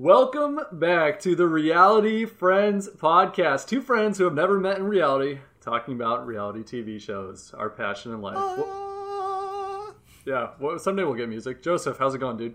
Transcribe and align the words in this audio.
Welcome 0.00 0.60
back 0.70 1.18
to 1.22 1.34
the 1.34 1.48
Reality 1.48 2.24
Friends 2.24 2.88
podcast. 2.88 3.66
Two 3.66 3.82
friends 3.82 4.16
who 4.16 4.22
have 4.26 4.32
never 4.32 4.60
met 4.60 4.76
in 4.76 4.84
reality 4.84 5.40
talking 5.60 5.94
about 5.94 6.24
reality 6.24 6.60
TV 6.60 7.00
shows, 7.00 7.52
our 7.58 7.68
passion 7.68 8.12
in 8.12 8.20
life. 8.20 8.36
Well, 8.36 9.96
yeah, 10.24 10.50
well, 10.60 10.78
someday 10.78 11.02
we'll 11.02 11.14
get 11.14 11.28
music. 11.28 11.64
Joseph, 11.64 11.98
how's 11.98 12.14
it 12.14 12.18
going, 12.18 12.36
dude? 12.36 12.54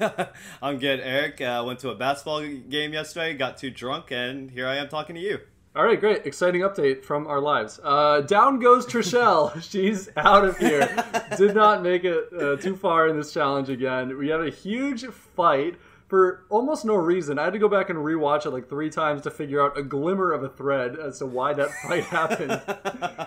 I'm 0.60 0.78
good, 0.78 0.98
Eric. 0.98 1.40
Uh, 1.40 1.62
went 1.64 1.78
to 1.78 1.90
a 1.90 1.94
basketball 1.94 2.44
game 2.44 2.92
yesterday, 2.92 3.34
got 3.34 3.58
too 3.58 3.70
drunk, 3.70 4.10
and 4.10 4.50
here 4.50 4.66
I 4.66 4.74
am 4.74 4.88
talking 4.88 5.14
to 5.14 5.22
you. 5.22 5.38
All 5.76 5.84
right, 5.84 6.00
great. 6.00 6.26
Exciting 6.26 6.62
update 6.62 7.04
from 7.04 7.28
our 7.28 7.40
lives. 7.40 7.78
Uh, 7.82 8.22
down 8.22 8.58
goes 8.58 8.86
Trishelle. 8.86 9.62
She's 9.70 10.10
out 10.16 10.44
of 10.44 10.58
here. 10.58 10.92
Did 11.38 11.54
not 11.54 11.82
make 11.82 12.02
it 12.02 12.24
uh, 12.36 12.56
too 12.56 12.74
far 12.74 13.06
in 13.06 13.16
this 13.16 13.32
challenge 13.32 13.70
again. 13.70 14.18
We 14.18 14.28
had 14.28 14.40
a 14.40 14.50
huge 14.50 15.06
fight 15.06 15.76
for 16.12 16.44
almost 16.50 16.84
no 16.84 16.94
reason. 16.94 17.38
I 17.38 17.44
had 17.44 17.54
to 17.54 17.58
go 17.58 17.70
back 17.70 17.88
and 17.88 17.98
rewatch 17.98 18.44
it 18.44 18.50
like 18.50 18.68
three 18.68 18.90
times 18.90 19.22
to 19.22 19.30
figure 19.30 19.62
out 19.64 19.78
a 19.78 19.82
glimmer 19.82 20.30
of 20.32 20.44
a 20.44 20.48
thread 20.50 20.98
as 20.98 21.20
to 21.20 21.26
why 21.26 21.54
that 21.54 21.70
fight 21.88 22.04
happened. 22.04 22.60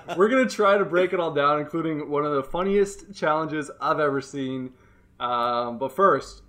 We're 0.16 0.30
going 0.30 0.48
to 0.48 0.56
try 0.56 0.78
to 0.78 0.86
break 0.86 1.12
it 1.12 1.20
all 1.20 1.34
down, 1.34 1.60
including 1.60 2.12
one 2.12 2.26
of 2.26 2.34
the 2.34 2.44
funniest 2.44 3.12
challenges 3.12 3.72
I've 3.82 4.00
ever 4.00 4.22
seen. 4.22 4.74
Um, 5.20 5.80
but 5.80 5.96
first, 5.96 6.44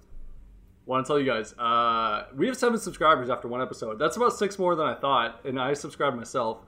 want 0.84 1.06
to 1.06 1.09
tell 1.09 1.19
you 1.19 1.25
guys 1.25 1.55
uh, 1.55 2.27
we 2.37 2.47
have 2.48 2.56
seven 2.59 2.78
subscribers 2.78 3.30
after 3.30 3.48
one 3.48 3.61
episode 3.61 3.98
that's 3.98 4.16
about 4.16 4.33
six 4.33 4.56
more 4.56 4.77
than 4.77 4.87
i 4.87 4.95
thought 4.95 5.41
and 5.45 5.59
i 5.59 5.75
subscribed 5.75 6.16
myself 6.16 6.61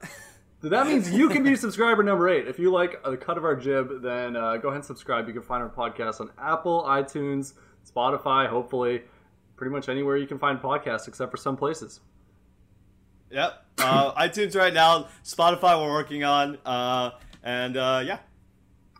that 0.61 0.87
means 0.87 1.09
you 1.09 1.29
can 1.29 1.41
be 1.41 1.55
subscriber 1.65 2.03
number 2.03 2.27
eight 2.27 2.45
if 2.45 2.59
you 2.59 2.69
like 2.69 3.01
the 3.05 3.15
cut 3.15 3.37
of 3.37 3.45
our 3.45 3.55
jib 3.55 4.01
then 4.01 4.35
uh, 4.35 4.57
go 4.57 4.67
ahead 4.67 4.75
and 4.75 4.83
subscribe 4.83 5.25
you 5.25 5.33
can 5.33 5.41
find 5.41 5.63
our 5.63 5.69
podcast 5.69 6.19
on 6.19 6.29
apple 6.37 6.83
itunes 6.83 7.53
spotify 7.89 8.45
hopefully 8.45 9.03
pretty 9.59 9.71
much 9.71 9.89
anywhere 9.89 10.17
you 10.17 10.25
can 10.25 10.39
find 10.39 10.59
podcasts 10.59 11.07
except 11.07 11.29
for 11.29 11.37
some 11.37 11.55
places 11.55 11.99
yep 13.29 13.65
uh, 13.77 14.11
itunes 14.23 14.55
right 14.55 14.73
now 14.73 15.07
spotify 15.23 15.79
we're 15.79 15.91
working 15.91 16.23
on 16.23 16.57
uh, 16.65 17.11
and 17.43 17.77
uh, 17.77 18.01
yeah 18.03 18.19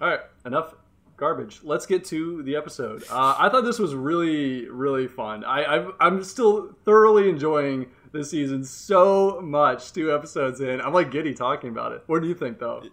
all 0.02 0.10
right 0.10 0.20
enough 0.46 0.76
garbage. 1.20 1.60
Let's 1.64 1.86
get 1.86 2.06
to 2.06 2.42
the 2.44 2.56
episode. 2.56 3.04
Uh, 3.12 3.36
I 3.38 3.50
thought 3.50 3.66
this 3.66 3.78
was 3.78 3.94
really, 3.94 4.68
really 4.70 5.08
fun. 5.08 5.44
I, 5.44 5.64
i 6.00 6.08
am 6.08 6.24
still 6.24 6.74
thoroughly 6.86 7.30
enjoying 7.30 7.88
this 8.12 8.32
season 8.32 8.64
so 8.64 9.42
much. 9.42 9.92
Two 9.92 10.14
episodes 10.14 10.62
in, 10.62 10.82
I'm 10.82 10.94
like 10.94 11.12
giddy 11.12 11.34
talking 11.34 11.70
about 11.70 11.92
it. 11.92 12.04
What 12.08 12.22
do 12.22 12.28
you 12.28 12.34
think, 12.34 12.58
though? 12.58 12.84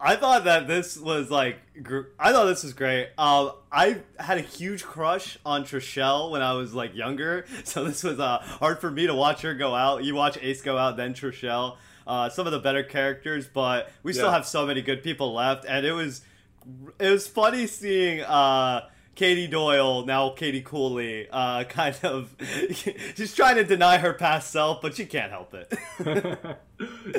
I 0.00 0.16
thought 0.16 0.44
that 0.44 0.66
this 0.66 0.96
was 0.96 1.30
like, 1.30 1.58
I 2.18 2.32
thought 2.32 2.46
this 2.46 2.64
was 2.64 2.72
great. 2.72 3.10
Um, 3.18 3.52
I 3.70 3.98
had 4.18 4.38
a 4.38 4.42
huge 4.42 4.82
crush 4.82 5.38
on 5.44 5.64
Trishelle 5.64 6.30
when 6.30 6.40
I 6.40 6.54
was 6.54 6.72
like 6.72 6.94
younger, 6.94 7.44
so 7.64 7.84
this 7.84 8.02
was 8.02 8.18
uh, 8.18 8.38
hard 8.38 8.80
for 8.80 8.90
me 8.90 9.06
to 9.06 9.14
watch 9.14 9.42
her 9.42 9.54
go 9.54 9.74
out. 9.74 10.02
You 10.02 10.14
watch 10.14 10.38
Ace 10.40 10.62
go 10.62 10.78
out, 10.78 10.96
then 10.96 11.12
Trishelle. 11.12 11.76
Uh, 12.06 12.28
some 12.30 12.46
of 12.46 12.52
the 12.52 12.58
better 12.58 12.82
characters, 12.82 13.46
but 13.46 13.90
we 14.02 14.12
still 14.12 14.30
have 14.32 14.46
so 14.46 14.66
many 14.66 14.82
good 14.82 15.02
people 15.02 15.34
left, 15.34 15.64
and 15.66 15.86
it 15.86 15.92
was 15.92 16.22
it 16.98 17.08
was 17.10 17.28
funny 17.28 17.66
seeing 17.66 18.22
uh, 18.22 18.88
Katie 19.20 19.48
Doyle, 19.48 20.06
now 20.06 20.30
Katie 20.30 20.62
Cooley, 20.62 21.28
uh, 21.30 21.64
kind 21.68 21.94
of 22.04 22.34
she's 23.14 23.34
trying 23.34 23.56
to 23.56 23.64
deny 23.64 23.98
her 23.98 24.14
past 24.14 24.50
self, 24.50 24.80
but 24.80 24.94
she 24.94 25.04
can't 25.04 25.30
help 25.30 25.52
it. 25.52 25.70
yeah, 26.06 26.56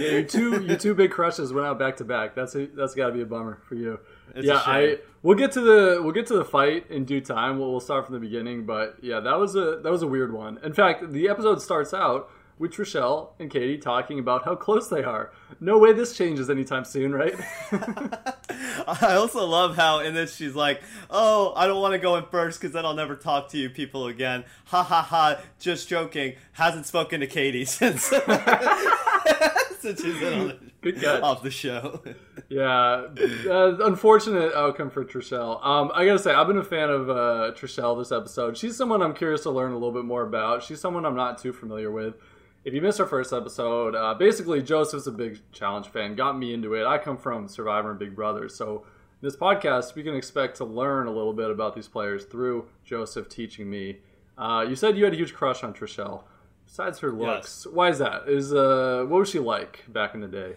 your 0.10 0.24
two 0.24 0.64
your 0.64 0.78
two 0.78 0.96
big 0.96 1.12
crushes 1.12 1.54
went 1.54 1.68
out 1.68 1.78
back 1.78 1.98
to 1.98 2.04
back. 2.04 2.34
That's 2.34 2.56
a, 2.56 2.66
that's 2.66 2.96
got 2.96 3.10
to 3.10 3.14
be 3.14 3.22
a 3.22 3.26
bummer 3.28 3.62
for 3.70 3.76
you. 3.76 4.00
It's 4.34 4.48
yeah, 4.48 4.64
I 4.66 4.98
we'll 5.22 5.38
get 5.38 5.52
to 5.52 5.62
the 5.62 6.02
we'll 6.02 6.12
get 6.12 6.26
to 6.28 6.34
the 6.34 6.44
fight 6.44 6.90
in 6.90 7.06
due 7.06 7.22
time. 7.22 7.60
We'll, 7.60 7.70
we'll 7.70 7.80
start 7.80 8.08
from 8.08 8.16
the 8.16 8.20
beginning, 8.20 8.66
but 8.66 8.98
yeah, 9.04 9.20
that 9.20 9.38
was 9.38 9.56
a 9.56 9.80
that 9.84 9.92
was 9.92 10.02
a 10.02 10.08
weird 10.08 10.34
one. 10.34 10.60
In 10.64 10.74
fact, 10.74 11.12
the 11.12 11.30
episode 11.30 11.62
starts 11.62 11.94
out 11.94 12.32
with 12.62 12.72
Trishelle 12.72 13.30
and 13.40 13.50
Katie 13.50 13.80
talking 13.80 14.20
about 14.20 14.46
how 14.46 14.56
close 14.56 14.88
they 14.88 15.04
are. 15.04 15.32
No 15.60 15.80
way 15.80 15.94
this 15.94 16.16
changes 16.16 16.48
anytime 16.48 16.86
soon, 16.86 17.12
right? 17.12 17.34
I 17.72 19.16
also 19.18 19.46
love 19.48 19.76
how 19.76 20.00
in 20.00 20.14
this 20.14 20.36
she's 20.36 20.54
like, 20.54 20.82
"Oh, 21.10 21.54
I 21.56 21.66
don't 21.66 21.82
want 21.82 21.94
to 21.94 21.98
go 21.98 22.16
in 22.18 22.26
first 22.26 22.62
because 22.62 22.74
then 22.74 22.86
I'll 22.86 22.94
never 22.94 23.16
talk 23.16 23.50
to 23.50 23.58
you 23.58 23.70
people 23.70 24.06
again." 24.06 24.46
Ha 24.66 24.84
ha 24.84 25.02
ha! 25.02 25.42
Just 25.60 25.90
joking. 25.90 26.36
Hasn't 26.54 26.86
spoken 26.86 27.20
to 27.22 27.28
Katie 27.28 27.66
since 27.82 28.04
since 29.80 30.02
she's 30.02 30.20
been 30.20 30.40
on 30.40 30.72
the, 30.84 31.22
off 31.24 31.42
the 31.42 31.50
show. 31.50 32.04
yeah, 32.48 33.08
uh, 33.50 33.78
unfortunate 33.86 34.54
outcome 34.54 34.92
for 34.92 35.04
Trishelle. 35.04 35.66
Um, 35.66 35.92
I 35.96 36.06
gotta 36.06 36.20
say, 36.20 36.32
I've 36.32 36.48
been 36.48 36.60
a 36.60 36.64
fan 36.64 36.92
of 36.92 37.10
uh, 37.10 37.54
Trishelle 37.56 37.98
this 37.98 38.12
episode. 38.12 38.56
She's 38.56 38.78
someone 38.78 39.02
I'm 39.02 39.16
curious 39.16 39.42
to 39.44 39.50
learn 39.50 39.72
a 39.72 39.76
little 39.76 39.92
bit 39.92 40.06
more 40.06 40.22
about. 40.22 40.62
She's 40.62 40.80
someone 40.80 41.08
I'm 41.08 41.16
not 41.16 41.40
too 41.40 41.54
familiar 41.54 41.90
with 41.90 42.16
if 42.64 42.74
you 42.74 42.82
missed 42.82 43.00
our 43.00 43.08
first 43.08 43.34
episode, 43.34 43.96
uh, 43.96 44.14
basically 44.14 44.62
Joseph's 44.62 45.08
a 45.08 45.12
big 45.12 45.40
challenge 45.52 45.88
fan, 45.88 46.16
got 46.16 46.38
me 46.38 46.54
into 46.54 46.74
it. 46.76 46.86
I 46.86 46.98
come 46.98 47.18
from 47.18 47.48
Survivor 47.48 47.90
and 47.90 48.00
Big 48.00 48.16
Brother, 48.16 48.50
so 48.50 48.86
this 49.22 49.36
podcast 49.36 49.96
we 49.96 50.04
can 50.04 50.16
expect 50.16 50.58
to 50.58 50.66
learn 50.66 51.08
a 51.08 51.12
little 51.12 51.34
bit 51.34 51.50
about 51.50 51.76
these 51.76 51.88
players 51.88 52.26
through 52.26 52.68
Joseph 52.84 53.30
teaching 53.30 53.70
me. 53.70 53.98
Uh, 54.38 54.66
you 54.68 54.76
said 54.76 54.98
you 54.98 55.04
had 55.04 55.14
a 55.14 55.18
huge 55.18 55.34
crush 55.34 55.64
on 55.64 55.74
Trishelle. 55.74 56.24
Besides 56.66 57.00
her 57.00 57.12
looks, 57.12 57.64
yes. 57.66 57.74
why 57.74 57.90
is 57.90 57.98
that? 57.98 58.30
Is 58.30 58.54
uh, 58.54 59.06
what 59.08 59.20
was 59.20 59.30
she 59.30 59.40
like 59.40 59.84
back 59.88 60.14
in 60.14 60.22
the 60.22 60.28
day? 60.28 60.56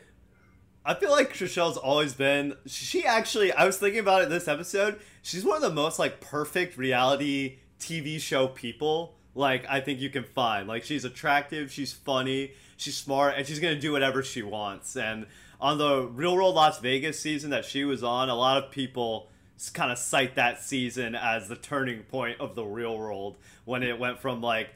I 0.85 0.95
feel 0.95 1.11
like 1.11 1.33
Trishelle's 1.33 1.79
always 1.79 2.13
been. 2.13 2.55
She 2.67 3.05
actually, 3.05 3.53
I 3.53 3.65
was 3.65 3.79
thinking 3.79 4.01
about 4.01 4.23
it 4.23 4.29
this 4.29 4.47
episode. 4.47 5.01
She's 5.23 5.45
one 5.45 5.57
of 5.57 5.63
the 5.63 5.71
most 5.71 5.99
like 5.99 6.21
perfect 6.21 6.77
reality 6.77 7.59
TV 7.81 8.21
show 8.21 8.47
people 8.47 9.15
like 9.35 9.67
I 9.69 9.81
think 9.81 10.01
you 10.01 10.11
can 10.11 10.25
find. 10.25 10.69
Like 10.69 10.85
she's 10.85 11.05
attractive, 11.05 11.73
she's 11.73 11.93
funny, 11.93 12.53
she's 12.77 12.97
smart, 12.97 13.35
and 13.37 13.47
she's 13.47 13.61
gonna 13.61 13.79
do 13.79 13.93
whatever 13.93 14.23
she 14.23 14.43
wants. 14.43 14.97
And 14.97 15.27
on 15.61 15.79
the 15.79 16.03
Real 16.03 16.35
World 16.35 16.55
Las 16.55 16.79
Vegas 16.81 17.19
season 17.19 17.51
that 17.51 17.65
she 17.65 17.85
was 17.85 18.03
on, 18.03 18.29
a 18.29 18.35
lot 18.35 18.63
of 18.63 18.71
people 18.71 19.29
kind 19.73 19.91
of 19.91 19.99
cite 19.99 20.35
that 20.35 20.61
season 20.61 21.15
as 21.15 21.49
the 21.49 21.57
turning 21.57 22.03
point 22.03 22.41
of 22.41 22.55
the 22.55 22.65
real 22.65 22.99
world 22.99 23.37
when 23.65 23.83
it 23.83 23.99
went 23.99 24.19
from 24.19 24.43
like 24.43 24.69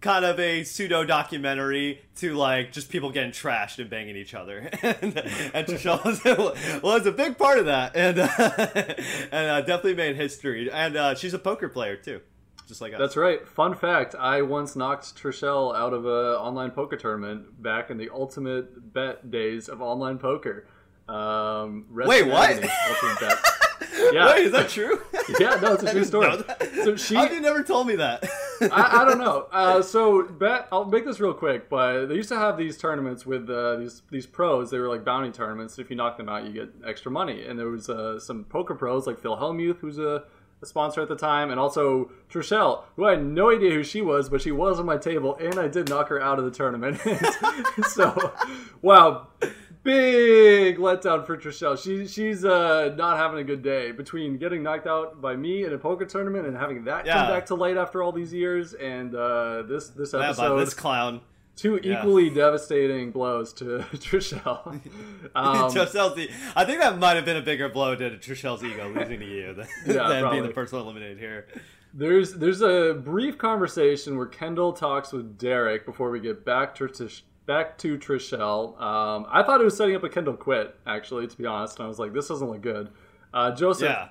kind 0.00 0.24
of 0.24 0.38
a 0.38 0.64
pseudo 0.64 1.02
documentary 1.02 2.02
to 2.16 2.34
like 2.34 2.72
just 2.72 2.90
people 2.90 3.10
getting 3.10 3.30
trashed 3.30 3.78
and 3.78 3.88
banging 3.88 4.16
each 4.16 4.34
other 4.34 4.58
and, 4.82 5.02
and 5.02 5.14
Trishelle 5.66 6.04
was, 6.04 6.82
was, 6.82 7.06
a 7.06 7.12
big 7.12 7.38
part 7.38 7.58
of 7.58 7.66
that 7.66 7.96
and 7.96 8.18
uh, 8.18 8.28
and 9.32 9.50
uh, 9.50 9.60
definitely 9.60 9.94
made 9.94 10.16
history 10.16 10.70
and 10.70 10.96
uh, 10.96 11.14
she's 11.14 11.32
a 11.32 11.38
poker 11.38 11.70
player 11.70 11.96
too 11.96 12.20
just 12.66 12.80
like 12.80 12.92
us. 12.92 12.98
That's 12.98 13.16
right. 13.16 13.46
Fun 13.46 13.74
fact: 13.74 14.14
I 14.14 14.42
once 14.42 14.76
knocked 14.76 15.16
Trishelle 15.16 15.74
out 15.74 15.92
of 15.92 16.06
a 16.06 16.38
online 16.38 16.70
poker 16.70 16.96
tournament 16.96 17.62
back 17.62 17.90
in 17.90 17.98
the 17.98 18.10
ultimate 18.10 18.92
bet 18.92 19.30
days 19.30 19.68
of 19.68 19.82
online 19.82 20.18
poker. 20.18 20.66
Um, 21.08 21.86
Wait, 21.90 22.26
what? 22.26 22.62
yeah. 24.12 24.26
Wait, 24.26 24.46
is 24.46 24.52
that 24.52 24.68
true? 24.70 25.02
yeah, 25.40 25.56
no, 25.60 25.74
it's 25.74 25.82
a 25.82 25.92
true 25.92 26.04
story. 26.04 26.42
So 26.82 26.96
she, 26.96 27.14
how 27.14 27.30
you 27.30 27.40
never 27.40 27.62
told 27.62 27.86
me 27.86 27.96
that? 27.96 28.24
I, 28.60 29.02
I, 29.02 29.04
don't 29.04 29.18
know. 29.18 29.48
Uh, 29.52 29.82
so 29.82 30.24
bet 30.24 30.66
I'll 30.72 30.84
make 30.84 31.04
this 31.04 31.20
real 31.20 31.34
quick, 31.34 31.68
but 31.68 32.06
they 32.06 32.14
used 32.14 32.28
to 32.30 32.36
have 32.36 32.56
these 32.56 32.76
tournaments 32.76 33.24
with 33.24 33.48
uh, 33.48 33.76
these 33.76 34.02
these 34.10 34.26
pros. 34.26 34.70
They 34.70 34.78
were 34.78 34.88
like 34.88 35.04
bounty 35.04 35.30
tournaments. 35.30 35.78
If 35.78 35.90
you 35.90 35.96
knock 35.96 36.16
them 36.16 36.28
out, 36.28 36.44
you 36.44 36.52
get 36.52 36.70
extra 36.86 37.10
money. 37.10 37.44
And 37.44 37.58
there 37.58 37.68
was 37.68 37.88
uh, 37.88 38.18
some 38.18 38.44
poker 38.44 38.74
pros 38.74 39.06
like 39.06 39.18
Phil 39.18 39.36
Hellmuth, 39.36 39.78
who's 39.78 39.98
a 39.98 40.24
sponsor 40.66 41.00
at 41.00 41.08
the 41.08 41.16
time, 41.16 41.50
and 41.50 41.60
also 41.60 42.10
Trishelle, 42.30 42.84
who 42.96 43.04
I 43.04 43.10
had 43.10 43.24
no 43.24 43.50
idea 43.50 43.70
who 43.70 43.84
she 43.84 44.02
was, 44.02 44.28
but 44.28 44.42
she 44.42 44.52
was 44.52 44.78
on 44.78 44.86
my 44.86 44.96
table, 44.96 45.36
and 45.36 45.58
I 45.58 45.68
did 45.68 45.88
knock 45.88 46.08
her 46.08 46.20
out 46.20 46.38
of 46.38 46.44
the 46.44 46.50
tournament. 46.50 47.00
so, 47.88 48.34
wow, 48.82 49.28
big 49.84 50.78
letdown 50.78 51.24
for 51.24 51.36
Trishelle. 51.36 51.80
She 51.80 52.06
she's 52.06 52.44
uh, 52.44 52.94
not 52.96 53.18
having 53.18 53.38
a 53.38 53.44
good 53.44 53.62
day 53.62 53.92
between 53.92 54.38
getting 54.38 54.62
knocked 54.62 54.86
out 54.86 55.20
by 55.20 55.36
me 55.36 55.64
in 55.64 55.72
a 55.72 55.78
poker 55.78 56.06
tournament 56.06 56.46
and 56.46 56.56
having 56.56 56.84
that 56.84 57.06
yeah. 57.06 57.14
come 57.14 57.28
back 57.28 57.46
to 57.46 57.54
light 57.54 57.76
after 57.76 58.02
all 58.02 58.10
these 58.10 58.32
years, 58.32 58.74
and 58.74 59.14
uh, 59.14 59.62
this 59.62 59.88
this 59.90 60.14
episode. 60.14 60.56
Yeah, 60.56 60.64
this 60.64 60.74
clown. 60.74 61.20
Two 61.56 61.78
equally 61.78 62.30
devastating 62.30 63.12
blows 63.12 63.52
to 63.54 63.64
Trishelle. 63.94 64.80
Um, 65.36 65.70
Trishelle's 65.72 66.14
the, 66.14 66.30
I 66.54 66.64
think 66.64 66.80
that 66.80 66.98
might 66.98 67.16
have 67.16 67.24
been 67.24 67.36
a 67.36 67.42
bigger 67.42 67.68
blow 67.68 67.96
to 67.96 68.10
Trishelle's 68.10 68.62
ego 68.62 68.88
losing 68.94 69.18
to 69.18 69.26
you 69.26 69.54
than, 69.54 69.66
yeah, 69.86 70.08
than 70.08 70.30
being 70.30 70.42
the 70.44 70.52
first 70.52 70.72
one 70.72 70.82
eliminated 70.82 71.18
here. 71.18 71.48
There's 71.92 72.34
there's 72.34 72.60
a 72.60 72.94
brief 72.94 73.36
conversation 73.38 74.16
where 74.16 74.26
Kendall 74.26 74.72
talks 74.72 75.12
with 75.12 75.38
Derrick 75.38 75.86
before 75.86 76.10
we 76.10 76.20
get 76.20 76.44
back 76.44 76.74
to 76.76 77.08
back 77.46 77.78
to 77.78 77.98
Trishelle. 77.98 78.80
Um, 78.80 79.26
I 79.28 79.42
thought 79.42 79.60
it 79.60 79.64
was 79.64 79.76
setting 79.76 79.96
up 79.96 80.04
a 80.04 80.08
Kendall 80.08 80.34
quit 80.34 80.76
actually, 80.86 81.26
to 81.26 81.36
be 81.36 81.46
honest. 81.46 81.78
And 81.78 81.86
I 81.86 81.88
was 81.88 81.98
like, 81.98 82.12
this 82.12 82.28
doesn't 82.28 82.48
look 82.48 82.62
good. 82.62 82.90
Uh, 83.32 83.50
Joseph, 83.52 83.88
yeah. 83.88 84.08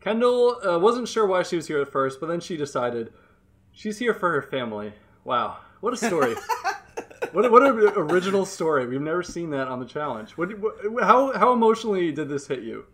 Kendall 0.00 0.60
uh, 0.64 0.78
wasn't 0.78 1.08
sure 1.08 1.26
why 1.26 1.42
she 1.42 1.56
was 1.56 1.66
here 1.66 1.80
at 1.80 1.90
first, 1.90 2.20
but 2.20 2.28
then 2.28 2.40
she 2.40 2.56
decided 2.56 3.12
she's 3.72 3.98
here 3.98 4.14
for 4.14 4.30
her 4.30 4.42
family. 4.42 4.92
Wow, 5.24 5.58
what 5.80 5.92
a 5.92 5.96
story! 5.96 6.34
What 7.32 7.50
what 7.50 7.62
an 7.62 7.78
original 7.96 8.44
story. 8.46 8.86
We've 8.86 9.00
never 9.00 9.22
seen 9.22 9.50
that 9.50 9.68
on 9.68 9.78
the 9.78 9.86
challenge. 9.86 10.32
What, 10.32 10.58
what, 10.58 11.04
how 11.04 11.36
how 11.36 11.52
emotionally 11.52 12.12
did 12.12 12.28
this 12.28 12.46
hit 12.46 12.62
you? 12.62 12.86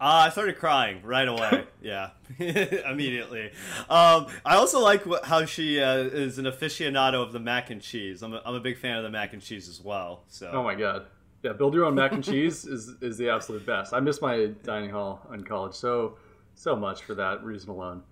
Uh, 0.00 0.26
I 0.26 0.30
started 0.30 0.58
crying 0.58 1.00
right 1.04 1.28
away. 1.28 1.64
yeah, 1.82 2.10
immediately. 2.38 3.52
Um, 3.88 4.26
I 4.44 4.56
also 4.56 4.80
like 4.80 5.04
wh- 5.04 5.22
how 5.24 5.44
she 5.44 5.80
uh, 5.80 5.96
is 5.98 6.38
an 6.38 6.46
aficionado 6.46 7.22
of 7.22 7.32
the 7.32 7.38
mac 7.40 7.70
and 7.70 7.80
cheese. 7.80 8.22
I'm 8.22 8.34
a, 8.34 8.42
I'm 8.44 8.54
a 8.54 8.60
big 8.60 8.78
fan 8.78 8.96
of 8.96 9.04
the 9.04 9.10
mac 9.10 9.32
and 9.32 9.40
cheese 9.42 9.68
as 9.68 9.80
well. 9.80 10.24
So. 10.28 10.50
Oh 10.52 10.62
my 10.62 10.74
god. 10.74 11.06
Yeah, 11.44 11.52
build 11.52 11.74
your 11.74 11.84
own 11.84 11.94
mac 11.94 12.12
and 12.12 12.22
cheese 12.32 12.64
is 12.64 12.94
is 13.00 13.16
the 13.18 13.28
absolute 13.28 13.64
best. 13.66 13.92
I 13.92 14.00
miss 14.00 14.20
my 14.20 14.46
dining 14.64 14.90
hall 14.90 15.20
in 15.34 15.44
college 15.44 15.74
so 15.74 16.16
so 16.54 16.74
much 16.76 17.02
for 17.02 17.14
that 17.16 17.42
reason 17.44 17.70
alone. 17.70 18.02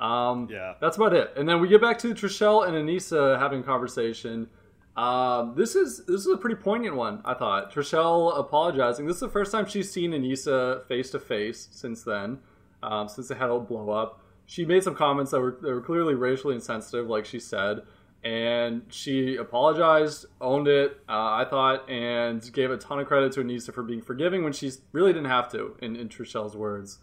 Um, 0.00 0.48
Yeah. 0.50 0.74
that's 0.80 0.96
about 0.96 1.14
it. 1.14 1.32
And 1.36 1.48
then 1.48 1.60
we 1.60 1.68
get 1.68 1.80
back 1.80 1.98
to 2.00 2.12
Trishelle 2.14 2.66
and 2.66 2.74
Aneesa 2.76 3.38
having 3.38 3.62
conversation. 3.62 4.48
Um, 4.96 5.54
this 5.56 5.74
is 5.74 6.04
this 6.06 6.20
is 6.20 6.28
a 6.28 6.36
pretty 6.36 6.56
poignant 6.56 6.94
one, 6.94 7.20
I 7.24 7.34
thought. 7.34 7.72
Trishelle 7.72 8.38
apologizing. 8.38 9.06
This 9.06 9.16
is 9.16 9.20
the 9.20 9.28
first 9.28 9.50
time 9.50 9.66
she's 9.66 9.90
seen 9.90 10.12
Aneesa 10.12 10.86
face 10.86 11.10
to 11.10 11.18
face 11.18 11.68
since 11.72 12.04
then, 12.04 12.38
um, 12.82 13.08
since 13.08 13.28
they 13.28 13.34
had 13.34 13.50
a 13.50 13.58
blow 13.58 13.90
up. 13.90 14.20
She 14.46 14.64
made 14.64 14.84
some 14.84 14.94
comments 14.94 15.32
that 15.32 15.40
were 15.40 15.58
that 15.62 15.68
were 15.68 15.80
clearly 15.80 16.14
racially 16.14 16.54
insensitive, 16.54 17.08
like 17.08 17.24
she 17.24 17.40
said, 17.40 17.80
and 18.22 18.82
she 18.88 19.34
apologized, 19.34 20.26
owned 20.40 20.68
it. 20.68 21.00
Uh, 21.08 21.42
I 21.42 21.46
thought, 21.48 21.90
and 21.90 22.52
gave 22.52 22.70
a 22.70 22.76
ton 22.76 23.00
of 23.00 23.08
credit 23.08 23.32
to 23.32 23.40
Aneesa 23.40 23.74
for 23.74 23.82
being 23.82 24.00
forgiving 24.00 24.44
when 24.44 24.52
she 24.52 24.70
really 24.92 25.12
didn't 25.12 25.30
have 25.30 25.50
to. 25.52 25.76
In, 25.82 25.96
in 25.96 26.08
Trishelle's 26.08 26.56
words. 26.56 26.98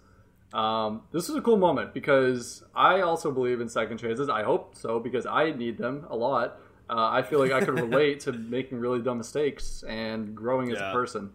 Um, 0.53 1.03
this 1.11 1.29
is 1.29 1.35
a 1.35 1.41
cool 1.41 1.57
moment 1.57 1.93
because 1.93 2.63
I 2.75 3.01
also 3.01 3.31
believe 3.31 3.61
in 3.61 3.69
second 3.69 3.97
chances. 3.97 4.29
I 4.29 4.43
hope 4.43 4.75
so 4.75 4.99
because 4.99 5.25
I 5.25 5.51
need 5.51 5.77
them 5.77 6.05
a 6.09 6.15
lot. 6.15 6.59
Uh, 6.91 7.09
I 7.09 7.21
feel 7.21 7.39
like 7.39 7.53
I 7.53 7.61
could 7.63 7.79
relate 7.91 8.19
to 8.21 8.33
making 8.33 8.79
really 8.79 9.01
dumb 9.01 9.17
mistakes 9.17 9.83
and 9.87 10.35
growing 10.35 10.71
as 10.71 10.77
a 10.77 10.91
person. 10.91 11.31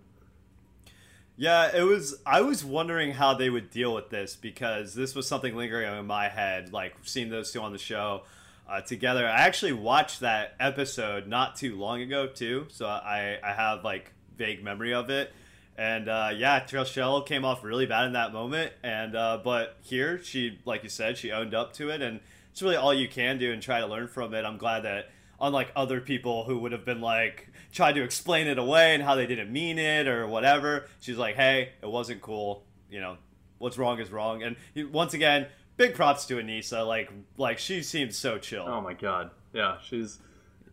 Yeah, 1.38 1.74
it 1.74 1.82
was. 1.82 2.16
I 2.24 2.42
was 2.42 2.64
wondering 2.64 3.12
how 3.12 3.34
they 3.34 3.50
would 3.50 3.70
deal 3.70 3.94
with 3.94 4.10
this 4.10 4.36
because 4.36 4.94
this 4.94 5.14
was 5.14 5.26
something 5.26 5.56
lingering 5.56 5.98
in 5.98 6.06
my 6.06 6.28
head. 6.28 6.72
Like 6.72 6.94
seeing 7.02 7.30
those 7.30 7.52
two 7.52 7.60
on 7.60 7.72
the 7.72 7.78
show 7.78 8.22
uh, 8.68 8.80
together. 8.82 9.26
I 9.26 9.42
actually 9.42 9.72
watched 9.72 10.20
that 10.20 10.54
episode 10.60 11.26
not 11.26 11.56
too 11.56 11.76
long 11.76 12.02
ago 12.02 12.26
too, 12.26 12.66
so 12.70 12.86
I 12.86 13.38
I 13.42 13.52
have 13.52 13.84
like 13.84 14.12
vague 14.36 14.62
memory 14.62 14.92
of 14.92 15.10
it. 15.10 15.32
And 15.78 16.08
uh, 16.08 16.30
yeah, 16.34 16.60
Trishelle 16.60 17.26
came 17.26 17.44
off 17.44 17.62
really 17.62 17.84
bad 17.84 18.06
in 18.06 18.12
that 18.14 18.32
moment, 18.32 18.72
and 18.82 19.14
uh, 19.14 19.40
but 19.44 19.76
here 19.82 20.18
she, 20.22 20.58
like 20.64 20.82
you 20.82 20.88
said, 20.88 21.18
she 21.18 21.32
owned 21.32 21.54
up 21.54 21.74
to 21.74 21.90
it, 21.90 22.00
and 22.00 22.20
it's 22.50 22.62
really 22.62 22.76
all 22.76 22.94
you 22.94 23.08
can 23.08 23.36
do 23.36 23.52
and 23.52 23.60
try 23.60 23.80
to 23.80 23.86
learn 23.86 24.08
from 24.08 24.32
it. 24.32 24.46
I'm 24.46 24.56
glad 24.56 24.84
that 24.84 25.10
unlike 25.40 25.70
other 25.76 26.00
people 26.00 26.44
who 26.44 26.58
would 26.58 26.72
have 26.72 26.84
been 26.84 27.00
like 27.00 27.48
tried 27.72 27.94
to 27.94 28.02
explain 28.02 28.46
it 28.46 28.58
away 28.58 28.94
and 28.94 29.02
how 29.02 29.14
they 29.14 29.26
didn't 29.26 29.52
mean 29.52 29.78
it 29.78 30.06
or 30.08 30.26
whatever 30.26 30.86
she's 31.00 31.18
like 31.18 31.36
hey 31.36 31.70
it 31.82 31.88
wasn't 31.88 32.20
cool 32.22 32.62
you 32.90 33.00
know 33.00 33.16
what's 33.58 33.76
wrong 33.78 33.98
is 34.00 34.10
wrong 34.10 34.42
and 34.42 34.56
he- 34.74 34.84
once 34.84 35.12
again 35.14 35.46
big 35.76 35.94
props 35.94 36.24
to 36.26 36.36
aneesa 36.36 36.86
like 36.86 37.10
like 37.36 37.58
she 37.58 37.82
seems 37.82 38.16
so 38.16 38.38
chill 38.38 38.64
Oh 38.66 38.80
my 38.80 38.94
god, 38.94 39.30
yeah, 39.52 39.76
she's. 39.84 40.18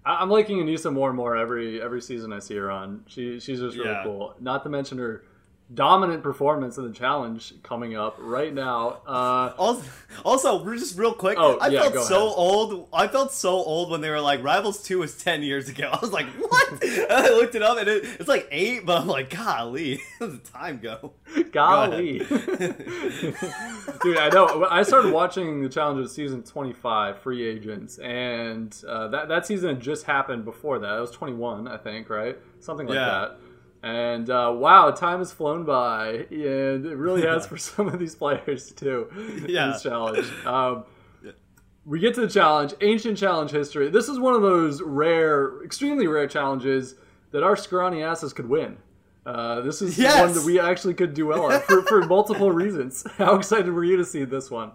I- 0.06 0.15
I'm 0.21 0.30
liking 0.30 0.57
Aneesa 0.60 0.92
more 0.92 1.10
and 1.10 1.15
more 1.18 1.36
every 1.38 1.81
every 1.81 2.01
season 2.01 2.31
I 2.33 2.39
see 2.39 2.56
her 2.56 2.69
on. 2.71 3.04
She 3.07 3.39
she's 3.39 3.60
just 3.60 3.77
really 3.77 3.89
Yeah. 3.89 4.04
cool. 4.04 4.33
Not 4.42 4.63
to 4.63 4.69
mention 4.69 4.98
her 4.98 5.24
dominant 5.74 6.21
performance 6.24 6.77
in 6.77 6.83
the 6.86 6.94
challenge 6.94 7.54
coming 7.63 7.95
up 7.95 8.15
right 8.19 8.54
now. 8.54 9.01
Uh, 9.07 9.54
also, 9.57 9.83
also 10.25 10.74
just 10.75 10.98
real 10.98 11.13
quick 11.13 11.38
Oh, 11.39 11.57
i 11.60 11.68
yeah, 11.68 11.81
felt 11.89 12.06
so 12.07 12.25
ahead. 12.27 12.38
old 12.38 12.88
i 12.94 13.07
felt 13.07 13.31
so 13.31 13.50
old 13.50 13.89
when 13.89 14.01
they 14.01 14.10
were 14.10 14.19
like 14.21 14.44
rivals 14.44 14.83
2 14.83 15.00
was 15.00 15.18
10 15.18 15.42
years 15.42 15.69
ago 15.69 15.89
i 15.94 15.98
was 16.00 16.12
like 16.12 16.27
what 16.27 16.80
i 17.10 17.30
looked 17.30 17.56
it 17.56 17.62
up 17.63 17.77
and 17.77 17.88
it, 17.88 18.04
it's 18.19 18.27
like 18.30 18.48
8 18.51 18.86
but 18.86 19.01
i'm 19.01 19.07
like 19.07 19.30
golly 19.36 20.01
the 20.19 20.38
time 20.54 20.80
go 20.81 21.13
Golly. 21.51 22.19
Dude, 22.19 24.18
I 24.18 24.30
know. 24.31 24.68
I 24.69 24.83
started 24.83 25.12
watching 25.13 25.62
the 25.63 25.69
challenge 25.69 26.00
of 26.04 26.12
season 26.12 26.44
25, 26.44 27.19
Free 27.21 27.44
Agents, 27.48 27.98
and 28.00 28.75
uh, 28.88 29.07
that, 29.10 29.30
that 29.30 29.45
season 29.45 29.69
had 29.69 29.80
just 29.80 30.06
happened 30.06 30.45
before 30.45 30.80
that. 30.80 30.98
It 30.98 31.01
was 31.01 31.12
21, 31.12 31.68
I 31.68 31.77
think, 31.77 32.10
right? 32.10 32.38
Something 32.60 32.88
like 32.88 32.95
Yeah. 32.95 33.06
that. 33.06 33.38
And 33.84 34.30
uh, 34.30 34.54
wow, 34.56 34.92
time 34.92 35.20
has 35.20 35.34
flown 35.34 35.66
by, 35.66 36.26
and 36.32 36.86
it 36.86 36.96
really 36.96 37.24
has 37.24 37.46
for 37.46 37.58
some 37.70 37.88
of 37.90 38.00
these 38.00 38.16
players, 38.16 38.72
too, 38.72 39.08
Yeah. 39.48 39.68
this 39.74 39.84
challenge. 39.84 40.26
Um, 40.46 40.86
we 41.86 42.00
get 42.00 42.14
to 42.16 42.22
the 42.22 42.30
challenge, 42.30 42.74
ancient 42.80 43.18
challenge 43.18 43.52
history. 43.52 43.90
This 43.90 44.08
is 44.08 44.18
one 44.18 44.34
of 44.36 44.42
those 44.42 44.82
rare, 44.82 45.62
extremely 45.66 46.08
rare 46.08 46.28
challenges 46.28 46.96
that 47.32 47.44
our 47.44 47.58
scrawny 47.58 48.02
asses 48.02 48.32
could 48.32 48.48
win. 48.48 48.78
Uh, 49.26 49.60
this 49.62 49.82
is 49.82 49.98
Yes! 50.00 50.18
one 50.22 50.34
that 50.34 50.46
we 50.46 50.60
actually 50.62 50.94
could 50.94 51.14
do 51.14 51.28
well 51.28 51.52
at 51.52 51.64
for, 51.66 51.82
for 51.84 52.02
multiple 52.06 52.52
reasons. 52.52 53.06
How 53.18 53.36
excited 53.36 53.70
were 53.74 53.84
you 53.84 53.98
to 53.98 54.06
see 54.06 54.24
this 54.24 54.50
one? 54.50 54.72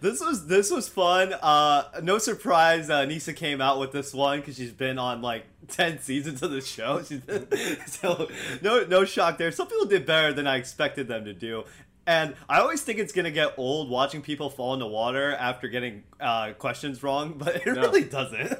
This 0.00 0.20
was 0.20 0.46
this 0.46 0.70
was 0.70 0.88
fun. 0.88 1.32
Uh, 1.40 1.84
no 2.02 2.18
surprise, 2.18 2.90
uh, 2.90 3.04
Nisa 3.04 3.32
came 3.32 3.60
out 3.60 3.78
with 3.80 3.92
this 3.92 4.12
one 4.12 4.40
because 4.40 4.56
she's 4.56 4.72
been 4.72 4.98
on 4.98 5.22
like 5.22 5.44
ten 5.68 5.98
seasons 6.00 6.42
of 6.42 6.50
the 6.50 6.60
show. 6.60 7.02
So 7.86 8.28
no 8.62 8.84
no 8.84 9.04
shock 9.04 9.38
there. 9.38 9.50
Some 9.52 9.68
people 9.68 9.86
did 9.86 10.06
better 10.06 10.32
than 10.32 10.46
I 10.46 10.56
expected 10.56 11.08
them 11.08 11.24
to 11.24 11.32
do. 11.34 11.64
And 12.06 12.34
I 12.48 12.60
always 12.60 12.80
think 12.80 12.98
it's 12.98 13.12
gonna 13.12 13.30
get 13.30 13.52
old 13.58 13.90
watching 13.90 14.22
people 14.22 14.48
fall 14.48 14.72
in 14.72 14.80
the 14.80 14.86
water 14.86 15.34
after 15.34 15.68
getting 15.68 16.04
uh, 16.18 16.52
questions 16.54 17.02
wrong, 17.02 17.34
but 17.36 17.56
it 17.56 17.66
No. 17.66 17.82
really 17.82 18.04
doesn't. 18.04 18.56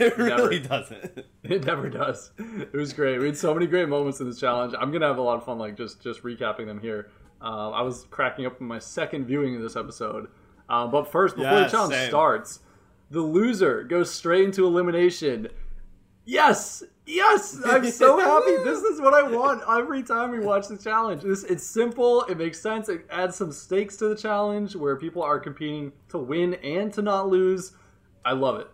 It 0.00 0.18
really 0.18 0.58
doesn't. 0.58 1.24
It 1.44 1.64
never 1.64 1.88
does. 1.88 2.32
It 2.38 2.72
was 2.72 2.92
great. 2.92 3.18
We 3.20 3.26
had 3.26 3.36
so 3.36 3.54
many 3.54 3.66
great 3.68 3.88
moments 3.88 4.18
in 4.20 4.28
this 4.28 4.40
challenge. 4.40 4.74
I'm 4.78 4.90
gonna 4.90 5.06
have 5.06 5.18
a 5.18 5.22
lot 5.22 5.36
of 5.38 5.44
fun, 5.44 5.58
like 5.58 5.76
just 5.76 6.00
just 6.02 6.22
recapping 6.24 6.66
them 6.66 6.80
here. 6.80 7.08
Um, 7.40 7.72
I 7.72 7.82
was 7.82 8.04
cracking 8.10 8.46
up 8.46 8.60
in 8.60 8.66
my 8.66 8.80
second 8.80 9.26
viewing 9.26 9.54
of 9.54 9.62
this 9.62 9.76
episode. 9.76 10.26
Um, 10.68 10.90
but 10.90 11.10
first, 11.10 11.36
before 11.36 11.50
Yeah, 11.52 11.60
the 11.64 11.68
challenge 11.68 11.94
same. 11.94 12.08
starts, 12.10 12.60
the 13.10 13.20
loser 13.20 13.84
goes 13.84 14.10
straight 14.10 14.44
into 14.44 14.66
elimination. 14.66 15.48
Yes, 16.26 16.82
yes, 17.06 17.58
I'm 17.64 17.90
so 17.90 18.18
happy. 18.18 18.62
This 18.62 18.80
is 18.82 19.00
what 19.00 19.14
I 19.14 19.22
want 19.22 19.62
every 19.66 20.02
time 20.02 20.30
we 20.30 20.40
watch 20.40 20.68
the 20.68 20.76
challenge. 20.76 21.22
This 21.22 21.42
it's 21.44 21.64
simple. 21.64 22.22
It 22.24 22.36
makes 22.36 22.60
sense. 22.60 22.90
It 22.90 23.06
adds 23.10 23.36
some 23.36 23.50
stakes 23.50 23.96
to 23.96 24.08
the 24.08 24.16
challenge 24.16 24.76
where 24.76 24.94
people 24.96 25.22
are 25.22 25.38
competing 25.40 25.92
to 26.10 26.18
win 26.18 26.54
and 26.54 26.92
to 26.92 27.00
not 27.02 27.28
lose. 27.28 27.72
I 28.26 28.32
love 28.32 28.60
it. 28.60 28.68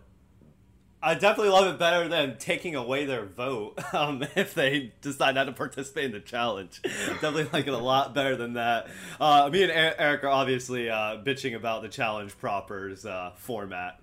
I 1.05 1.13
definitely 1.13 1.51
love 1.51 1.67
it 1.67 1.77
better 1.77 2.07
than 2.07 2.39
taking 2.39 2.73
away 2.73 3.05
their 3.05 3.27
vote 3.27 3.79
um, 3.93 4.25
if 4.35 4.55
they 4.55 4.91
decide 5.01 5.35
not 5.35 5.43
to 5.43 5.51
participate 5.51 6.05
in 6.05 6.11
the 6.13 6.19
challenge. 6.19 6.81
definitely 6.81 7.47
like 7.53 7.67
it 7.67 7.73
a 7.73 7.77
lot 7.77 8.15
better 8.15 8.35
than 8.35 8.53
that. 8.53 8.87
Uh, 9.19 9.47
me 9.51 9.61
and 9.61 9.71
Eric 9.71 10.23
are 10.23 10.29
obviously 10.29 10.89
uh, 10.89 11.17
bitching 11.23 11.55
about 11.55 11.83
the 11.83 11.89
challenge 11.89 12.35
proper's 12.39 13.05
uh, 13.05 13.33
format. 13.35 13.99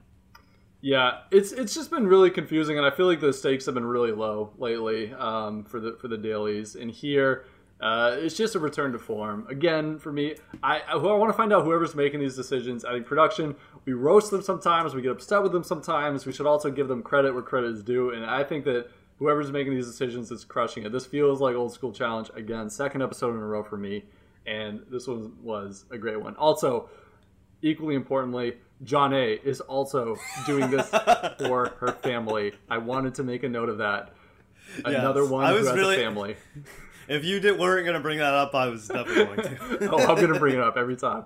Yeah, 0.81 1.19
it's 1.33 1.53
it's 1.53 1.75
just 1.75 1.91
been 1.91 2.07
really 2.07 2.31
confusing, 2.31 2.77
and 2.77 2.87
I 2.87 2.91
feel 2.91 3.07
like 3.07 3.21
the 3.21 3.33
stakes 3.33 3.67
have 3.67 3.75
been 3.75 3.85
really 3.85 4.11
low 4.11 4.53
lately 4.59 5.13
um, 5.15 5.65
for 5.65 5.79
the 5.79 5.97
for 6.01 6.09
the 6.09 6.19
dailies. 6.19 6.75
And 6.75 6.91
here, 6.91 7.45
uh, 7.83 8.17
it's 8.19 8.37
just 8.37 8.55
a 8.55 8.59
return 8.59 8.93
to 8.93 8.99
form 8.99 9.47
again 9.51 9.99
for 9.99 10.13
me. 10.13 10.37
I 10.63 10.79
I, 10.81 10.93
I 10.93 10.97
want 10.97 11.31
to 11.31 11.37
find 11.37 11.53
out 11.53 11.65
whoever's 11.65 11.95
making 11.95 12.21
these 12.21 12.37
decisions. 12.37 12.85
I 12.85 12.93
think 12.93 13.07
production 13.07 13.57
we 13.85 13.93
roast 13.93 14.31
them 14.31 14.41
sometimes, 14.43 14.95
we 14.95 15.03
get 15.03 15.11
upset 15.11 15.43
with 15.43 15.53
them 15.53 15.65
sometimes. 15.65 16.25
We 16.25 16.33
should 16.33 16.47
also 16.47 16.71
give 16.71 16.87
them 16.89 17.03
credit 17.03 17.35
where 17.35 17.43
credit 17.43 17.73
is 17.73 17.83
due, 17.83 18.11
and 18.11 18.25
I 18.25 18.45
think 18.45 18.65
that 18.67 18.87
whoever's 19.19 19.51
making 19.53 19.75
these 19.75 19.87
decisions 19.87 20.31
is 20.31 20.45
crushing 20.45 20.85
it. 20.85 20.93
This 20.93 21.07
feels 21.07 21.41
like 21.41 21.55
old 21.57 21.73
school 21.73 21.93
challenge 21.93 22.31
again, 22.35 22.71
second 22.71 23.03
episode 23.03 23.31
in 23.35 23.41
a 23.41 23.47
row 23.47 23.63
for 23.65 23.77
me, 23.77 24.05
and 24.47 24.83
this 24.91 25.07
one 25.09 25.33
was 25.43 25.85
a 25.91 25.99
great 25.99 26.21
one. 26.21 26.37
Also, 26.37 26.89
equally 27.63 27.95
importantly, 27.97 28.55
Jonna 28.85 29.43
is 29.45 29.61
also 29.61 30.17
doing 30.47 30.71
this 30.71 30.89
for 31.39 31.75
her 31.81 31.93
family. 32.03 32.53
I 32.71 32.79
wanted 32.79 33.15
to 33.17 33.23
make 33.25 33.43
a 33.45 33.49
note 33.49 33.69
of 33.69 33.79
that. 33.79 34.13
Another 34.85 35.23
Yes, 35.23 35.31
one 35.31 35.45
I 35.45 35.51
who 35.51 35.59
was 35.59 35.69
has 35.69 35.77
really- 35.77 35.97
a 35.97 35.99
family. 35.99 36.37
If 37.09 37.25
you 37.25 37.41
did, 37.41 37.59
weren't 37.59 37.85
going 37.85 37.95
to 37.97 38.01
bring 38.01 38.19
that 38.19 38.35
up, 38.35 38.55
I 38.55 38.69
was 38.69 38.89
definitely 38.89 39.37
going 39.37 39.57
to. 39.57 39.89
Oh, 39.93 39.99
I'm 39.99 40.17
gonna 40.21 40.39
bring 40.39 40.55
it 40.55 40.61
up 40.61 40.77
every 40.77 40.97
time. 40.97 41.25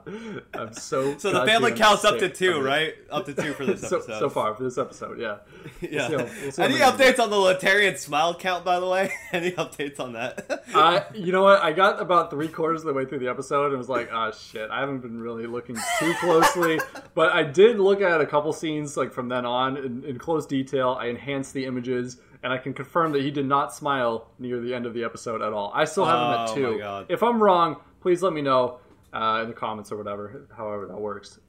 I'm 0.55 0.73
so 0.73 1.17
So 1.19 1.31
the 1.33 1.45
family 1.47 1.73
counts 1.73 2.05
up 2.05 2.19
to 2.19 2.29
two, 2.29 2.61
right? 2.61 2.95
Up 3.11 3.27
to 3.27 3.35
two 3.35 3.53
for 3.53 3.65
this 3.67 3.81
So, 3.89 3.97
episode. 3.99 4.19
so 4.19 4.31
far 4.31 4.55
for 4.55 4.65
this 4.65 4.79
episode, 4.79 5.21
yeah. 5.21 5.37
Yeah. 5.81 6.09
We'll 6.09 6.27
see 6.27 6.63
how- 6.63 6.69
we'll 6.69 6.77
Any 6.77 6.79
updates 6.81 7.19
on 7.21 7.31
the 7.31 7.37
Laterrian 7.37 7.97
smile 7.99 8.35
count, 8.35 8.65
by 8.65 8.81
the 8.81 8.87
way? 8.89 9.13
Any 9.33 9.53
updates 9.53 10.01
on 10.01 10.15
that? 10.15 10.63
I, 10.75 11.05
you 11.15 11.33
know 11.33 11.43
what? 11.43 11.63
I 11.63 11.73
got 11.73 12.01
about 12.01 12.31
three 12.31 12.49
quarters 12.49 12.81
of 12.81 12.87
the 12.87 12.93
way 12.95 13.05
through 13.05 13.19
the 13.21 13.29
episode 13.29 13.69
and 13.69 13.79
was 13.79 13.89
like, 13.89 14.09
"Ah, 14.13 14.31
shit! 14.33 14.71
I 14.71 14.81
haven't 14.81 15.01
been 15.01 15.21
really 15.21 15.47
looking 15.47 15.77
too 15.99 16.15
closely." 16.21 16.81
but 17.15 17.33
I 17.33 17.43
did 17.43 17.79
look 17.79 18.01
at 18.01 18.21
a 18.21 18.27
couple 18.27 18.53
scenes 18.53 18.97
like 18.97 19.13
from 19.13 19.29
then 19.29 19.45
on 19.47 19.77
in, 19.77 20.05
in 20.05 20.19
close 20.19 20.47
detail. 20.47 20.97
I 20.99 21.07
enhanced 21.07 21.53
the 21.55 21.67
images, 21.67 22.17
and 22.47 22.53
I 22.53 22.59
can 22.59 22.73
confirm 22.73 23.11
that 23.11 23.23
he 23.23 23.33
did 23.33 23.45
not 23.45 23.75
smile 23.75 24.29
near 24.39 24.61
the 24.61 24.73
end 24.73 24.87
of 24.87 24.95
the 24.95 25.03
episode 25.03 25.43
at 25.43 25.53
all. 25.53 25.73
I 25.75 25.85
still 25.85 26.05
have 26.05 26.15
him 26.15 26.41
at 26.43 26.55
two. 26.55 26.73
my 26.75 26.79
God. 26.79 27.07
If 27.09 27.25
I'm 27.25 27.43
wrong, 27.43 27.81
please 28.01 28.23
let 28.23 28.33
me 28.33 28.41
know 28.41 28.79
uh, 29.13 29.41
in 29.43 29.49
the 29.49 29.53
comments 29.53 29.91
or 29.91 29.97
whatever. 29.97 30.47
However 30.57 30.87
that 30.87 30.97
works. 30.97 31.41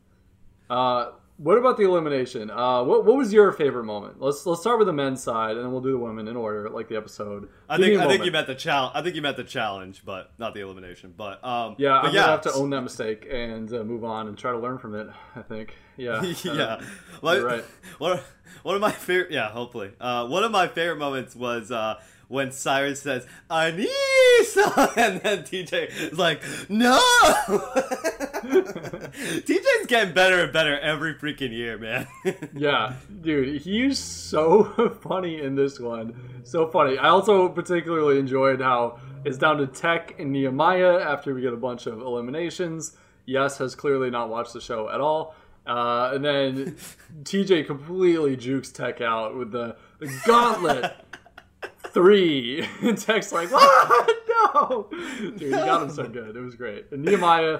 Uh, 0.72 1.12
what 1.38 1.58
about 1.58 1.78
the 1.78 1.84
elimination? 1.84 2.50
Uh, 2.50 2.84
what 2.84 3.06
what 3.06 3.16
was 3.16 3.32
your 3.32 3.52
favorite 3.52 3.84
moment? 3.84 4.20
Let's 4.20 4.46
let's 4.46 4.62
start 4.62 4.80
with 4.80 4.88
the 4.88 4.94
men's 4.94 5.22
side, 5.22 5.56
and 5.56 5.64
then 5.64 5.72
we'll 5.72 5.82
do 5.82 5.92
the 5.92 5.98
women 5.98 6.28
in 6.28 6.36
order, 6.36 6.70
like 6.70 6.90
the 6.90 6.98
episode. 6.98 7.50
I 7.70 7.78
Give 7.78 7.86
think 7.86 8.02
I 8.02 8.08
think 8.08 8.26
you 8.26 8.32
meant 8.32 8.48
the 8.48 8.56
challenge. 8.56 8.94
I 8.96 9.02
think 9.04 9.16
you 9.16 9.22
meant 9.22 9.38
the 9.38 9.44
challenge, 9.44 10.02
but 10.04 10.32
not 10.40 10.54
the 10.56 10.62
elimination. 10.62 11.14
But 11.16 11.44
um, 11.46 11.76
Yeah, 11.78 12.00
but 12.02 12.10
I'm 12.10 12.16
yeah, 12.16 12.22
gonna 12.22 12.32
have 12.32 12.42
to 12.42 12.54
own 12.54 12.72
that 12.72 12.82
mistake 12.82 13.28
and 13.32 13.72
uh, 13.72 13.84
move 13.84 14.04
on 14.04 14.28
and 14.28 14.38
try 14.38 14.52
to 14.52 14.58
learn 14.58 14.80
from 14.80 14.96
it. 14.96 15.08
I 15.36 15.42
think. 15.44 15.76
Yeah. 15.96 16.22
yeah. 16.44 16.82
Uh, 17.24 17.32
you're 17.32 17.46
right. 17.46 17.66
One, 17.98 18.20
one 18.64 18.76
of 18.76 18.82
my 18.82 18.92
favorite, 18.92 19.32
yeah, 19.32 19.50
hopefully. 19.50 19.92
Uh, 20.00 20.28
one 20.28 20.44
of 20.44 20.52
my 20.52 20.68
favorite 20.68 20.98
moments 21.00 21.36
was 21.36 21.72
uh, 21.72 22.00
when 22.28 22.52
Cyrus 22.52 23.02
says, 23.02 23.26
I 23.50 23.72
need 23.72 24.46
some, 24.46 24.74
and 24.98 25.22
then 25.22 25.44
TJ 25.44 26.12
is 26.12 26.18
like, 26.18 26.44
no! 26.70 27.00
TJ's 29.48 29.88
getting 29.88 30.14
better 30.14 30.44
and 30.44 30.52
better 30.54 30.78
every 30.80 31.16
freaking 31.16 31.52
year, 31.52 31.78
man. 31.78 32.08
Yeah, 32.54 32.94
dude, 33.22 33.62
he's 33.62 34.00
so 34.00 34.98
funny 35.02 35.42
in 35.42 35.56
this 35.56 35.80
one. 35.80 36.42
So 36.44 36.68
funny. 36.68 36.98
I 36.98 37.10
also 37.10 37.50
particularly 37.50 38.20
enjoyed 38.20 38.62
how 38.62 39.00
it's 39.24 39.38
down 39.38 39.58
to 39.58 39.68
Teck 39.68 40.20
and 40.20 40.32
Nehemiah 40.32 41.00
after 41.00 41.34
we 41.34 41.42
get 41.42 41.54
a 41.54 41.58
bunch 41.58 41.86
of 41.88 42.02
eliminations. 42.02 42.94
Yes 43.26 43.58
has 43.58 43.76
clearly 43.76 44.10
not 44.10 44.30
watched 44.30 44.54
the 44.54 44.62
show 44.62 44.90
at 44.90 45.02
all. 45.02 45.36
Uh, 45.66 46.12
and 46.14 46.24
then 46.24 46.78
TJ 47.24 47.66
completely 47.68 48.38
jukes 48.38 48.72
Teck 48.72 49.02
out 49.02 49.36
with 49.38 49.52
the, 49.52 49.76
the 50.00 50.08
gauntlet 50.26 50.96
three. 51.94 52.68
And 52.82 52.98
Teck's 52.98 53.32
like, 53.32 53.52
what? 53.52 54.10
No! 54.54 54.88
Dude, 55.20 55.42
he 55.42 55.50
got 55.50 55.82
him 55.82 55.90
so 55.90 56.08
good. 56.08 56.36
It 56.36 56.42
was 56.42 56.56
great. 56.56 56.86
And 56.92 57.04
Nehemiah. 57.04 57.60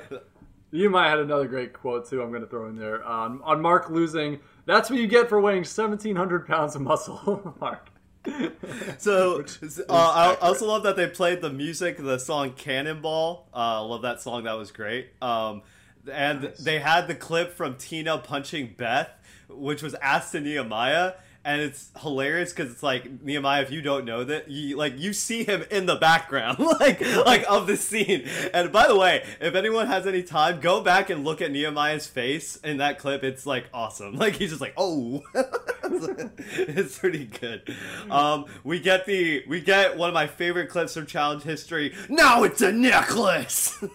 Nehemiah 0.72 1.10
had 1.10 1.20
another 1.20 1.48
great 1.48 1.74
quote 1.74 2.08
too. 2.08 2.22
I'm 2.22 2.30
going 2.30 2.42
to 2.42 2.48
throw 2.48 2.68
in 2.68 2.76
there 2.76 3.08
um, 3.08 3.42
on 3.44 3.62
Mark 3.62 3.90
losing. 3.90 4.40
That's 4.66 4.90
what 4.90 5.00
you 5.00 5.08
get 5.08 5.28
for 5.28 5.42
weighing 5.42 5.60
1,700 5.60 6.46
pounds 6.46 6.76
of 6.76 6.82
muscle, 6.84 7.56
Mark. 7.60 7.90
So, 9.00 9.44
uh, 9.90 10.38
I 10.42 10.46
also 10.46 10.68
love 10.68 10.84
that 10.84 10.98
they 10.98 11.08
played 11.08 11.42
the 11.42 11.50
music, 11.50 11.98
the 11.98 12.20
song 12.20 12.54
Cannonball. 12.54 13.48
Uh, 13.54 13.58
I 13.58 13.80
love 13.80 14.02
that 14.04 14.22
song. 14.22 14.44
That 14.44 14.58
was 14.58 14.72
great. 14.72 15.10
Um, 15.22 15.64
and 16.12 16.54
they 16.60 16.80
had 16.80 17.08
the 17.08 17.16
clip 17.16 17.54
from 17.54 17.76
Tina 17.76 18.18
punching 18.18 18.76
Beth, 18.78 19.10
which 19.50 19.82
was 19.82 19.94
asked 19.96 20.34
to 20.34 20.42
Nehemiah. 20.42 21.14
And 21.48 21.62
it's 21.62 21.92
hilarious 22.02 22.52
because 22.52 22.74
it's 22.74 22.84
like 22.84 23.22
Nehemiah. 23.24 23.62
If 23.62 23.72
you 23.72 23.82
don't 23.82 24.04
know 24.04 24.26
that, 24.26 24.50
you 24.52 24.76
like 24.76 25.00
you 25.00 25.14
see 25.14 25.46
him 25.46 25.64
in 25.72 25.86
the 25.86 25.96
background, 25.96 26.60
like 26.80 27.00
like 27.00 27.46
of 27.50 27.68
the 27.68 27.78
scene. 27.78 28.28
And 28.54 28.70
by 28.74 28.86
the 28.90 28.98
way, 28.98 29.24
if 29.40 29.56
anyone 29.56 29.88
has 29.88 30.06
any 30.06 30.24
time, 30.24 30.60
go 30.60 30.82
back 30.82 31.10
and 31.10 31.24
look 31.24 31.42
at 31.42 31.50
Nehemiah's 31.50 32.06
face 32.06 32.58
in 32.58 32.78
that 32.78 33.00
clip. 33.00 33.24
It's 33.24 33.46
like 33.46 33.70
awesome. 33.74 34.18
Like 34.28 34.36
he's 34.36 34.50
just 34.50 34.60
like, 34.60 34.74
oh, 34.76 35.24
it's 36.52 36.98
pretty 37.00 37.26
good. 37.26 37.76
Um, 38.10 38.46
we 38.64 38.80
get 38.80 39.06
the 39.06 39.44
we 39.48 39.62
get 39.62 39.98
one 39.98 40.10
of 40.10 40.14
my 40.14 40.28
favorite 40.28 40.70
clips 40.70 40.94
from 40.94 41.06
challenge 41.06 41.44
history. 41.44 41.94
Now 42.10 42.44
it's 42.44 42.62
a 42.62 42.72
necklace 42.72 43.78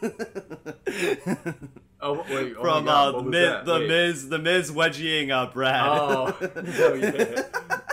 Oh 2.04 2.14
wait, 2.28 2.54
oh 2.58 2.62
from 2.62 2.88
uh, 2.88 3.12
what 3.12 3.26
Miz, 3.26 3.64
the. 3.64 3.78
Miz 3.78 4.28
the 4.28 4.38
Miz 4.38 4.72
wedging 4.72 5.30
uh, 5.30 5.46
Brad. 5.46 5.86
Oh, 5.86 6.36
oh 6.40 6.94
yeah. 6.94 7.42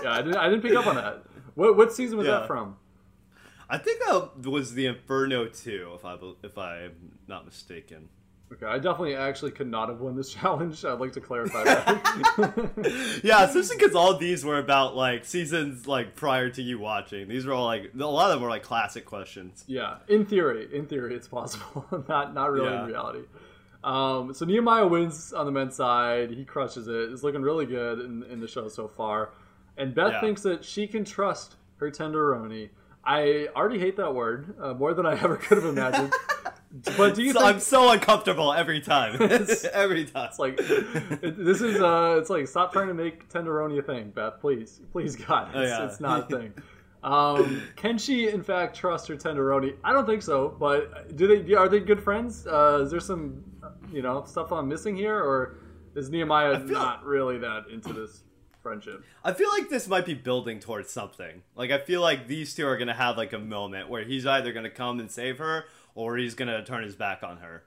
yeah. 0.03 0.11
I 0.11 0.21
didn't. 0.23 0.35
I 0.37 0.49
didn't 0.49 0.63
pick 0.63 0.73
up 0.75 0.87
on 0.87 0.95
that. 0.95 1.23
What 1.53 1.77
what 1.77 1.93
season 1.93 2.17
was 2.17 2.25
Yeah. 2.25 2.39
that 2.39 2.47
from? 2.47 2.77
I 3.69 3.77
think 3.77 4.01
that 4.07 4.49
was 4.49 4.73
the 4.73 4.87
Inferno 4.87 5.45
2, 5.45 5.91
if 5.93 6.03
I 6.03 6.17
if 6.41 6.57
I'm 6.57 7.19
not 7.27 7.45
mistaken. 7.45 8.09
Okay, 8.51 8.65
I 8.65 8.75
definitely 8.77 9.15
actually 9.15 9.51
could 9.51 9.67
not 9.69 9.89
have 9.89 9.99
won 9.99 10.15
this 10.15 10.33
challenge. 10.33 10.83
I'd 10.83 10.99
like 10.99 11.13
to 11.13 11.21
clarify 11.21 11.63
that. 11.65 13.21
Yeah, 13.23 13.43
especially 13.43 13.77
because 13.77 13.95
all 13.95 14.17
these 14.17 14.43
were 14.43 14.57
about 14.57 14.95
like 14.95 15.23
seasons 15.25 15.87
like 15.87 16.15
prior 16.15 16.49
to 16.49 16.61
you 16.61 16.79
watching. 16.79 17.27
These 17.27 17.45
were 17.45 17.53
all 17.53 17.65
like 17.65 17.91
a 17.93 18.05
lot 18.05 18.31
of 18.31 18.35
them 18.37 18.41
were 18.43 18.49
like 18.49 18.63
classic 18.63 19.05
questions. 19.05 19.63
yeah, 19.67 19.97
in 20.07 20.25
theory, 20.25 20.67
in 20.73 20.85
theory, 20.87 21.15
it's 21.15 21.27
possible. 21.27 21.85
not 22.07 22.33
not 22.33 22.51
really 22.51 22.67
Yeah. 22.69 22.81
in 22.83 22.87
reality. 22.87 23.19
Um, 23.83 24.33
so 24.33 24.45
Nehemiah 24.45 24.87
wins 24.87 25.31
on 25.31 25.45
the 25.45 25.51
men's 25.51 25.75
side. 25.75 26.31
He 26.31 26.43
crushes 26.43 26.87
it. 26.87 27.11
It's 27.11 27.23
looking 27.23 27.41
really 27.41 27.65
good 27.65 27.99
in, 27.99 28.23
in 28.23 28.39
the 28.41 28.47
show 28.47 28.67
so 28.67 28.87
far. 28.87 29.29
And 29.77 29.95
Beth 29.95 30.11
Yeah. 30.13 30.21
thinks 30.21 30.41
that 30.41 30.65
she 30.65 30.85
can 30.87 31.05
trust 31.05 31.55
her 31.77 31.89
tenderoni. 31.89 32.69
I 33.05 33.47
already 33.55 33.79
hate 33.79 33.95
that 33.97 34.13
word 34.13 34.53
uh, 34.59 34.73
more 34.73 34.93
than 34.93 35.05
I 35.05 35.13
ever 35.21 35.37
could 35.37 35.57
have 35.59 35.65
imagined. 35.67 36.11
But 36.97 37.15
do 37.15 37.23
you 37.23 37.33
So 37.33 37.39
think 37.39 37.55
I'm 37.55 37.59
so 37.59 37.91
uncomfortable 37.91 38.53
every 38.53 38.79
time. 38.81 39.15
every 39.73 40.05
time. 40.05 40.29
It's 40.29 40.39
like 40.39 40.59
it, 40.59 41.37
this 41.37 41.61
is 41.61 41.81
uh 41.81 42.17
it's 42.19 42.29
like 42.29 42.47
stop 42.47 42.71
trying 42.73 42.87
to 42.89 42.93
make 42.93 43.29
tenderoni 43.29 43.79
a 43.79 43.81
thing, 43.81 44.11
Beth. 44.11 44.39
Please, 44.39 44.81
please, 44.91 45.15
God, 45.15 45.47
it's, 45.49 45.57
Oh, 45.57 45.61
yeah. 45.61 45.85
it's 45.85 45.99
not 45.99 46.31
a 46.31 46.35
thing. 46.37 46.53
Um, 47.01 47.63
can 47.75 47.97
she 47.97 48.29
in 48.29 48.43
fact 48.43 48.75
trust 48.75 49.07
her 49.07 49.15
tenderoni? 49.15 49.75
I 49.83 49.93
don't 49.93 50.05
think 50.05 50.21
so. 50.21 50.49
But 50.59 51.15
do 51.15 51.27
they? 51.43 51.53
Are 51.55 51.69
they 51.69 51.79
good 51.79 52.03
friends? 52.03 52.45
Uh, 52.45 52.81
is 52.83 52.91
there 52.91 52.99
some 52.99 53.43
you 53.91 54.01
know 54.01 54.23
stuff 54.25 54.51
I'm 54.51 54.67
missing 54.67 54.95
here, 54.95 55.17
or 55.17 55.57
is 55.95 56.09
Nehemiah 56.09 56.59
not 56.59 57.03
really 57.05 57.37
that 57.39 57.63
into 57.71 57.93
this 57.93 58.23
friendship? 58.61 59.03
I 59.23 59.31
feel 59.33 59.49
like 59.49 59.69
this 59.69 59.87
might 59.87 60.05
be 60.05 60.13
building 60.13 60.59
towards 60.59 60.89
something. 60.91 61.41
Like 61.55 61.71
I 61.71 61.79
feel 61.79 62.01
like 62.01 62.27
these 62.27 62.53
two 62.53 62.67
are 62.67 62.77
gonna 62.77 62.93
have 62.93 63.15
like 63.17 63.31
a 63.33 63.39
moment 63.39 63.89
where 63.89 64.03
he's 64.03 64.25
either 64.25 64.51
gonna 64.51 64.69
come 64.69 64.99
and 64.99 65.09
save 65.09 65.37
her 65.37 65.65
or 65.95 66.17
he's 66.17 66.35
gonna 66.35 66.63
turn 66.63 66.83
his 66.83 66.95
back 66.95 67.23
on 67.23 67.37
her. 67.37 67.63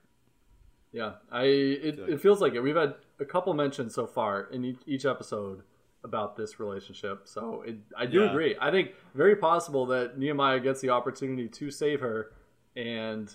Yeah, 0.93 1.13
I 1.31 1.45
it, 1.45 1.99
it 1.99 2.21
feels 2.21 2.41
like 2.41 2.55
it. 2.55 2.61
We've 2.61 2.77
had 2.77 2.95
a 3.19 3.25
couple 3.25 3.55
mentions 3.55 3.95
so 3.95 4.07
far 4.07 4.43
in 4.53 4.77
each, 4.87 5.07
episode 5.07 5.63
about 6.05 6.37
this 6.37 6.59
relationship, 6.61 7.23
so 7.25 7.63
it, 7.67 7.77
I 7.97 8.07
do 8.07 8.21
Yeah. 8.21 8.31
agree. 8.31 8.57
I 8.61 8.71
think 8.71 8.93
very 9.15 9.37
possible 9.37 9.87
that 9.87 10.19
Nehemiah 10.19 10.61
gets 10.61 10.81
the 10.81 10.91
opportunity 10.91 11.49
to 11.49 11.71
save 11.71 12.01
her, 12.01 12.33
and 12.77 13.33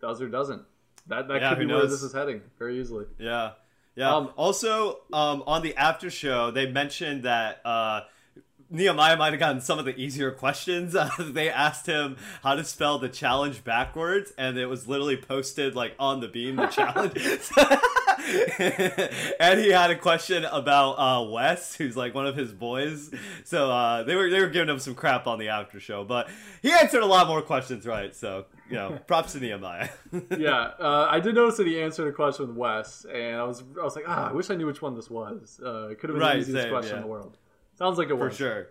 does 0.00 0.20
or 0.22 0.28
doesn't. 0.28 0.62
That 1.06 1.28
that 1.28 1.40
Yeah, 1.40 1.48
could 1.50 1.58
be 1.60 1.64
who 1.66 1.74
where 1.74 1.86
this 1.86 2.02
is 2.02 2.12
heading 2.12 2.42
very 2.58 2.78
easily. 2.80 3.06
Yeah. 3.18 3.52
Yeah. 3.96 4.14
Um, 4.14 4.32
also, 4.36 5.00
um, 5.12 5.42
on 5.46 5.62
the 5.62 5.76
after 5.76 6.10
show, 6.10 6.50
they 6.50 6.66
mentioned 6.70 7.22
that 7.24 7.60
uh, 7.64 8.02
Nehemiah 8.74 9.16
might 9.16 9.32
have 9.32 9.38
gotten 9.38 9.60
some 9.60 9.78
of 9.78 9.84
the 9.84 9.96
easier 9.96 10.32
questions. 10.32 10.94
Uh, 10.94 11.08
they 11.18 11.48
asked 11.48 11.86
him 11.86 12.16
how 12.42 12.54
to 12.54 12.64
spell 12.64 12.98
the 12.98 13.08
challenge 13.08 13.64
backwards, 13.64 14.32
and 14.36 14.58
it 14.58 14.66
was 14.66 14.88
literally 14.88 15.16
posted 15.16 15.74
like 15.74 15.94
on 15.98 16.20
the 16.20 16.28
beam, 16.28 16.56
the 16.56 16.66
challenge. 16.66 17.16
and 19.40 19.60
he 19.60 19.70
had 19.70 19.90
a 19.90 19.96
question 19.96 20.44
about 20.44 20.92
uh, 20.94 21.30
Wes, 21.30 21.76
who's 21.76 21.96
like 21.96 22.14
one 22.14 22.26
of 22.26 22.36
his 22.36 22.52
boys. 22.52 23.10
So 23.44 23.70
uh, 23.70 24.02
they 24.02 24.16
were 24.16 24.28
they 24.28 24.40
were 24.40 24.48
giving 24.48 24.68
him 24.68 24.80
some 24.80 24.94
crap 24.94 25.26
on 25.26 25.38
the 25.38 25.48
after 25.48 25.78
show, 25.78 26.04
but 26.04 26.28
he 26.60 26.72
answered 26.72 27.02
a 27.02 27.06
lot 27.06 27.28
more 27.28 27.42
questions 27.42 27.86
right. 27.86 28.14
So 28.14 28.46
you 28.68 28.74
know, 28.74 28.98
props 29.06 29.34
to 29.34 29.40
Nehemiah. 29.40 29.90
yeah, 30.36 30.72
uh, 30.80 31.06
I 31.08 31.20
did 31.20 31.36
notice 31.36 31.58
that 31.58 31.66
he 31.66 31.80
answered 31.80 32.08
a 32.08 32.12
question 32.12 32.48
with 32.48 32.56
Wes, 32.56 33.04
and 33.04 33.36
I 33.36 33.44
was 33.44 33.62
I 33.80 33.84
was 33.84 33.94
like, 33.94 34.04
ah, 34.08 34.30
I 34.30 34.32
wish 34.32 34.50
I 34.50 34.56
knew 34.56 34.66
which 34.66 34.82
one 34.82 34.96
this 34.96 35.10
was. 35.10 35.60
Uh, 35.64 35.88
it 35.90 36.00
could 36.00 36.10
have 36.10 36.18
been 36.18 36.26
Right, 36.26 36.34
the 36.34 36.40
easiest 36.40 36.62
same, 36.62 36.72
question 36.72 36.92
yeah. 36.92 36.96
in 36.96 37.02
the 37.02 37.08
world. 37.08 37.36
Sounds 37.76 37.98
like 37.98 38.08
it 38.08 38.14
works. 38.14 38.38
For 38.38 38.44
was. 38.44 38.52
sure. 38.52 38.68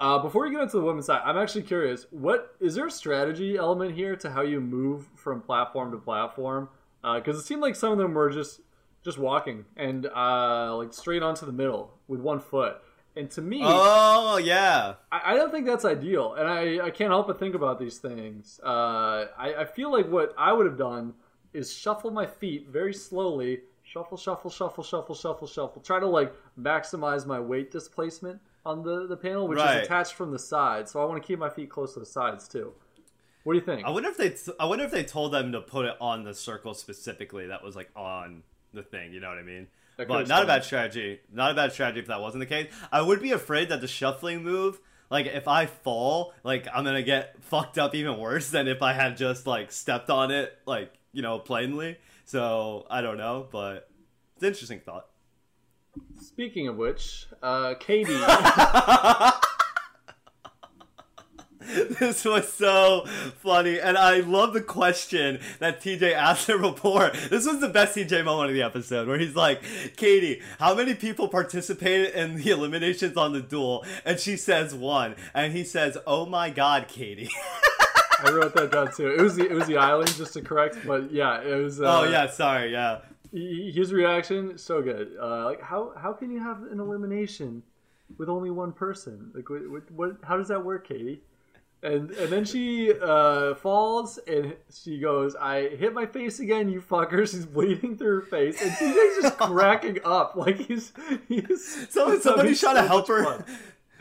Uh, 0.00 0.18
before 0.20 0.44
we 0.44 0.50
get 0.52 0.60
into 0.60 0.76
the 0.76 0.82
women's 0.82 1.06
side, 1.06 1.22
I'm 1.24 1.36
actually 1.36 1.62
curious. 1.62 2.06
What 2.10 2.54
is 2.60 2.76
there 2.76 2.86
a 2.86 2.90
strategy 2.90 3.56
element 3.56 3.94
here 3.94 4.14
to 4.16 4.30
how 4.30 4.42
you 4.42 4.60
move 4.60 5.08
from 5.16 5.40
platform 5.40 5.90
to 5.90 5.98
platform? 5.98 6.68
Because 7.02 7.38
it 7.38 7.42
seemed 7.42 7.62
like 7.62 7.74
some 7.74 7.92
of 7.92 7.98
them 7.98 8.14
were 8.14 8.30
just 8.30 8.60
just 9.04 9.18
walking 9.18 9.64
and 9.76 10.06
uh, 10.06 10.76
like 10.76 10.92
straight 10.92 11.22
onto 11.22 11.46
the 11.46 11.52
middle 11.52 11.94
with 12.08 12.20
one 12.20 12.40
foot. 12.40 12.78
And 13.16 13.30
to 13.32 13.40
me, 13.40 13.60
Oh 13.62 14.36
yeah. 14.36 14.94
I, 15.10 15.32
I 15.32 15.34
don't 15.34 15.50
think 15.50 15.66
that's 15.66 15.84
ideal. 15.84 16.34
And 16.34 16.46
I, 16.48 16.86
I 16.86 16.90
can't 16.90 17.10
help 17.10 17.26
but 17.26 17.38
think 17.38 17.54
about 17.54 17.80
these 17.80 17.98
things. 17.98 18.60
Uh, 18.64 19.26
I, 19.36 19.54
I 19.60 19.64
feel 19.64 19.90
like 19.90 20.08
what 20.08 20.34
I 20.38 20.52
would 20.52 20.66
have 20.66 20.78
done 20.78 21.14
is 21.52 21.72
shuffle 21.72 22.10
my 22.10 22.26
feet 22.26 22.68
very 22.68 22.94
slowly. 22.94 23.60
Shuffle, 23.90 24.18
shuffle, 24.18 24.50
shuffle, 24.50 24.84
shuffle, 24.84 25.14
shuffle, 25.14 25.46
shuffle. 25.46 25.80
Try 25.82 25.98
to 25.98 26.06
like 26.06 26.34
maximize 26.60 27.24
my 27.24 27.40
weight 27.40 27.70
displacement 27.70 28.38
on 28.66 28.82
the, 28.82 29.06
the 29.06 29.16
panel, 29.16 29.48
which 29.48 29.58
Right. 29.58 29.78
is 29.78 29.86
attached 29.86 30.12
from 30.12 30.30
the 30.30 30.38
side. 30.38 30.88
So 30.88 31.00
I 31.00 31.06
want 31.06 31.22
to 31.22 31.26
keep 31.26 31.38
my 31.38 31.48
feet 31.48 31.70
close 31.70 31.94
to 31.94 32.00
the 32.00 32.06
sides 32.06 32.46
too. 32.48 32.72
What 33.44 33.54
do 33.54 33.58
you 33.60 33.64
think? 33.64 33.86
I 33.86 33.90
wonder 33.90 34.10
if 34.10 34.18
they. 34.18 34.34
I 34.60 34.66
wonder 34.66 34.84
if 34.84 34.90
they 34.90 35.04
told 35.04 35.32
them 35.32 35.52
to 35.52 35.62
put 35.62 35.86
it 35.86 35.94
on 36.02 36.22
the 36.24 36.34
circle 36.34 36.74
specifically. 36.74 37.46
That 37.46 37.64
was 37.64 37.76
like 37.76 37.88
on 37.96 38.42
the 38.74 38.82
thing. 38.82 39.14
You 39.14 39.20
know 39.20 39.28
what 39.30 39.38
I 39.38 39.42
mean? 39.42 39.68
But 39.96 40.28
not 40.28 40.42
a 40.42 40.46
bad 40.46 40.64
strategy. 40.64 41.20
Not 41.32 41.52
a 41.52 41.54
bad 41.54 41.72
strategy 41.72 42.00
if 42.00 42.08
that 42.08 42.20
wasn't 42.20 42.40
the 42.40 42.46
case. 42.46 42.70
I 42.92 43.00
would 43.00 43.22
be 43.22 43.32
afraid 43.32 43.70
that 43.70 43.80
the 43.80 43.88
shuffling 43.88 44.42
move, 44.44 44.78
like 45.10 45.26
if 45.26 45.48
I 45.48 45.64
fall, 45.64 46.34
like 46.44 46.68
I'm 46.72 46.84
gonna 46.84 47.02
get 47.02 47.42
fucked 47.42 47.78
up 47.78 47.94
even 47.94 48.18
worse 48.18 48.50
than 48.50 48.68
if 48.68 48.82
I 48.82 48.92
had 48.92 49.16
just 49.16 49.46
like 49.46 49.72
stepped 49.72 50.10
on 50.10 50.30
it, 50.30 50.52
like 50.66 50.92
you 51.12 51.22
know, 51.22 51.38
plainly. 51.38 51.96
So 52.28 52.86
I 52.90 53.00
don't 53.00 53.16
know, 53.16 53.46
but 53.50 53.88
it's 54.34 54.42
an 54.42 54.48
interesting 54.48 54.80
thought. 54.80 55.06
Speaking 56.20 56.68
of 56.68 56.76
which, 56.76 57.26
uh, 57.42 57.72
Katie. 57.80 58.12
this 61.98 62.26
was 62.26 62.52
so 62.52 63.06
funny, 63.38 63.80
and 63.80 63.96
I 63.96 64.20
love 64.20 64.52
the 64.52 64.60
question 64.60 65.40
that 65.58 65.80
TJ 65.80 66.12
asked 66.12 66.48
her 66.48 66.58
before. 66.58 67.12
This 67.30 67.46
was 67.46 67.60
the 67.60 67.68
best 67.70 67.96
TJ 67.96 68.26
moment 68.26 68.50
of 68.50 68.54
the 68.54 68.62
episode, 68.62 69.08
where 69.08 69.18
he's 69.18 69.34
like, 69.34 69.62
"Katie, 69.96 70.42
how 70.58 70.74
many 70.74 70.94
people 70.94 71.28
participated 71.28 72.14
in 72.14 72.36
the 72.36 72.50
eliminations 72.50 73.16
on 73.16 73.32
the 73.32 73.40
duel?" 73.40 73.86
And 74.04 74.20
she 74.20 74.36
says 74.36 74.74
one, 74.74 75.16
and 75.32 75.54
he 75.54 75.64
says, 75.64 75.96
"Oh 76.06 76.26
my 76.26 76.50
God, 76.50 76.88
Katie." 76.88 77.30
I 78.24 78.30
wrote 78.30 78.54
that 78.54 78.70
down 78.72 78.92
too. 78.92 79.10
It 79.10 79.20
was 79.20 79.36
the 79.36 79.46
it 79.48 79.54
was 79.54 79.66
the 79.66 79.76
island, 79.76 80.14
just 80.16 80.32
to 80.34 80.42
correct, 80.42 80.78
but 80.86 81.12
yeah, 81.12 81.40
it 81.40 81.54
was. 81.54 81.80
Uh, 81.80 82.00
oh 82.00 82.04
yeah, 82.04 82.28
sorry, 82.28 82.72
yeah. 82.72 83.00
His 83.32 83.92
reaction 83.92 84.56
so 84.58 84.82
good. 84.82 85.12
Uh, 85.20 85.44
like 85.44 85.62
how 85.62 85.92
how 85.96 86.12
can 86.12 86.30
you 86.30 86.40
have 86.40 86.62
an 86.64 86.80
elimination 86.80 87.62
with 88.16 88.28
only 88.28 88.50
one 88.50 88.72
person? 88.72 89.30
Like 89.34 89.48
what, 89.50 89.70
what, 89.70 89.90
what 89.90 90.16
how 90.22 90.36
does 90.36 90.48
that 90.48 90.64
work, 90.64 90.88
Katie? 90.88 91.20
And 91.82 92.10
and 92.10 92.32
then 92.32 92.44
she 92.44 92.92
uh, 92.92 93.54
falls 93.54 94.18
and 94.26 94.56
she 94.72 94.98
goes, 94.98 95.36
"I 95.36 95.68
hit 95.68 95.94
my 95.94 96.06
face 96.06 96.40
again, 96.40 96.68
you 96.68 96.80
fucker." 96.80 97.20
She's 97.30 97.46
bleeding 97.46 97.96
through 97.96 98.16
her 98.16 98.26
face, 98.26 98.60
and 98.60 98.72
TJ's 98.72 99.22
just 99.22 99.38
cracking 99.38 99.98
up 100.04 100.34
like 100.34 100.56
he's 100.56 100.92
he's. 101.28 101.88
So, 101.90 102.18
somebody's 102.18 102.58
trying 102.60 102.76
so 102.76 102.82
to 102.82 102.88
help 102.88 103.06
her. 103.06 103.22
Fun. 103.22 103.44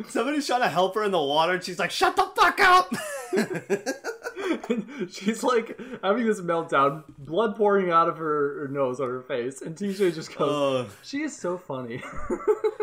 Somebody's 0.09 0.45
trying 0.47 0.61
to 0.61 0.69
help 0.69 0.95
her 0.95 1.03
in 1.03 1.11
the 1.11 1.21
water, 1.21 1.53
and 1.53 1.63
she's 1.63 1.79
like, 1.79 1.91
"Shut 1.91 2.15
the 2.15 2.29
fuck 2.35 2.59
up!" 2.59 2.93
she's 5.11 5.43
like 5.43 5.79
having 6.03 6.25
this 6.25 6.41
meltdown, 6.41 7.03
blood 7.17 7.55
pouring 7.55 7.89
out 7.89 8.07
of 8.07 8.17
her, 8.17 8.61
her 8.61 8.67
nose 8.67 8.99
on 8.99 9.09
her 9.09 9.21
face, 9.21 9.61
and 9.61 9.75
TJ 9.75 10.13
just 10.13 10.35
goes, 10.35 10.85
uh, 10.85 10.89
"She 11.03 11.21
is 11.21 11.35
so 11.35 11.57
funny." 11.57 12.03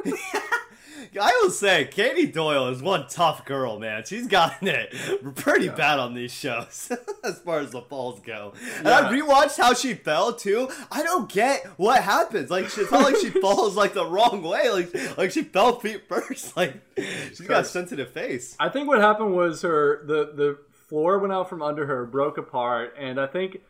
I 1.21 1.41
will 1.43 1.51
say, 1.51 1.87
Katie 1.87 2.27
Doyle 2.27 2.69
is 2.69 2.83
one 2.83 3.07
tough 3.09 3.45
girl, 3.45 3.79
man. 3.79 4.05
She's 4.05 4.27
gotten 4.27 4.69
it 4.69 4.95
pretty 5.35 5.67
yeah. 5.67 5.75
bad 5.75 5.99
on 5.99 6.15
these 6.15 6.33
shows 6.33 6.91
as 7.25 7.39
far 7.41 7.61
as 7.61 7.71
the 7.71 7.83
falls 7.83 8.21
go. 8.21 8.53
And 8.79 8.87
yeah. 8.87 9.01
I 9.01 9.13
rewatched 9.13 9.57
how 9.57 9.75
she 9.75 9.95
fell 9.95 10.33
too. 10.33 10.69
I 10.91 11.03
don't 11.03 11.31
get 11.31 11.67
what 11.77 12.03
happens. 12.03 12.51
Like 12.51 12.65
it's 12.65 12.91
not 12.91 13.05
like 13.05 13.17
she 13.17 13.31
falls 13.41 13.77
like 13.77 13.95
the 13.95 14.07
wrong 14.07 14.43
way. 14.43 14.71
Like 14.71 15.19
like 15.19 15.31
she 15.31 15.43
fell 15.43 15.81
feet 15.81 16.09
first. 16.09 16.55
Like 16.65 16.75
she's 16.97 17.41
got 17.41 17.63
a 17.63 17.65
sensitive 17.65 18.11
face. 18.11 18.57
I 18.61 18.69
think 18.69 18.87
what 18.87 19.01
happened 19.01 19.35
was 19.35 19.63
her 19.63 20.05
the 20.07 20.33
the 20.35 20.59
floor 20.71 21.19
went 21.19 21.33
out 21.33 21.49
from 21.49 21.63
under 21.63 21.87
her, 21.87 22.07
broke 22.07 22.39
apart, 22.39 22.95
and 22.99 23.21
I 23.21 23.27
think 23.27 23.61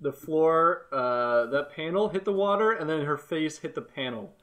the 0.00 0.12
floor 0.12 0.86
uh, 0.92 1.46
that 1.46 1.70
panel 1.74 2.10
hit 2.10 2.24
the 2.24 2.32
water, 2.32 2.72
and 2.72 2.88
then 2.88 3.04
her 3.06 3.16
face 3.16 3.58
hit 3.58 3.74
the 3.74 3.82
panel 3.82 4.34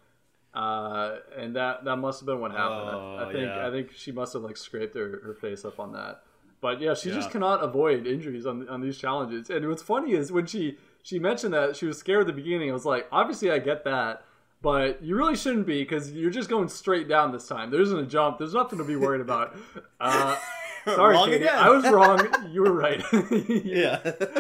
uh, 0.54 1.18
and 1.38 1.56
that 1.56 1.86
that 1.86 1.96
must 1.98 2.20
have 2.20 2.28
been 2.28 2.40
what 2.40 2.52
happened. 2.52 2.90
Oh, 2.94 3.18
I, 3.20 3.30
I, 3.30 3.32
think 3.32 3.46
yeah. 3.46 3.68
I 3.68 3.72
think 3.72 3.92
she 3.94 4.12
must 4.12 4.34
have 4.34 4.42
like 4.42 4.58
scraped 4.58 4.96
her, 4.96 5.22
her 5.24 5.34
face 5.34 5.64
up 5.64 5.80
on 5.80 5.94
that. 5.94 6.24
But 6.60 6.82
yeah, 6.82 6.94
she 6.94 7.10
yeah. 7.10 7.16
just 7.16 7.32
cannot 7.32 7.64
avoid 7.64 8.06
injuries 8.06 8.46
on 8.46 8.68
on 8.68 8.82
these 8.82 8.98
challenges. 8.98 9.50
And 9.50 9.68
what's 9.68 9.82
funny 9.82 10.14
is 10.14 10.32
when 10.32 10.46
she 10.46 10.78
she 11.04 11.20
mentioned 11.20 11.54
that 11.54 11.76
she 11.76 11.86
was 11.86 11.98
scared 11.98 12.22
at 12.22 12.28
the 12.28 12.34
beginning. 12.34 12.70
I 12.70 12.74
was 12.74 12.86
like, 12.86 13.08
obviously 13.12 13.50
I 13.50 13.60
get 13.60 13.84
that, 13.86 14.24
but 14.62 15.02
you 15.02 15.16
really 15.16 15.36
shouldn't 15.36 15.66
be 15.66 15.82
because 15.82 16.12
you're 16.12 16.32
just 16.32 16.50
going 16.50 16.68
straight 16.68 17.08
down 17.08 17.32
this 17.32 17.48
time. 17.48 17.72
There 17.72 17.82
isn't 17.82 17.98
a 17.98 18.06
jump. 18.06 18.38
There's 18.38 18.54
nothing 18.54 18.78
to 18.78 18.86
be 18.86 18.96
worried 18.96 19.22
about. 19.22 19.56
Uh, 20.04 20.36
Sorry, 20.96 21.16
wrong 21.16 21.26
Katie. 21.26 21.44
Again. 21.46 21.58
I 21.58 21.70
was 21.70 21.84
wrong. 21.90 22.28
You 22.52 22.64
were 22.64 22.74
right. 22.74 23.02
yeah. 23.64 24.00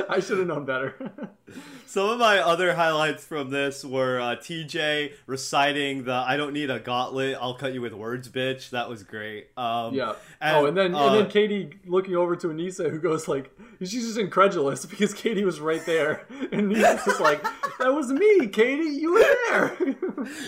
I 0.10 0.19
should 0.19 0.39
have 0.39 0.48
known 0.48 0.65
better. 0.65 0.95
Some 1.86 2.10
of 2.10 2.19
my 2.19 2.39
other 2.39 2.74
highlights 2.74 3.24
from 3.24 3.50
this 3.50 3.86
were 3.86 4.19
uh, 4.19 4.36
TJ 4.36 5.13
reciting 5.27 6.03
the 6.03 6.13
"I 6.13 6.36
don't 6.36 6.51
need 6.51 6.69
a 6.69 6.79
gauntlet, 6.79 7.38
I'll 7.39 7.53
cut 7.53 7.74
you 7.74 7.81
with 7.81 7.93
words, 7.93 8.27
bitch." 8.27 8.71
That 8.71 8.89
was 8.89 9.03
great. 9.03 9.48
Um, 9.55 9.93
yeah. 9.93 10.15
And, 10.41 10.57
oh, 10.57 10.65
and 10.65 10.75
then 10.75 10.93
uh, 10.93 11.05
and 11.05 11.15
then 11.15 11.29
Katie 11.29 11.79
looking 11.86 12.15
over 12.15 12.36
to 12.36 12.48
Aneesa, 12.48 12.89
who 12.89 13.00
goes 13.00 13.29
like, 13.29 13.55
she's 13.79 14.05
just 14.05 14.17
incredulous 14.17 14.86
because 14.86 15.13
Katie 15.13 15.45
was 15.45 15.62
right 15.62 15.86
there, 15.86 16.25
and 16.51 16.71
Aneesa's 16.71 17.19
like, 17.21 17.41
"That 17.79 17.93
was 17.93 18.12
me, 18.12 18.48
Katie. 18.48 18.89
You 18.89 19.13
were 19.13 19.36
there." 19.50 19.77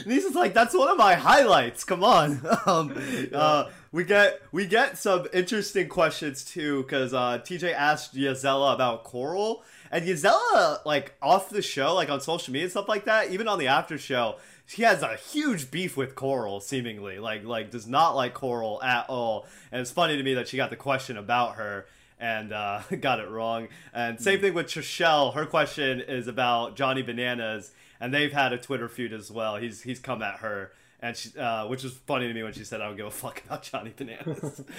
Aneesa's 0.05 0.35
like, 0.35 0.53
"That's 0.53 0.73
one 0.73 0.89
of 0.89 0.97
my 0.97 1.15
highlights. 1.15 1.83
Come 1.85 2.03
on." 2.03 2.41
Um, 2.65 2.93
yeah. 3.31 3.37
uh, 3.37 3.69
we 3.93 4.03
get 4.03 4.41
we 4.51 4.65
get 4.65 4.97
some 4.97 5.27
interesting 5.31 5.87
questions 5.87 6.43
too 6.43 6.81
because 6.83 7.13
uh, 7.13 7.39
TJ 7.39 7.73
asked 7.73 8.13
Jisela 8.13 8.73
about 8.73 9.05
Coral 9.05 9.63
and 9.91 10.05
Jisela 10.05 10.83
like 10.83 11.15
off 11.21 11.49
the 11.49 11.61
show 11.61 11.93
like 11.93 12.09
on 12.09 12.19
social 12.19 12.51
media 12.51 12.65
and 12.65 12.71
stuff 12.71 12.89
like 12.89 13.05
that 13.05 13.29
even 13.29 13.47
on 13.47 13.59
the 13.59 13.67
after 13.67 13.97
show 13.97 14.35
she 14.65 14.81
has 14.81 15.03
a 15.03 15.15
huge 15.15 15.69
beef 15.69 15.95
with 15.95 16.15
Coral 16.15 16.59
seemingly 16.59 17.19
like 17.19 17.45
like 17.45 17.69
does 17.69 17.87
not 17.87 18.15
like 18.15 18.33
Coral 18.33 18.81
at 18.81 19.05
all. 19.09 19.45
And 19.71 19.81
it's 19.81 19.91
funny 19.91 20.17
to 20.17 20.23
me 20.23 20.33
that 20.33 20.47
she 20.47 20.57
got 20.57 20.71
the 20.71 20.75
question 20.75 21.15
about 21.15 21.55
her 21.55 21.85
and 22.19 22.51
uh, 22.51 22.81
got 23.01 23.19
it 23.19 23.29
wrong. 23.29 23.67
And 23.93 24.19
same 24.19 24.39
thing 24.39 24.53
with 24.53 24.67
Trishelle. 24.67 25.33
Her 25.33 25.45
question 25.45 26.01
is 26.01 26.27
about 26.27 26.75
Johnny 26.75 27.03
Bananas 27.03 27.71
and 27.99 28.13
they've 28.13 28.33
had 28.33 28.53
a 28.53 28.57
Twitter 28.57 28.89
feud 28.89 29.13
as 29.13 29.29
well. 29.29 29.57
He's 29.57 29.83
he's 29.83 29.99
come 29.99 30.23
at 30.23 30.37
her 30.37 30.71
and 31.03 31.17
she, 31.17 31.37
uh, 31.37 31.67
which 31.67 31.83
was 31.83 31.91
funny 31.91 32.29
to 32.29 32.33
me 32.33 32.43
when 32.43 32.53
she 32.53 32.63
said, 32.63 32.79
"I 32.79 32.87
don't 32.87 32.95
give 32.95 33.05
a 33.05 33.11
fuck 33.11 33.43
about 33.45 33.63
Johnny 33.63 33.93
Bananas." 33.95 34.61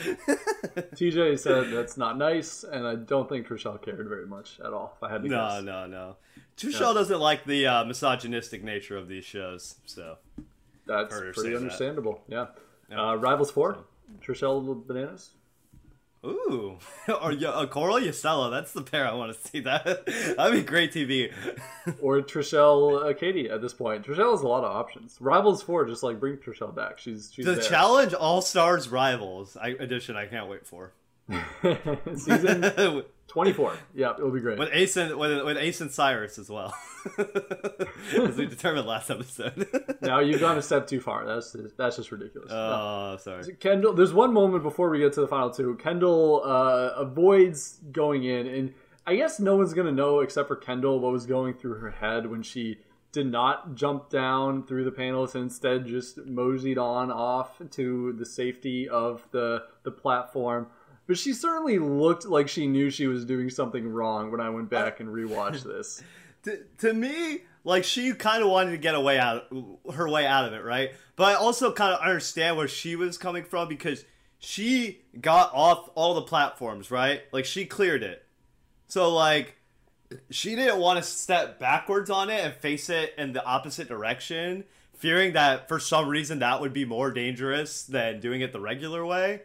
TJ 0.96 1.38
said 1.38 1.70
that's 1.70 1.98
not 1.98 2.16
nice, 2.16 2.64
and 2.64 2.86
I 2.86 2.94
don't 2.94 3.28
think 3.28 3.46
Trishelle 3.46 3.80
cared 3.80 4.08
very 4.08 4.26
much 4.26 4.58
at 4.60 4.72
all. 4.72 4.94
If 4.96 5.02
I 5.02 5.12
had 5.12 5.22
to 5.22 5.28
no, 5.28 5.36
guess. 5.36 5.62
no, 5.62 5.86
no, 5.86 6.16
Trishelle 6.56 6.88
yeah. 6.88 6.92
doesn't 6.94 7.20
like 7.20 7.44
the 7.44 7.66
uh, 7.66 7.84
misogynistic 7.84 8.64
nature 8.64 8.96
of 8.96 9.06
these 9.06 9.26
shows, 9.26 9.74
so 9.84 10.16
that's 10.86 11.14
pretty 11.14 11.54
understandable. 11.54 12.22
That. 12.30 12.56
Yeah, 12.88 13.10
uh, 13.10 13.16
Rivals 13.16 13.50
Four, 13.50 13.74
so. 13.74 13.84
Trishelle 14.32 14.86
Bananas. 14.86 15.30
Ooh, 16.24 16.78
or 17.08 17.32
uh, 17.32 17.66
Coral 17.66 17.96
Jisela. 17.96 18.50
That's 18.50 18.72
the 18.72 18.82
pair 18.82 19.06
I 19.06 19.12
want 19.12 19.34
to 19.36 19.48
see. 19.48 19.60
That 19.64 20.06
that'd 20.36 20.52
be 20.52 20.62
great 20.62 20.92
TV. 20.92 21.32
or 22.00 22.20
Trishelle 22.20 23.10
uh, 23.10 23.14
Katie 23.14 23.48
at 23.48 23.60
this 23.60 23.72
point. 23.72 24.04
Trishelle 24.06 24.32
has 24.32 24.42
a 24.42 24.48
lot 24.48 24.64
of 24.64 24.74
options. 24.74 25.16
Rivals 25.20 25.62
four, 25.62 25.84
just 25.86 26.02
like 26.02 26.20
bring 26.20 26.36
Trishelle 26.36 26.74
back. 26.74 26.98
She's 26.98 27.30
she's 27.32 27.44
the 27.44 27.52
there. 27.52 27.62
challenge 27.62 28.14
All 28.14 28.42
Stars 28.42 28.88
Rivals 28.88 29.56
I, 29.56 29.68
edition. 29.68 30.16
I 30.16 30.26
can't 30.26 30.48
wait 30.48 30.66
for. 30.66 30.92
Season 32.16 33.02
24. 33.28 33.76
Yeah, 33.94 34.12
it'll 34.16 34.30
be 34.30 34.40
great. 34.40 34.58
With 34.58 34.68
Ace 34.72 34.96
and 34.96 35.16
with, 35.16 35.44
with 35.44 35.56
Ace 35.56 35.80
and 35.80 35.90
Cyrus 35.90 36.38
as 36.38 36.50
well. 36.50 36.74
as 37.18 38.36
we 38.36 38.46
determined 38.46 38.86
last 38.86 39.10
episode. 39.10 39.66
now 40.02 40.20
you've 40.20 40.40
gone 40.40 40.58
a 40.58 40.62
step 40.62 40.86
too 40.86 41.00
far. 41.00 41.26
That's 41.26 41.56
that's 41.76 41.96
just 41.96 42.12
ridiculous. 42.12 42.52
Oh, 42.52 43.12
no. 43.12 43.16
sorry. 43.16 43.54
Kendall, 43.56 43.94
there's 43.94 44.12
one 44.12 44.32
moment 44.32 44.62
before 44.62 44.90
we 44.90 44.98
get 44.98 45.12
to 45.14 45.20
the 45.20 45.28
final 45.28 45.50
two. 45.50 45.74
Kendall 45.76 46.42
uh, 46.44 46.90
avoids 46.96 47.80
going 47.90 48.24
in, 48.24 48.46
and 48.46 48.74
I 49.06 49.16
guess 49.16 49.40
no 49.40 49.56
one's 49.56 49.74
gonna 49.74 49.92
know 49.92 50.20
except 50.20 50.46
for 50.48 50.56
Kendall 50.56 51.00
what 51.00 51.12
was 51.12 51.26
going 51.26 51.54
through 51.54 51.78
her 51.78 51.90
head 51.90 52.30
when 52.30 52.42
she 52.42 52.78
did 53.14 53.30
not 53.30 53.76
jump 53.76 54.10
down 54.10 54.66
through 54.66 54.84
the 54.84 54.90
panels 54.90 55.36
and 55.36 55.44
instead 55.44 55.86
just 55.86 56.18
moseyed 56.26 56.78
on 56.78 57.12
off 57.12 57.60
to 57.70 58.12
the 58.12 58.26
safety 58.26 58.88
of 58.88 59.26
the 59.30 59.62
the 59.84 59.90
platform 59.90 60.66
but 61.06 61.18
she 61.18 61.32
certainly 61.32 61.78
looked 61.78 62.26
like 62.26 62.48
she 62.48 62.66
knew 62.66 62.90
she 62.90 63.06
was 63.06 63.24
doing 63.24 63.50
something 63.50 63.86
wrong 63.88 64.30
when 64.30 64.40
I 64.40 64.50
went 64.50 64.70
back 64.70 65.00
and 65.00 65.08
rewatched 65.08 65.64
this. 65.64 66.02
to, 66.44 66.62
to 66.78 66.94
me, 66.94 67.42
like 67.64 67.84
she 67.84 68.12
kind 68.12 68.42
of 68.42 68.48
wanted 68.48 68.72
to 68.72 68.78
get 68.78 68.94
away 68.94 69.18
out 69.18 69.44
her 69.94 70.08
way 70.08 70.26
out 70.26 70.46
of 70.46 70.52
it, 70.52 70.64
right? 70.64 70.92
But 71.16 71.24
I 71.24 71.34
also 71.34 71.72
kind 71.72 71.94
of 71.94 72.00
understand 72.00 72.56
where 72.56 72.68
she 72.68 72.96
was 72.96 73.18
coming 73.18 73.44
from 73.44 73.68
because 73.68 74.04
she 74.38 75.02
got 75.20 75.52
off 75.54 75.88
all 75.94 76.14
the 76.14 76.22
platforms, 76.22 76.90
right? 76.90 77.22
Like 77.32 77.44
she 77.44 77.64
cleared 77.66 78.02
it. 78.02 78.24
So 78.88 79.12
like 79.12 79.56
she 80.30 80.54
didn't 80.54 80.78
want 80.78 80.98
to 80.98 81.02
step 81.02 81.58
backwards 81.58 82.10
on 82.10 82.30
it 82.30 82.44
and 82.44 82.54
face 82.54 82.90
it 82.90 83.14
in 83.16 83.32
the 83.32 83.44
opposite 83.44 83.88
direction, 83.88 84.64
fearing 84.94 85.32
that 85.32 85.68
for 85.68 85.78
some 85.78 86.08
reason 86.08 86.40
that 86.40 86.60
would 86.60 86.72
be 86.72 86.84
more 86.84 87.10
dangerous 87.10 87.84
than 87.84 88.20
doing 88.20 88.42
it 88.42 88.52
the 88.52 88.60
regular 88.60 89.04
way. 89.04 89.42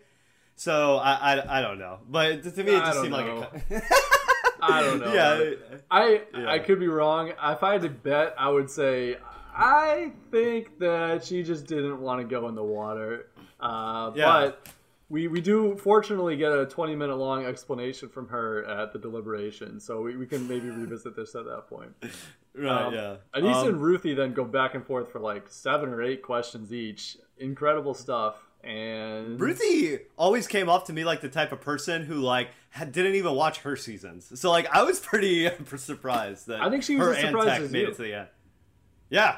So 0.60 0.98
I, 0.98 1.36
I, 1.36 1.60
I 1.60 1.62
don't 1.62 1.80
know, 1.80 2.00
but 2.10 2.44
to 2.44 2.64
me 2.66 2.76
it 2.76 2.80
just 2.80 3.00
seemed 3.00 3.12
know. 3.12 3.48
like 3.70 3.82
a. 3.82 3.82
I 4.62 4.82
don't 4.82 5.00
know. 5.00 5.14
Yeah, 5.14 5.52
I 5.90 6.22
yeah. 6.38 6.52
I 6.52 6.60
could 6.60 6.82
be 6.82 6.90
wrong. 6.90 7.30
If 7.30 7.64
I 7.64 7.72
had 7.72 7.82
to 7.84 7.90
bet, 7.90 8.36
I 8.38 8.50
would 8.50 8.70
say 8.70 9.16
I 9.56 10.12
think 10.32 10.78
that 10.80 11.24
she 11.24 11.44
just 11.44 11.66
didn't 11.66 12.02
want 12.02 12.20
to 12.20 12.28
go 12.28 12.50
in 12.50 12.56
the 12.56 12.64
water. 12.64 13.28
Uh, 13.58 14.12
yeah. 14.16 14.26
But 14.26 14.68
we, 15.08 15.30
we 15.30 15.40
do 15.40 15.78
fortunately 15.78 16.36
get 16.36 16.52
a 16.52 16.66
20 16.66 16.94
minute 16.94 17.16
long 17.16 17.46
explanation 17.46 18.10
from 18.10 18.28
her 18.28 18.66
at 18.66 18.92
the 18.92 19.00
deliberation, 19.00 19.80
so 19.80 20.02
we, 20.02 20.18
we 20.18 20.26
can 20.26 20.46
maybe 20.46 20.70
revisit 20.70 21.16
this 21.16 21.36
at 21.36 21.46
that 21.46 21.70
point. 21.70 21.94
Right, 22.56 22.86
um, 22.88 22.94
yeah. 22.94 23.16
Aneesa 23.36 23.62
um, 23.62 23.68
and 23.68 23.82
Ruthie 23.82 24.16
then 24.16 24.34
go 24.34 24.44
back 24.44 24.74
and 24.74 24.84
forth 24.84 25.12
for 25.12 25.20
like 25.20 25.48
seven 25.48 25.90
or 25.90 26.02
eight 26.02 26.24
questions 26.24 26.74
each. 26.74 27.16
Incredible 27.38 27.94
stuff 27.94 28.49
and 28.70 29.42
Ruthie 29.42 29.98
always 30.16 30.46
came 30.46 30.70
off 30.70 30.86
to 30.86 30.94
me 30.94 31.04
like 31.04 31.22
the 31.22 31.30
type 31.30 31.52
of 31.52 31.60
person 31.60 32.04
who 32.04 32.16
like 32.16 32.50
had, 32.70 32.92
didn't 32.92 33.16
even 33.16 33.34
watch 33.34 33.62
her 33.62 33.76
seasons. 33.76 34.40
So 34.40 34.52
like 34.52 34.68
I 34.72 34.84
was 34.84 35.00
pretty 35.00 35.50
surprised 35.78 36.48
that 36.48 36.62
I 36.62 36.70
think 36.70 36.84
she 36.84 36.96
was 36.96 37.08
her 37.08 37.14
as 37.16 37.22
surprised 37.22 37.64
as 37.64 37.72
made 37.72 37.82
you. 37.82 37.88
it 37.88 37.96
to 37.96 38.02
the 38.04 38.14
end. 38.14 38.28
Yeah, 39.10 39.38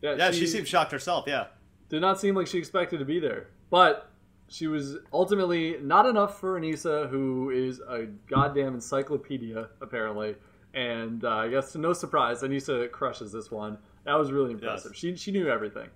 yeah, 0.00 0.14
yeah 0.16 0.30
she, 0.30 0.40
she 0.40 0.46
seemed 0.46 0.66
shocked 0.66 0.92
herself. 0.92 1.24
Yeah, 1.26 1.48
did 1.90 2.00
not 2.00 2.18
seem 2.18 2.34
like 2.34 2.46
she 2.46 2.56
expected 2.56 3.00
to 3.00 3.04
be 3.04 3.20
there, 3.20 3.48
but 3.68 4.10
she 4.48 4.66
was 4.66 4.96
ultimately 5.12 5.76
not 5.82 6.06
enough 6.06 6.40
for 6.40 6.58
Aneesa, 6.58 7.10
who 7.10 7.50
is 7.50 7.80
a 7.80 8.06
goddamn 8.28 8.74
encyclopedia 8.74 9.68
apparently. 9.82 10.36
And 10.72 11.22
uh, 11.22 11.36
I 11.36 11.48
guess 11.48 11.72
to 11.72 11.78
no 11.78 11.92
surprise, 11.92 12.40
Aneesa 12.40 12.90
crushes 12.90 13.30
this 13.30 13.50
one. 13.50 13.76
That 14.04 14.14
was 14.14 14.32
really 14.32 14.52
impressive. 14.52 14.92
Yes. 14.92 14.98
She 14.98 15.16
she 15.16 15.32
knew 15.32 15.48
everything. 15.48 15.90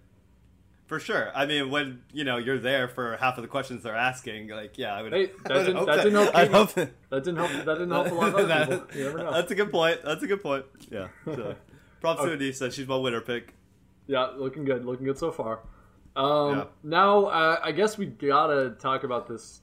For 0.86 1.00
sure. 1.00 1.32
I 1.34 1.46
mean, 1.46 1.70
when 1.70 2.02
you 2.12 2.22
know 2.22 2.36
you're 2.36 2.60
there 2.60 2.86
for 2.86 3.16
half 3.16 3.38
of 3.38 3.42
the 3.42 3.48
questions 3.48 3.82
they're 3.82 3.96
asking, 3.96 4.48
like, 4.48 4.78
yeah, 4.78 4.94
I 4.94 5.02
would. 5.02 5.12
Hey, 5.12 5.26
that, 5.44 5.66
didn't, 5.66 5.74
that, 5.74 5.86
that 5.86 5.96
didn't 6.04 6.32
help. 6.32 6.52
Hope 6.52 6.74
that, 6.74 7.10
that 7.10 7.24
didn't 7.24 7.36
help. 7.36 7.64
That 7.64 7.74
didn't 7.74 7.90
help 7.90 8.10
a 8.10 8.14
lot 8.14 8.40
of 8.40 8.48
that, 8.48 8.70
people. 8.70 8.86
You 8.94 9.04
never 9.04 9.18
know. 9.18 9.32
That's 9.32 9.50
a 9.50 9.56
good 9.56 9.72
point. 9.72 10.00
That's 10.04 10.22
a 10.22 10.26
good 10.28 10.42
point. 10.42 10.64
Yeah. 10.88 11.08
So, 11.24 11.56
props 12.00 12.20
okay. 12.20 12.36
to 12.36 12.38
Aneesa. 12.38 12.72
She's 12.72 12.86
my 12.86 12.96
winner 12.96 13.20
pick. 13.20 13.54
Yeah, 14.06 14.28
looking 14.36 14.64
good. 14.64 14.84
Looking 14.84 15.06
good 15.06 15.18
so 15.18 15.32
far. 15.32 15.60
Um, 16.14 16.56
yeah. 16.56 16.64
Now, 16.84 17.24
uh, 17.26 17.60
I 17.62 17.72
guess 17.72 17.98
we 17.98 18.06
gotta 18.06 18.76
talk 18.78 19.02
about 19.02 19.26
this 19.26 19.62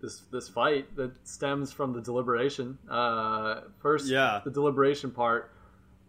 this 0.00 0.20
this 0.30 0.48
fight 0.48 0.94
that 0.94 1.12
stems 1.26 1.72
from 1.72 1.92
the 1.92 2.00
deliberation. 2.00 2.78
Uh, 2.88 3.62
first, 3.80 4.06
yeah, 4.06 4.40
the 4.44 4.52
deliberation 4.52 5.10
part. 5.10 5.52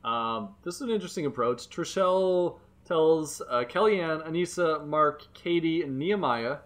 Um, 0.04 0.56
this 0.64 0.76
is 0.76 0.82
an 0.82 0.92
interesting 0.92 1.26
approach. 1.26 1.68
Trishelle 1.68 2.60
tells 2.86 3.42
uh, 3.42 3.64
Kellyanne, 3.68 4.28
Aneesa, 4.28 4.86
Mark, 4.86 5.28
Katie, 5.34 5.84
and 5.84 5.98
Nehemiah 5.98 6.58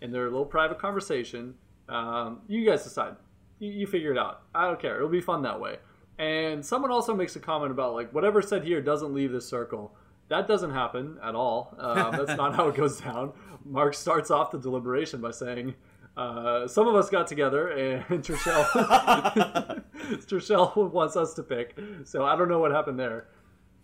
in 0.00 0.10
their 0.10 0.24
little 0.24 0.44
private 0.44 0.78
conversation. 0.78 1.54
Um, 1.88 2.40
you 2.48 2.66
guys 2.66 2.84
decide. 2.84 3.16
You, 3.58 3.70
you 3.70 3.86
figure 3.86 4.12
it 4.12 4.18
out. 4.18 4.42
I 4.54 4.66
don't 4.66 4.80
care. 4.80 4.96
It'll 4.96 5.08
be 5.08 5.20
fun 5.20 5.42
that 5.42 5.60
way. 5.60 5.76
And 6.18 6.64
someone 6.64 6.90
also 6.90 7.14
makes 7.14 7.36
a 7.36 7.40
comment 7.40 7.72
about 7.72 7.94
like 7.94 8.12
whatever 8.12 8.42
said 8.42 8.64
here 8.64 8.80
doesn't 8.80 9.14
leave 9.14 9.32
this 9.32 9.48
circle. 9.48 9.94
That 10.28 10.46
doesn't 10.46 10.70
happen 10.70 11.18
at 11.22 11.34
all. 11.34 11.74
Uh, 11.78 12.10
that's 12.24 12.36
not 12.36 12.54
how 12.54 12.68
it 12.68 12.74
goes 12.74 13.00
down. 13.00 13.32
Mark 13.64 13.94
starts 13.94 14.30
off 14.30 14.50
the 14.50 14.58
deliberation 14.58 15.20
by 15.20 15.30
saying, 15.30 15.74
uh, 16.16 16.66
"Some 16.66 16.88
of 16.88 16.94
us 16.94 17.08
got 17.08 17.26
together, 17.26 17.68
and 17.68 18.04
Trishelle, 18.24 18.64
Trishelle 20.26 20.90
wants 20.92 21.16
us 21.16 21.34
to 21.34 21.42
pick." 21.42 21.78
So 22.04 22.24
I 22.24 22.36
don't 22.36 22.48
know 22.48 22.58
what 22.60 22.72
happened 22.72 22.98
there. 22.98 23.28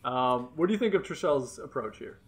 Um, 0.05 0.49
what 0.57 0.67
do 0.67 0.73
you 0.73 0.79
think 0.79 0.95
of 0.95 1.03
Trishelle's 1.03 1.59
approach 1.59 1.99
here? 1.99 2.19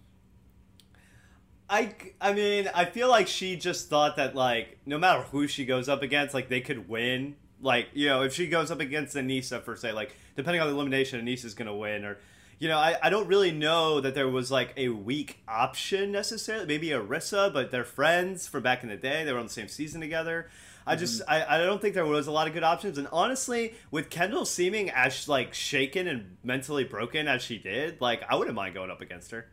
I, 1.68 1.94
I 2.20 2.32
mean, 2.32 2.68
I 2.74 2.84
feel 2.84 3.08
like 3.08 3.28
she 3.28 3.54
just 3.54 3.88
thought 3.88 4.16
that 4.16 4.34
like 4.34 4.78
no 4.86 4.98
matter 4.98 5.22
who 5.22 5.46
she 5.46 5.64
goes 5.64 5.88
up 5.88 6.02
against, 6.02 6.34
like 6.34 6.48
they 6.48 6.60
could 6.60 6.88
win. 6.88 7.36
Like 7.62 7.88
you 7.92 8.08
know, 8.08 8.22
if 8.22 8.34
she 8.34 8.48
goes 8.48 8.70
up 8.70 8.80
against 8.80 9.14
Aneesa 9.14 9.62
for 9.62 9.76
say, 9.76 9.92
like 9.92 10.16
depending 10.34 10.60
on 10.60 10.68
the 10.68 10.74
elimination, 10.74 11.24
Aneesa's 11.24 11.54
gonna 11.54 11.76
win, 11.76 12.04
or 12.04 12.18
you 12.58 12.68
know, 12.68 12.76
I, 12.76 12.96
I 13.02 13.10
don't 13.10 13.28
really 13.28 13.52
know 13.52 14.00
that 14.00 14.14
there 14.14 14.28
was 14.28 14.50
like 14.50 14.74
a 14.76 14.88
weak 14.88 15.38
option 15.46 16.10
necessarily. 16.10 16.66
Maybe 16.66 16.88
Arissa, 16.88 17.52
but 17.52 17.70
they're 17.70 17.84
friends 17.84 18.48
from 18.48 18.62
back 18.62 18.82
in 18.82 18.88
the 18.88 18.96
day. 18.96 19.24
They 19.24 19.32
were 19.32 19.38
on 19.38 19.46
the 19.46 19.52
same 19.52 19.68
season 19.68 20.00
together. 20.00 20.50
I 20.86 20.96
just 20.96 21.22
mm-hmm. 21.22 21.30
I, 21.30 21.56
I 21.56 21.58
don't 21.58 21.80
think 21.80 21.94
there 21.94 22.06
was 22.06 22.26
a 22.26 22.32
lot 22.32 22.48
of 22.48 22.54
good 22.54 22.64
options. 22.64 22.98
And 22.98 23.08
honestly, 23.12 23.74
with 23.90 24.10
Kendall 24.10 24.44
seeming 24.44 24.90
as 24.90 25.28
like 25.28 25.54
shaken 25.54 26.06
and 26.06 26.36
mentally 26.42 26.84
broken 26.84 27.28
as 27.28 27.42
she 27.42 27.58
did, 27.58 28.00
like 28.00 28.22
I 28.28 28.36
wouldn't 28.36 28.56
mind 28.56 28.74
going 28.74 28.90
up 28.90 29.00
against 29.00 29.30
her. 29.30 29.46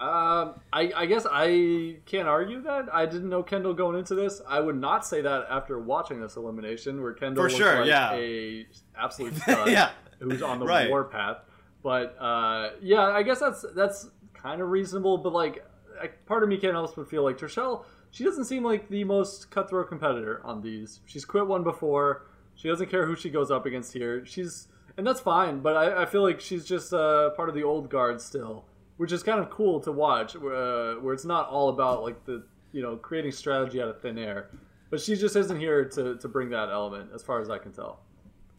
Um, 0.00 0.60
I, 0.72 0.92
I 0.94 1.06
guess 1.06 1.26
I 1.28 1.96
can't 2.06 2.28
argue 2.28 2.62
that. 2.62 2.86
I 2.92 3.04
didn't 3.04 3.28
know 3.28 3.42
Kendall 3.42 3.74
going 3.74 3.98
into 3.98 4.14
this. 4.14 4.40
I 4.48 4.60
would 4.60 4.76
not 4.76 5.04
say 5.04 5.22
that 5.22 5.46
after 5.50 5.80
watching 5.80 6.20
this 6.20 6.36
elimination, 6.36 7.02
where 7.02 7.14
Kendall 7.14 7.44
For 7.44 7.50
sure, 7.50 7.80
like 7.80 7.88
yeah. 7.88 8.12
a 8.12 8.66
absolute 8.96 9.34
stud 9.42 9.68
yeah. 9.68 9.90
who's 10.20 10.40
on 10.40 10.60
the 10.60 10.66
right. 10.66 10.88
warpath. 10.88 11.38
But 11.82 12.16
uh, 12.20 12.70
yeah, 12.80 13.08
I 13.08 13.24
guess 13.24 13.40
that's 13.40 13.64
that's 13.74 14.08
kind 14.34 14.60
of 14.60 14.68
reasonable. 14.68 15.18
But 15.18 15.32
like, 15.32 15.64
part 16.26 16.44
of 16.44 16.48
me 16.48 16.58
can't 16.58 16.74
help 16.74 16.94
but 16.94 17.10
feel 17.10 17.24
like 17.24 17.36
Trishelle. 17.36 17.84
She 18.10 18.24
doesn't 18.24 18.46
seem 18.46 18.64
like 18.64 18.88
the 18.88 19.04
most 19.04 19.50
cutthroat 19.50 19.88
competitor 19.88 20.40
on 20.44 20.62
these. 20.62 21.00
She's 21.06 21.24
quit 21.24 21.46
one 21.46 21.62
before. 21.62 22.26
She 22.54 22.68
doesn't 22.68 22.90
care 22.90 23.06
who 23.06 23.14
she 23.14 23.30
goes 23.30 23.50
up 23.50 23.66
against 23.66 23.92
here. 23.92 24.24
She's 24.24 24.68
and 24.96 25.06
that's 25.06 25.20
fine. 25.20 25.60
But 25.60 25.76
I, 25.76 26.02
I 26.02 26.06
feel 26.06 26.22
like 26.22 26.40
she's 26.40 26.64
just 26.66 26.92
uh, 26.92 27.30
part 27.30 27.48
of 27.48 27.54
the 27.54 27.62
old 27.62 27.88
guard 27.88 28.20
still, 28.20 28.64
which 28.96 29.12
is 29.12 29.22
kind 29.22 29.40
of 29.40 29.48
cool 29.48 29.80
to 29.80 29.92
watch. 29.92 30.36
Uh, 30.36 30.94
where 30.96 31.14
it's 31.14 31.24
not 31.24 31.48
all 31.48 31.68
about 31.68 32.02
like 32.02 32.24
the 32.24 32.44
you 32.72 32.82
know 32.82 32.96
creating 32.96 33.32
strategy 33.32 33.80
out 33.80 33.88
of 33.88 34.00
thin 34.02 34.18
air. 34.18 34.50
But 34.90 35.00
she 35.00 35.16
just 35.16 35.36
isn't 35.36 35.58
here 35.58 35.84
to, 35.84 36.16
to 36.16 36.28
bring 36.28 36.48
that 36.50 36.70
element, 36.70 37.10
as 37.14 37.22
far 37.22 37.42
as 37.42 37.50
I 37.50 37.58
can 37.58 37.72
tell. 37.72 38.00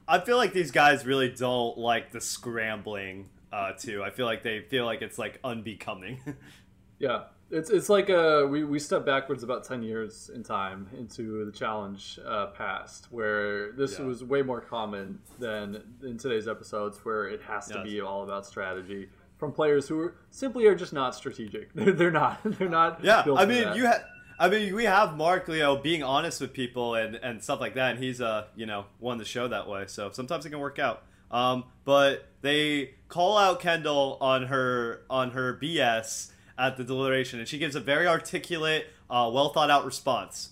I 0.08 0.20
feel 0.20 0.38
like 0.38 0.54
these 0.54 0.70
guys 0.70 1.06
really 1.06 1.30
don't 1.30 1.78
like 1.78 2.12
the 2.12 2.22
scrambling 2.22 3.30
uh, 3.52 3.74
too. 3.74 4.04
I 4.04 4.12
feel 4.12 4.26
like 4.26 4.44
they 4.44 4.62
feel 4.62 4.86
like 4.86 5.02
it's 5.02 5.18
like 5.18 5.40
unbecoming. 5.44 6.20
yeah, 7.00 7.24
it's 7.52 7.70
it's 7.70 7.90
like 7.90 8.10
a 8.10 8.44
uh, 8.44 8.48
we 8.48 8.64
we 8.64 8.80
step 8.80 9.06
backwards 9.06 9.44
about 9.44 9.64
ten 9.64 9.82
years 9.82 10.30
in 10.34 10.44
time 10.44 10.88
into 10.98 11.46
the 11.46 11.52
challenge 11.52 12.20
uh, 12.26 12.48
past, 12.48 13.08
where 13.12 13.72
this 13.72 14.00
yeah. 14.00 14.06
was 14.06 14.24
way 14.24 14.42
more 14.42 14.62
common 14.62 15.20
than 15.40 15.84
in 16.04 16.18
today's 16.18 16.48
episodes, 16.48 17.00
where 17.04 17.28
it 17.28 17.42
has 17.42 17.68
to 17.68 17.76
yes. 17.76 17.84
be 17.84 18.02
all 18.02 18.24
about 18.24 18.46
strategy 18.46 19.10
from 19.38 19.52
players 19.52 19.88
who 19.88 20.00
are 20.00 20.16
simply 20.32 20.66
are 20.68 20.76
just 20.76 20.94
not 20.94 21.16
strategic. 21.16 21.74
They're, 21.76 21.94
they're 21.94 22.12
not. 22.12 22.40
They're 22.44 22.70
not. 22.70 23.04
Yeah, 23.04 23.24
I 23.36 23.46
mean, 23.46 23.64
that. 23.64 23.76
you 23.76 23.86
had 23.86 24.04
I 24.40 24.48
mean, 24.48 24.74
we 24.74 24.86
have 24.86 25.18
Mark, 25.18 25.50
know, 25.50 25.76
being 25.76 26.02
honest 26.02 26.40
with 26.40 26.54
people 26.54 26.96
and, 26.96 27.16
and 27.16 27.44
stuff 27.44 27.60
like 27.60 27.74
that, 27.76 27.96
and 27.96 28.04
he's 28.04 28.22
uh, 28.22 28.46
you 28.56 28.66
know, 28.66 28.86
won 29.00 29.18
the 29.18 29.26
show 29.26 29.48
that 29.50 29.68
way. 29.68 29.86
So 29.88 30.12
sometimes 30.12 30.46
it 30.46 30.52
can 30.52 30.60
work 30.60 30.80
out. 30.80 31.04
Um, 31.30 31.66
but 31.84 32.28
they 32.42 32.96
call 33.10 33.38
out 33.38 33.60
Kendall 33.60 34.18
on 34.22 34.48
her 34.48 35.02
on 35.10 35.32
her 35.32 35.60
BS 35.62 36.32
at 36.60 36.78
the 36.78 36.84
deliberation, 36.84 37.40
and 37.40 37.48
she 37.48 37.58
gives 37.58 37.76
a 37.76 37.80
very 37.80 38.06
articulate, 38.06 38.86
uh, 39.10 39.32
well 39.34 39.50
thought 39.50 39.72
out 39.72 39.86
response. 39.86 40.50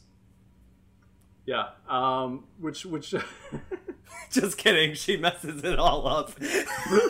Yeah, 1.46 1.68
um, 1.88 2.46
which 2.60 2.86
which. 2.86 3.14
Just 4.32 4.58
kidding. 4.58 4.94
She 4.94 5.18
messes 5.18 5.64
it 5.64 5.80
all 5.80 6.08
up. 6.08 6.32
it's, 6.40 7.06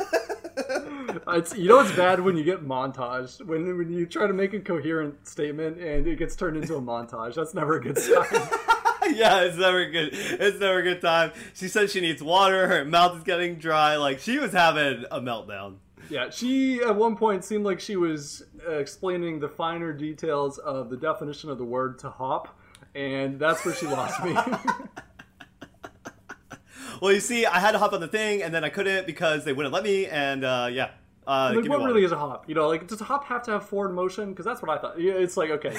you 1.55 1.67
know 1.67 1.79
it's 1.79 1.95
bad 1.95 2.19
when 2.19 2.37
you 2.37 2.43
get 2.43 2.65
montaged 2.65 3.45
when 3.45 3.77
when 3.77 3.91
you 3.91 4.05
try 4.05 4.27
to 4.27 4.33
make 4.33 4.53
a 4.53 4.59
coherent 4.59 5.27
statement 5.27 5.79
and 5.79 6.07
it 6.07 6.17
gets 6.17 6.35
turned 6.35 6.57
into 6.57 6.75
a 6.75 6.81
montage. 6.81 7.35
That's 7.35 7.53
never 7.53 7.77
a 7.77 7.81
good 7.81 7.97
sign. 7.97 8.23
yeah, 9.15 9.41
it's 9.41 9.57
never 9.57 9.89
good. 9.89 10.09
It's 10.13 10.59
never 10.59 10.79
a 10.79 10.83
good 10.83 11.01
time. 11.01 11.31
She 11.53 11.67
says 11.67 11.91
she 11.91 12.01
needs 12.01 12.21
water. 12.21 12.67
Her 12.67 12.85
mouth 12.85 13.17
is 13.17 13.23
getting 13.23 13.55
dry. 13.55 13.95
Like 13.95 14.19
she 14.19 14.37
was 14.37 14.51
having 14.51 15.05
a 15.09 15.19
meltdown. 15.19 15.77
Yeah, 16.09 16.29
she 16.29 16.81
at 16.81 16.95
one 16.95 17.15
point 17.15 17.43
seemed 17.43 17.65
like 17.65 17.79
she 17.79 17.95
was 17.95 18.43
uh, 18.67 18.71
explaining 18.73 19.39
the 19.39 19.49
finer 19.49 19.93
details 19.93 20.57
of 20.59 20.89
the 20.89 20.97
definition 20.97 21.49
of 21.49 21.57
the 21.57 21.65
word 21.65 21.99
to 21.99 22.09
hop, 22.09 22.57
and 22.95 23.39
that's 23.39 23.65
where 23.65 23.73
she 23.73 23.87
lost 23.87 24.23
me. 24.23 24.33
well, 27.01 27.11
you 27.11 27.19
see, 27.19 27.45
I 27.45 27.59
had 27.59 27.71
to 27.71 27.79
hop 27.79 27.93
on 27.93 28.01
the 28.01 28.07
thing, 28.07 28.41
and 28.41 28.53
then 28.53 28.63
I 28.63 28.69
couldn't 28.69 29.05
because 29.05 29.45
they 29.45 29.53
wouldn't 29.53 29.73
let 29.73 29.83
me, 29.83 30.07
and 30.07 30.43
uh, 30.43 30.69
yeah. 30.71 30.91
Uh, 31.25 31.51
like, 31.53 31.67
what 31.67 31.83
really 31.83 32.05
is 32.05 32.13
a 32.13 32.17
hop? 32.17 32.47
You 32.47 32.55
know, 32.55 32.69
like 32.69 32.87
does 32.87 33.01
a 33.01 33.03
hop 33.03 33.25
have 33.25 33.43
to 33.43 33.51
have 33.51 33.65
forward 33.65 33.93
motion? 33.93 34.29
Because 34.29 34.45
that's 34.45 34.61
what 34.61 34.71
I 34.71 34.77
thought. 34.81 34.93
It's 34.97 35.35
like 35.35 35.49
okay, 35.49 35.75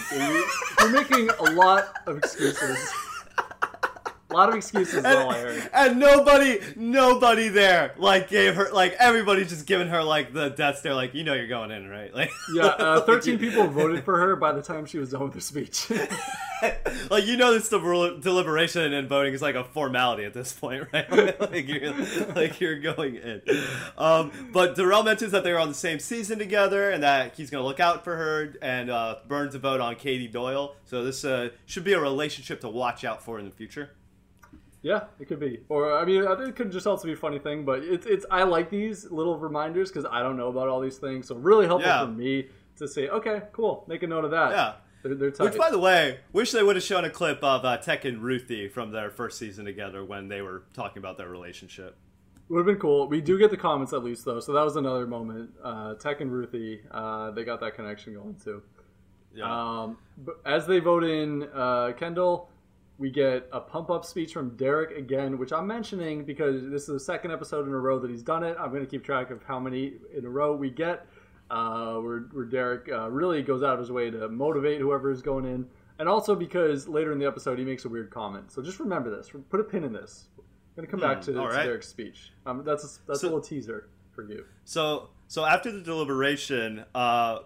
you're 0.80 0.90
making 0.90 1.30
a 1.30 1.52
lot 1.52 1.94
of 2.06 2.18
excuses 2.18 2.92
a 4.30 4.34
lot 4.34 4.48
of 4.48 4.54
excuses. 4.54 5.04
And, 5.04 5.06
all 5.06 5.30
I 5.30 5.38
heard. 5.38 5.70
And 5.72 5.98
nobody, 5.98 6.60
nobody 6.76 7.48
there 7.48 7.94
like 7.96 8.28
gave 8.28 8.56
her 8.56 8.70
like 8.72 8.94
everybody 8.98 9.44
just 9.44 9.66
giving 9.66 9.88
her 9.88 10.02
like 10.02 10.32
the 10.32 10.50
death 10.50 10.78
stare. 10.78 10.94
Like 10.94 11.14
you 11.14 11.24
know 11.24 11.34
you're 11.34 11.48
going 11.48 11.70
in, 11.70 11.88
right? 11.88 12.14
Like 12.14 12.30
yeah, 12.54 12.64
uh, 12.66 13.00
thirteen 13.02 13.38
people 13.38 13.66
voted 13.66 14.04
for 14.04 14.18
her 14.18 14.36
by 14.36 14.52
the 14.52 14.62
time 14.62 14.86
she 14.86 14.98
was 14.98 15.10
done 15.10 15.22
with 15.22 15.34
her 15.34 15.40
speech. 15.40 15.90
like 17.10 17.26
you 17.26 17.36
know, 17.36 17.52
this 17.52 17.68
deliberation 17.68 18.92
and 18.92 19.08
voting 19.08 19.32
is 19.32 19.42
like 19.42 19.54
a 19.54 19.64
formality 19.64 20.24
at 20.24 20.34
this 20.34 20.52
point, 20.52 20.88
right? 20.92 21.40
like 21.40 21.68
you're 21.68 21.94
like 22.34 22.60
you're 22.60 22.78
going 22.78 23.16
in. 23.16 23.42
Um, 23.96 24.50
but 24.52 24.76
Darrell 24.76 25.02
mentions 25.02 25.32
that 25.32 25.44
they 25.44 25.52
were 25.52 25.58
on 25.58 25.68
the 25.68 25.74
same 25.74 25.98
season 25.98 26.38
together 26.38 26.90
and 26.90 27.02
that 27.02 27.34
he's 27.36 27.50
going 27.50 27.62
to 27.62 27.66
look 27.66 27.80
out 27.80 28.04
for 28.04 28.16
her 28.16 28.54
and 28.60 28.90
uh, 28.90 29.16
burns 29.26 29.54
a 29.54 29.58
vote 29.58 29.80
on 29.80 29.96
Katie 29.96 30.28
Doyle. 30.28 30.74
So 30.84 31.04
this 31.04 31.24
uh, 31.24 31.50
should 31.66 31.84
be 31.84 31.92
a 31.92 32.00
relationship 32.00 32.60
to 32.60 32.68
watch 32.68 33.04
out 33.04 33.22
for 33.22 33.38
in 33.38 33.44
the 33.44 33.50
future. 33.50 33.90
Yeah, 34.82 35.04
it 35.18 35.26
could 35.26 35.40
be. 35.40 35.60
Or 35.68 35.98
I 35.98 36.04
mean, 36.04 36.24
it 36.24 36.56
could 36.56 36.70
just 36.70 36.86
also 36.86 37.06
be 37.06 37.12
a 37.12 37.16
funny 37.16 37.38
thing. 37.38 37.64
But 37.64 37.82
it's 37.82 38.06
it's 38.06 38.24
I 38.30 38.44
like 38.44 38.70
these 38.70 39.10
little 39.10 39.38
reminders 39.38 39.90
because 39.90 40.06
I 40.10 40.22
don't 40.22 40.36
know 40.36 40.48
about 40.48 40.68
all 40.68 40.80
these 40.80 40.98
things. 40.98 41.26
So 41.26 41.34
really 41.34 41.66
helpful 41.66 41.90
yeah. 41.90 42.04
for 42.04 42.12
me 42.12 42.48
to 42.76 42.86
say, 42.86 43.08
okay, 43.08 43.42
cool, 43.52 43.84
make 43.88 44.02
a 44.02 44.06
note 44.06 44.24
of 44.24 44.30
that. 44.30 44.50
Yeah. 44.52 44.74
They're, 45.02 45.14
they're 45.14 45.30
Which, 45.30 45.56
by 45.56 45.70
the 45.70 45.78
way, 45.78 46.18
wish 46.32 46.50
they 46.50 46.62
would 46.62 46.74
have 46.74 46.84
shown 46.84 47.04
a 47.04 47.10
clip 47.10 47.42
of 47.42 47.64
uh, 47.64 47.76
Teck 47.76 48.04
and 48.04 48.20
Ruthie 48.20 48.68
from 48.68 48.90
their 48.90 49.10
first 49.10 49.38
season 49.38 49.64
together 49.64 50.04
when 50.04 50.26
they 50.26 50.42
were 50.42 50.64
talking 50.74 50.98
about 50.98 51.16
their 51.16 51.28
relationship. 51.28 51.96
Would 52.48 52.58
have 52.58 52.66
been 52.66 52.80
cool. 52.80 53.08
We 53.08 53.20
do 53.20 53.38
get 53.38 53.50
the 53.50 53.56
comments 53.56 53.92
at 53.92 54.02
least 54.02 54.24
though, 54.24 54.40
so 54.40 54.52
that 54.52 54.64
was 54.64 54.76
another 54.76 55.06
moment. 55.06 55.50
Uh, 55.62 55.94
Teck 55.94 56.20
and 56.20 56.32
Ruthie, 56.32 56.80
uh, 56.90 57.30
they 57.30 57.44
got 57.44 57.60
that 57.60 57.74
connection 57.74 58.14
going 58.14 58.36
too. 58.42 58.62
Yeah. 59.34 59.44
Um, 59.82 59.98
but 60.16 60.40
as 60.46 60.66
they 60.66 60.80
vote 60.80 61.04
in 61.04 61.46
uh, 61.54 61.92
Kendall, 61.96 62.50
we 62.98 63.10
get 63.10 63.48
a 63.52 63.60
pump 63.60 63.90
up 63.90 64.04
speech 64.04 64.32
from 64.32 64.56
Derrick 64.56 64.96
again, 64.96 65.38
which 65.38 65.52
I'm 65.52 65.66
mentioning 65.66 66.24
because 66.24 66.62
this 66.68 66.82
is 66.82 66.88
the 66.88 67.00
second 67.00 67.30
episode 67.30 67.66
in 67.66 67.72
a 67.72 67.78
row 67.78 67.98
that 68.00 68.10
he's 68.10 68.22
done 68.24 68.42
it. 68.42 68.56
I'm 68.58 68.70
going 68.70 68.84
to 68.84 68.90
keep 68.90 69.04
track 69.04 69.30
of 69.30 69.42
how 69.44 69.60
many 69.60 69.94
in 70.16 70.24
a 70.24 70.28
row 70.28 70.54
we 70.56 70.70
get, 70.70 71.06
uh, 71.50 71.94
where, 71.98 72.20
where 72.32 72.44
Derrick 72.44 72.88
uh, 72.92 73.08
really 73.10 73.42
goes 73.42 73.62
out 73.62 73.74
of 73.74 73.78
his 73.78 73.92
way 73.92 74.10
to 74.10 74.28
motivate 74.28 74.80
whoever 74.80 75.10
is 75.12 75.22
going 75.22 75.44
in. 75.44 75.64
and 76.00 76.08
also 76.08 76.34
because 76.34 76.88
later 76.88 77.12
in 77.12 77.18
the 77.18 77.26
episode 77.26 77.58
he 77.58 77.64
makes 77.64 77.84
a 77.84 77.88
weird 77.88 78.10
comment. 78.10 78.50
So 78.50 78.62
just 78.62 78.80
remember 78.80 79.14
this. 79.16 79.30
Put 79.48 79.60
a 79.60 79.64
pin 79.64 79.84
in 79.84 79.92
this. 79.92 80.26
I'm 80.36 80.44
gonna 80.84 80.88
come 80.88 81.00
back 81.00 81.20
to, 81.22 81.32
Hmm, 81.32 81.38
to. 81.56 81.62
Derrick's 81.64 81.88
speech. 81.88 82.32
Um, 82.46 82.62
that's 82.64 82.84
a, 82.84 83.06
that's 83.06 83.20
So- 83.20 83.26
a 83.26 83.28
little 83.28 83.40
teaser 83.40 83.88
for 84.12 84.22
you. 84.28 84.44
So 84.64 85.10
so 85.28 85.44
after 85.44 85.70
the 85.70 85.80
deliberation, 85.82 86.84
uh, 86.94 87.40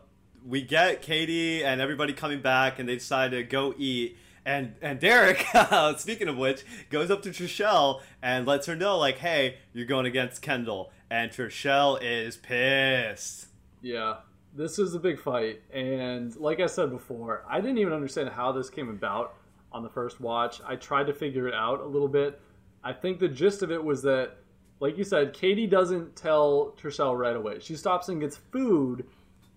we 0.46 0.62
get 0.62 1.02
Katie 1.02 1.62
and 1.64 1.80
everybody 1.80 2.12
coming 2.12 2.40
back, 2.42 2.78
and 2.78 2.88
they 2.88 2.94
decide 2.96 3.30
to 3.32 3.42
go 3.42 3.74
eat. 3.78 4.16
And 4.44 4.74
and 4.82 4.98
Derrick, 4.98 5.46
uh, 5.54 5.96
speaking 5.96 6.28
of 6.28 6.36
which, 6.36 6.64
goes 6.90 7.10
up 7.10 7.22
to 7.22 7.30
Trishelle 7.30 8.00
and 8.22 8.46
lets 8.46 8.66
her 8.66 8.74
know 8.74 8.98
like, 8.98 9.18
hey, 9.18 9.58
you're 9.72 9.86
going 9.86 10.06
against 10.06 10.42
Kendall, 10.42 10.90
and 11.10 11.30
Trishelle 11.30 11.98
is 12.02 12.36
pissed. 12.36 13.46
Yeah, 13.82 14.16
this 14.54 14.78
is 14.78 14.94
a 14.94 14.98
big 15.00 15.20
fight, 15.20 15.62
and 15.72 16.34
like 16.36 16.60
I 16.60 16.66
said 16.66 16.90
before, 16.90 17.44
I 17.48 17.60
didn't 17.60 17.78
even 17.78 17.92
understand 17.92 18.30
how 18.30 18.52
this 18.52 18.68
came 18.68 18.88
about 18.88 19.34
on 19.72 19.82
the 19.82 19.88
first 19.88 20.20
watch. 20.20 20.60
I 20.66 20.76
tried 20.76 21.06
to 21.06 21.14
figure 21.14 21.48
it 21.48 21.54
out 21.54 21.80
a 21.80 21.86
little 21.86 22.08
bit. 22.08 22.40
I 22.84 22.92
think 22.92 23.18
the 23.18 23.28
gist 23.28 23.62
of 23.62 23.70
it 23.70 23.82
was 23.82 24.02
that, 24.02 24.36
like 24.80 24.98
you 24.98 25.04
said, 25.04 25.32
Katie 25.32 25.66
doesn't 25.66 26.16
tell 26.16 26.74
Trishelle 26.80 27.16
right 27.16 27.36
away. 27.36 27.60
She 27.60 27.76
stops 27.76 28.08
and 28.08 28.20
gets 28.20 28.36
food. 28.36 29.06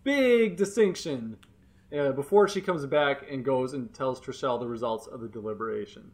Big 0.03 0.55
distinction. 0.55 1.37
Uh, 1.95 2.11
before 2.11 2.47
she 2.47 2.61
comes 2.61 2.85
back 2.85 3.25
and 3.29 3.45
goes 3.45 3.73
and 3.73 3.93
tells 3.93 4.19
Trishelle 4.19 4.59
the 4.59 4.67
results 4.67 5.07
of 5.07 5.21
the 5.21 5.27
deliberation. 5.27 6.11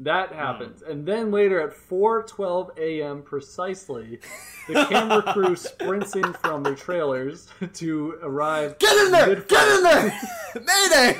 That 0.00 0.32
happens, 0.32 0.82
and 0.82 1.06
then 1.06 1.30
later 1.30 1.60
at 1.60 1.72
4:12 1.72 2.76
a.m. 2.78 3.22
precisely, 3.22 4.18
the 4.66 4.86
camera 4.86 5.22
crew 5.22 5.54
sprints 5.56 6.16
in 6.16 6.32
from 6.32 6.64
their 6.64 6.74
trailers 6.74 7.46
to 7.74 8.18
arrive. 8.20 8.76
Get 8.80 8.96
in 9.06 9.12
there! 9.12 9.28
mid-fight. 9.28 9.48
Get 9.48 9.76
in 9.76 9.82
there! 9.84 10.20
Mayday! 10.56 11.18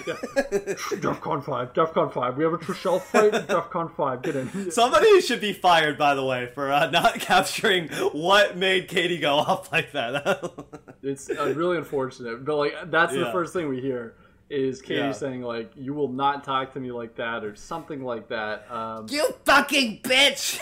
DEFCON 1.01 1.45
five, 1.45 1.73
DEFCON 1.73 2.13
five. 2.13 2.37
We 2.37 2.43
have 2.43 2.53
a 2.53 2.59
Trishelle 2.59 3.01
fight. 3.01 3.33
DEFCON 3.47 3.95
five. 3.95 4.23
Get 4.23 4.35
in. 4.35 4.73
Somebody 4.73 5.21
should 5.21 5.41
be 5.41 5.53
fired, 5.53 5.97
by 5.97 6.17
the 6.17 6.25
way, 6.25 6.51
for 6.53 6.73
uh, 6.73 6.91
not 6.91 7.21
capturing 7.21 7.91
what 8.11 8.57
made 8.57 8.89
Katie 8.89 9.19
go 9.19 9.37
off 9.37 9.71
like 9.71 9.93
that. 9.93 10.43
It's 11.05 11.29
uh, 11.31 11.53
really 11.57 11.77
unfortunate, 11.79 12.45
but 12.45 12.57
like 12.57 12.75
that's 12.91 13.13
the 13.15 13.31
first 13.33 13.53
thing 13.53 13.69
we 13.69 13.81
hear 13.81 14.15
is 14.51 14.83
Katie 14.83 15.01
Yeah. 15.01 15.13
saying 15.13 15.43
like, 15.43 15.73
"You 15.77 15.95
will 15.95 16.09
not 16.13 16.45
talk 16.45 16.73
to 16.75 16.81
me 16.81 16.93
like 16.93 17.15
that" 17.17 17.45
or 17.45 17.55
something 17.57 18.05
like 18.05 18.29
that. 18.29 18.71
Um, 18.71 19.07
you 19.11 19.27
fucking 19.45 20.01
bitch! 20.03 20.61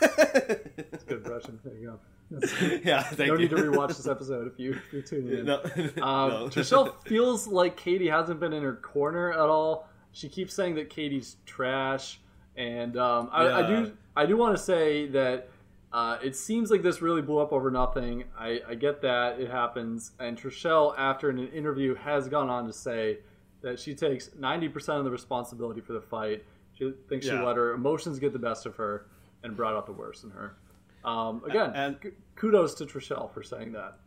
It's 0.00 1.04
good 1.04 1.26
Russian. 1.28 1.58
There 1.64 1.74
you 1.74 1.86
go. 1.86 1.98
yeah, 2.84 3.02
thank 3.02 3.28
no 3.28 3.34
you. 3.34 3.38
need 3.40 3.50
to 3.50 3.56
rewatch 3.56 3.88
this 3.88 4.06
episode 4.08 4.46
if 4.50 4.58
you 4.58 4.72
if 4.72 4.92
you're 4.92 5.02
tuning 5.02 5.38
in. 5.40 5.44
No, 5.46 5.56
Um, 5.56 5.62
no. 6.30 6.48
Trishelle 6.48 6.94
feels 7.06 7.46
like 7.46 7.76
Katie 7.76 8.08
hasn't 8.08 8.40
been 8.40 8.52
in 8.54 8.62
her 8.62 8.76
corner 8.76 9.32
at 9.32 9.38
all. 9.38 9.88
She 10.12 10.28
keeps 10.28 10.54
saying 10.54 10.74
that 10.76 10.88
Katie's 10.90 11.36
trash, 11.46 12.20
and 12.56 12.96
um, 12.96 13.28
I, 13.32 13.46
I 13.48 13.66
do 13.66 13.92
I 14.16 14.26
do 14.26 14.36
want 14.36 14.56
to 14.56 14.62
say 14.62 15.06
that 15.08 15.48
uh, 15.92 16.18
it 16.22 16.34
seems 16.36 16.70
like 16.70 16.82
this 16.82 17.02
really 17.02 17.22
blew 17.22 17.38
up 17.38 17.52
over 17.52 17.70
nothing. 17.70 18.24
I, 18.38 18.60
I 18.68 18.74
get 18.74 19.02
that 19.02 19.38
it 19.40 19.50
happens, 19.50 20.12
and 20.18 20.38
Trishelle, 20.38 20.94
after 20.98 21.28
an 21.28 21.38
interview, 21.48 21.94
has 21.94 22.28
gone 22.28 22.48
on 22.48 22.66
to 22.66 22.72
say 22.72 23.18
that 23.62 23.78
she 23.78 23.94
takes 23.94 24.30
ninety 24.38 24.68
percent 24.68 24.98
of 24.98 25.04
the 25.04 25.10
responsibility 25.10 25.80
for 25.80 25.92
the 25.92 26.00
fight. 26.00 26.44
She 26.78 26.92
thinks 27.08 27.26
she 27.26 27.32
let 27.32 27.56
her 27.56 27.74
emotions 27.74 28.18
get 28.18 28.32
the 28.32 28.38
best 28.38 28.64
of 28.66 28.76
her 28.76 29.06
and 29.44 29.56
brought 29.56 29.74
out 29.74 29.86
the 29.86 29.92
worst 29.92 30.24
in 30.24 30.30
her. 30.30 30.56
Um, 31.04 31.42
again, 31.44 31.72
And- 31.74 32.12
kudos 32.36 32.74
to 32.76 32.86
Trishelle 32.86 33.32
for 33.32 33.42
saying 33.42 33.72
that. 33.72 33.98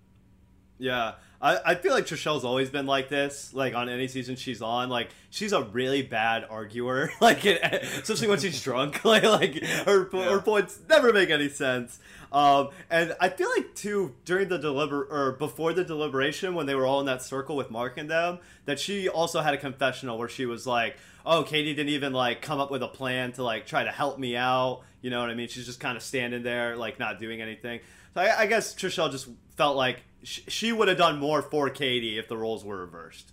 Yeah, 0.77 1.13
I, 1.41 1.59
I 1.65 1.75
feel 1.75 1.93
like 1.93 2.05
Trishelle's 2.05 2.43
always 2.43 2.69
been 2.69 2.85
like 2.85 3.07
this. 3.09 3.53
Like 3.53 3.75
on 3.75 3.87
any 3.89 4.07
season 4.07 4.35
she's 4.35 4.61
on, 4.61 4.89
like 4.89 5.09
she's 5.29 5.53
a 5.53 5.63
really 5.63 6.01
bad 6.01 6.45
arguer. 6.49 7.11
Like 7.21 7.45
it, 7.45 7.61
especially 7.63 8.27
when 8.27 8.39
she's 8.39 8.61
drunk. 8.61 9.01
Like 9.05 9.23
like 9.23 9.63
her 9.63 10.09
Yeah. 10.11 10.29
her 10.31 10.41
points 10.41 10.79
never 10.89 11.13
make 11.13 11.29
any 11.29 11.49
sense. 11.49 11.99
Um, 12.31 12.69
and 12.89 13.15
I 13.21 13.29
feel 13.29 13.49
like 13.55 13.73
too 13.75 14.13
during 14.25 14.49
the 14.49 14.59
deliber 14.59 15.09
or 15.09 15.31
before 15.39 15.71
the 15.71 15.85
deliberation 15.85 16.55
when 16.55 16.65
they 16.65 16.75
were 16.75 16.85
all 16.85 16.99
in 16.99 17.05
that 17.05 17.21
circle 17.21 17.55
with 17.55 17.71
Mark 17.71 17.97
and 17.97 18.09
them, 18.09 18.39
that 18.65 18.77
she 18.79 19.07
also 19.07 19.39
had 19.41 19.53
a 19.53 19.57
confessional 19.57 20.17
where 20.17 20.27
she 20.27 20.45
was 20.45 20.67
like, 20.67 20.97
"Oh, 21.25 21.43
Katie 21.43 21.73
didn't 21.73 21.89
even 21.89 22.13
like 22.13 22.41
come 22.41 22.59
up 22.59 22.71
with 22.71 22.83
a 22.83 22.87
plan 22.87 23.31
to 23.33 23.43
like 23.43 23.65
try 23.65 23.83
to 23.83 23.91
help 23.91 24.19
me 24.19 24.35
out." 24.35 24.81
You 25.01 25.09
know 25.09 25.19
what 25.19 25.29
I 25.29 25.35
mean? 25.35 25.47
She's 25.47 25.65
just 25.65 25.79
kind 25.79 25.97
of 25.97 26.03
standing 26.03 26.43
there, 26.43 26.75
like 26.75 26.99
not 26.99 27.19
doing 27.19 27.41
anything. 27.41 27.79
So 28.13 28.21
I, 28.21 28.41
I 28.41 28.45
guess 28.47 28.73
Trishelle 28.73 29.11
just 29.11 29.27
felt 29.55 29.75
like 29.77 30.03
sh- 30.23 30.41
she 30.47 30.71
would 30.71 30.87
have 30.87 30.97
done 30.97 31.19
more 31.19 31.41
for 31.41 31.69
Katie 31.69 32.17
if 32.17 32.27
the 32.27 32.37
roles 32.37 32.63
were 32.65 32.77
reversed. 32.77 33.31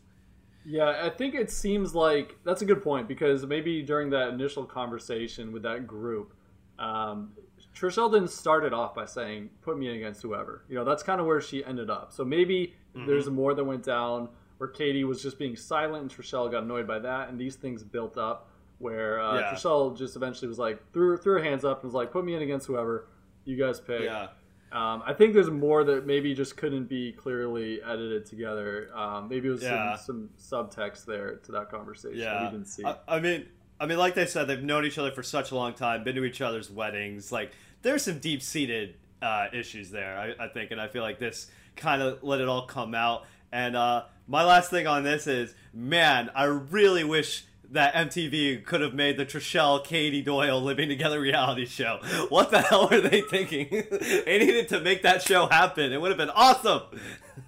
Yeah, 0.65 1.01
I 1.03 1.11
think 1.11 1.35
it 1.35 1.51
seems 1.51 1.95
like 1.95 2.37
that's 2.45 2.63
a 2.63 2.65
good 2.65 2.83
point 2.83 3.09
because 3.09 3.45
maybe 3.47 3.83
during 3.83 4.11
that 4.11 4.29
initial 4.29 4.65
conversation 4.65 5.53
with 5.53 5.63
that 5.63 5.87
group, 5.87 6.35
um, 6.79 7.33
Trishelle 7.75 8.13
didn't 8.13 8.31
start 8.31 8.65
it 8.65 8.73
off 8.73 8.95
by 8.95 9.07
saying 9.07 9.51
"put 9.63 9.79
me 9.79 9.89
against 9.89 10.23
whoever." 10.23 10.65
You 10.69 10.77
know, 10.77 10.85
that's 10.85 11.03
kind 11.03 11.21
of 11.21 11.27
where 11.27 11.41
she 11.41 11.65
ended 11.65 11.91
up. 11.91 12.13
So 12.13 12.25
maybe 12.25 12.75
there's 12.95 13.29
more 13.31 13.55
that 13.55 13.65
went 13.65 13.83
down 13.85 14.29
where 14.63 14.71
Katie 14.71 15.03
was 15.03 15.21
just 15.21 15.41
being 15.41 15.57
silent 15.57 16.03
and 16.03 16.09
Trishelle 16.11 16.49
got 16.49 16.63
annoyed 16.63 16.87
by 16.87 17.01
that, 17.01 17.29
and 17.29 17.37
these 17.37 17.57
things 17.57 17.83
built 17.83 18.17
up 18.17 18.49
where 18.79 19.21
uh, 19.21 19.41
Yeah. 19.41 19.51
Trishelle 19.53 19.99
just 19.99 20.15
eventually 20.15 20.47
was 20.47 20.59
like 20.59 20.81
threw 20.93 21.17
threw 21.17 21.35
her 21.39 21.43
hands 21.43 21.65
up 21.65 21.79
and 21.79 21.85
was 21.85 21.95
like, 21.95 22.13
"Put 22.13 22.25
me 22.25 22.37
in 22.37 22.43
against 22.43 22.69
whoever 22.69 23.09
you 23.45 23.57
guys 23.57 23.81
pick." 23.81 24.03
Yeah. 24.03 24.29
Um, 24.71 25.03
I 25.05 25.15
think 25.15 25.35
there's 25.35 25.51
more 25.51 25.83
that 25.83 26.07
maybe 26.07 26.33
just 26.33 26.57
couldn't 26.57 26.85
be 26.89 27.11
clearly 27.11 27.83
edited 27.83 28.25
together. 28.25 28.89
Um, 28.95 29.29
maybe 29.29 29.49
it 29.49 29.51
was 29.51 29.63
Yeah. 29.65 29.97
some, 29.97 30.31
some 30.37 30.69
subtext 30.69 31.07
there 31.07 31.39
to 31.39 31.53
that 31.53 31.69
conversation 31.69 32.19
that 32.21 32.25
Yeah, 32.25 32.45
we 32.45 32.51
didn't 32.53 32.69
see. 32.69 32.85
I, 32.85 32.97
I 33.09 33.19
mean, 33.21 33.47
I 33.81 33.87
mean, 33.87 33.99
like 33.99 34.15
they 34.15 34.27
said, 34.27 34.47
they've 34.47 34.63
known 34.63 34.85
each 34.87 34.97
other 34.97 35.11
for 35.11 35.25
such 35.25 35.51
a 35.51 35.57
long 35.57 35.75
time, 35.75 36.05
been 36.05 36.15
to 36.15 36.25
each 36.25 36.41
other's 36.41 36.71
weddings. 36.71 37.33
Like, 37.33 37.51
there's 37.83 38.03
some 38.05 38.21
deep 38.21 38.43
seated 38.43 38.95
uh, 39.21 39.49
issues 39.53 39.91
there, 39.91 40.17
I, 40.17 40.45
I 40.45 40.49
think, 40.49 40.71
and 40.71 40.81
I 40.81 40.87
feel 40.87 41.03
like 41.03 41.19
this 41.19 41.51
kind 41.75 42.01
of 42.01 42.23
let 42.23 42.41
it 42.41 42.49
all 42.49 42.67
come 42.67 42.95
out. 42.95 43.27
And 43.53 43.77
uh, 43.77 44.05
my 44.33 44.43
last 44.43 44.71
thing 44.71 44.87
on 44.87 45.05
this 45.05 45.27
is, 45.27 45.55
man, 45.75 46.31
I 46.35 46.45
really 46.45 47.05
wish 47.05 47.45
that 47.71 47.93
MTV 47.93 48.65
could 48.65 48.81
have 48.81 48.95
made 48.95 49.19
the 49.19 49.27
Trishelle 49.27 49.85
Katie 49.85 50.23
Doyle 50.23 50.59
living 50.59 50.89
together 50.89 51.21
reality 51.21 51.67
show. 51.67 51.99
What 52.31 52.51
the 52.51 52.63
hell 52.63 52.89
were 52.91 53.03
they 53.03 53.21
thinking? 53.21 53.69
they 53.91 54.39
needed 54.39 54.71
to 54.71 54.81
make 54.81 55.03
that 55.03 55.21
show 55.21 55.49
happen. 55.49 55.93
It 55.93 56.01
would 56.01 56.11
have 56.11 56.17
been 56.17 56.31
awesome. 56.31 56.81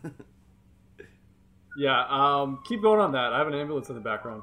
yeah, 1.78 2.04
um, 2.06 2.62
keep 2.68 2.82
going 2.82 3.00
on 3.00 3.12
that. 3.12 3.32
I 3.32 3.38
have 3.38 3.48
an 3.48 3.54
ambulance 3.54 3.88
in 3.88 3.94
the 3.94 4.02
background. 4.02 4.42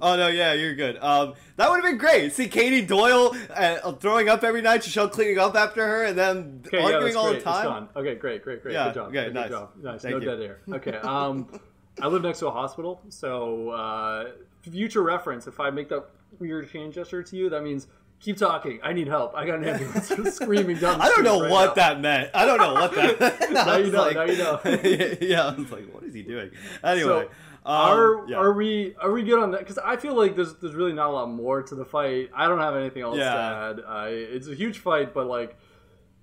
Oh 0.00 0.16
no, 0.16 0.28
yeah, 0.28 0.52
you're 0.52 0.74
good. 0.74 0.96
Um, 1.02 1.34
that 1.56 1.68
would 1.68 1.76
have 1.76 1.84
been 1.84 1.98
great. 1.98 2.32
See 2.32 2.48
Katie 2.48 2.82
Doyle 2.82 3.34
uh, 3.54 3.92
throwing 3.92 4.28
up 4.28 4.44
every 4.44 4.62
night, 4.62 4.82
Trishelle 4.82 5.10
cleaning 5.10 5.38
up 5.38 5.54
after 5.56 5.86
her, 5.86 6.04
and 6.04 6.16
then 6.16 6.62
Okay, 6.66 6.78
arguing 6.80 7.04
that's 7.04 7.16
all 7.16 7.30
great. 7.30 7.38
the 7.44 7.50
time. 7.50 7.88
Okay, 7.96 8.14
great, 8.14 8.42
great, 8.42 8.62
great. 8.62 8.72
Yeah, 8.74 8.86
good 8.86 8.94
job. 8.94 9.08
okay, 9.08 9.24
good 9.24 9.34
nice. 9.34 9.50
job. 9.50 9.70
Nice. 9.82 10.02
Thank 10.02 10.14
no 10.14 10.20
you. 10.20 10.26
dead 10.26 10.40
air. 10.40 10.60
Okay. 10.72 10.92
Um, 10.98 11.48
I 12.00 12.06
live 12.06 12.22
next 12.22 12.38
to 12.38 12.46
a 12.46 12.50
hospital, 12.52 13.00
so 13.08 13.70
uh, 13.70 14.30
future 14.62 15.02
reference. 15.02 15.46
If 15.46 15.58
I 15.60 15.70
make 15.70 15.88
that 15.88 16.04
weird 16.38 16.70
hand 16.70 16.92
gesture 16.92 17.22
to 17.22 17.36
you, 17.36 17.50
that 17.50 17.62
means 17.62 17.88
keep 18.20 18.36
talking. 18.36 18.78
I 18.82 18.92
need 18.92 19.08
help. 19.08 19.34
I 19.34 19.44
got 19.44 19.58
an 19.58 19.64
ambulance 19.64 20.34
screaming 20.34 20.78
down. 20.78 21.00
I 21.00 21.08
don't 21.08 21.24
know 21.24 21.42
right 21.42 21.50
what 21.50 21.66
now. 21.68 21.74
that 21.74 22.00
meant. 22.00 22.30
I 22.32 22.44
don't 22.46 22.58
know 22.58 22.74
what 22.74 22.94
that. 22.94 23.50
Now 23.50 23.76
you 23.76 23.90
know, 23.90 24.02
like- 24.02 24.14
now 24.14 24.24
you 24.24 24.38
know. 24.38 24.60
yeah, 25.20 25.48
I 25.48 25.54
was 25.54 25.70
like, 25.72 25.92
what 25.92 26.04
is 26.04 26.14
he 26.14 26.22
doing? 26.22 26.50
Anyway, 26.84 27.22
um, 27.24 27.28
are 27.66 28.26
yeah. 28.28 28.36
are 28.36 28.52
we 28.52 28.94
are 29.00 29.12
we 29.12 29.22
good 29.22 29.38
on 29.38 29.50
that? 29.52 29.60
Because 29.60 29.78
I 29.78 29.96
feel 29.96 30.16
like 30.16 30.34
there's 30.36 30.54
there's 30.56 30.74
really 30.74 30.92
not 30.92 31.08
a 31.08 31.12
lot 31.12 31.30
more 31.30 31.62
to 31.62 31.74
the 31.74 31.84
fight. 31.84 32.30
I 32.34 32.48
don't 32.48 32.58
have 32.60 32.74
anything 32.76 33.02
else 33.02 33.18
Yeah. 33.18 33.32
to 33.34 33.40
add. 33.40 33.80
I, 33.86 34.08
it's 34.08 34.48
a 34.48 34.54
huge 34.54 34.78
fight, 34.78 35.12
but 35.12 35.26
like, 35.26 35.56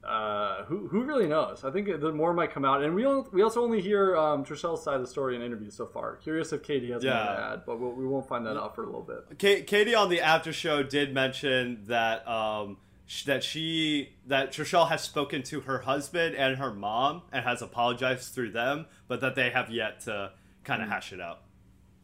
uh, 0.04 0.64
who 0.66 0.88
who 0.88 1.04
really 1.04 1.28
knows? 1.28 1.64
I 1.66 1.72
think 1.72 1.88
the 2.00 2.12
more 2.14 2.34
might 2.34 2.52
come 2.52 2.64
out, 2.64 2.82
and 2.84 2.96
we 2.96 3.02
don't, 3.04 3.32
we 3.34 3.42
also 3.42 3.62
only 3.62 3.82
hear 3.82 4.16
um, 4.16 4.46
Trishelle's 4.46 4.84
side 4.84 4.96
of 4.96 5.02
the 5.02 5.08
story 5.08 5.36
in 5.36 5.42
interviews 5.42 5.76
so 5.76 5.86
far. 5.86 6.16
Curious 6.16 6.54
if 6.54 6.64
Katie 6.64 6.92
has 6.92 7.04
more 7.04 7.14
to 7.14 7.20
add, 7.54 7.62
but 7.66 7.80
we'll, 7.80 7.92
we 7.92 8.06
won't 8.08 8.28
find 8.28 8.46
that 8.46 8.56
out 8.58 8.74
for 8.74 8.84
a 8.84 8.86
little 8.86 9.02
bit. 9.02 9.38
Ka- 9.38 9.66
Katie 9.68 9.96
on 9.96 10.10
the 10.10 10.22
after 10.22 10.54
show 10.54 10.82
did 10.82 11.14
mention 11.14 11.82
that 11.88 12.26
um, 12.28 12.78
sh- 13.06 13.26
that 13.26 13.44
she 13.44 14.14
that 14.28 14.54
Trishelle 14.54 14.88
has 14.90 15.02
spoken 15.04 15.44
to 15.44 15.62
her 15.62 15.80
husband 15.80 16.36
and 16.36 16.58
her 16.58 16.72
mom 16.74 17.24
and 17.34 17.44
has 17.44 17.62
apologized 17.62 18.34
through 18.34 18.52
them, 18.52 18.86
but 19.10 19.20
that 19.22 19.36
they 19.36 19.50
have 19.50 19.70
yet 19.70 20.00
to 20.02 20.32
kind 20.68 20.82
Hmm. 20.82 20.88
of 20.88 20.94
hash 20.94 21.12
it 21.14 21.20
out. 21.22 21.40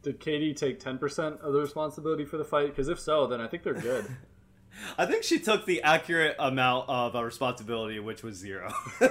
Did 0.02 0.18
Katie 0.20 0.52
take 0.54 0.80
ten 0.80 0.98
percent 0.98 1.40
of 1.40 1.52
the 1.52 1.60
responsibility 1.60 2.24
for 2.24 2.36
the 2.36 2.44
fight? 2.44 2.66
Because 2.68 2.88
if 2.88 2.98
so, 2.98 3.26
then 3.26 3.40
I 3.40 3.46
think 3.46 3.62
they're 3.62 3.74
good. 3.74 4.06
I 4.98 5.06
think 5.06 5.22
she 5.22 5.38
took 5.38 5.66
the 5.66 5.82
accurate 5.82 6.34
amount 6.38 6.88
of 6.88 7.14
uh, 7.14 7.22
responsibility, 7.22 8.00
which 8.00 8.22
was 8.24 8.34
zero. 8.36 8.72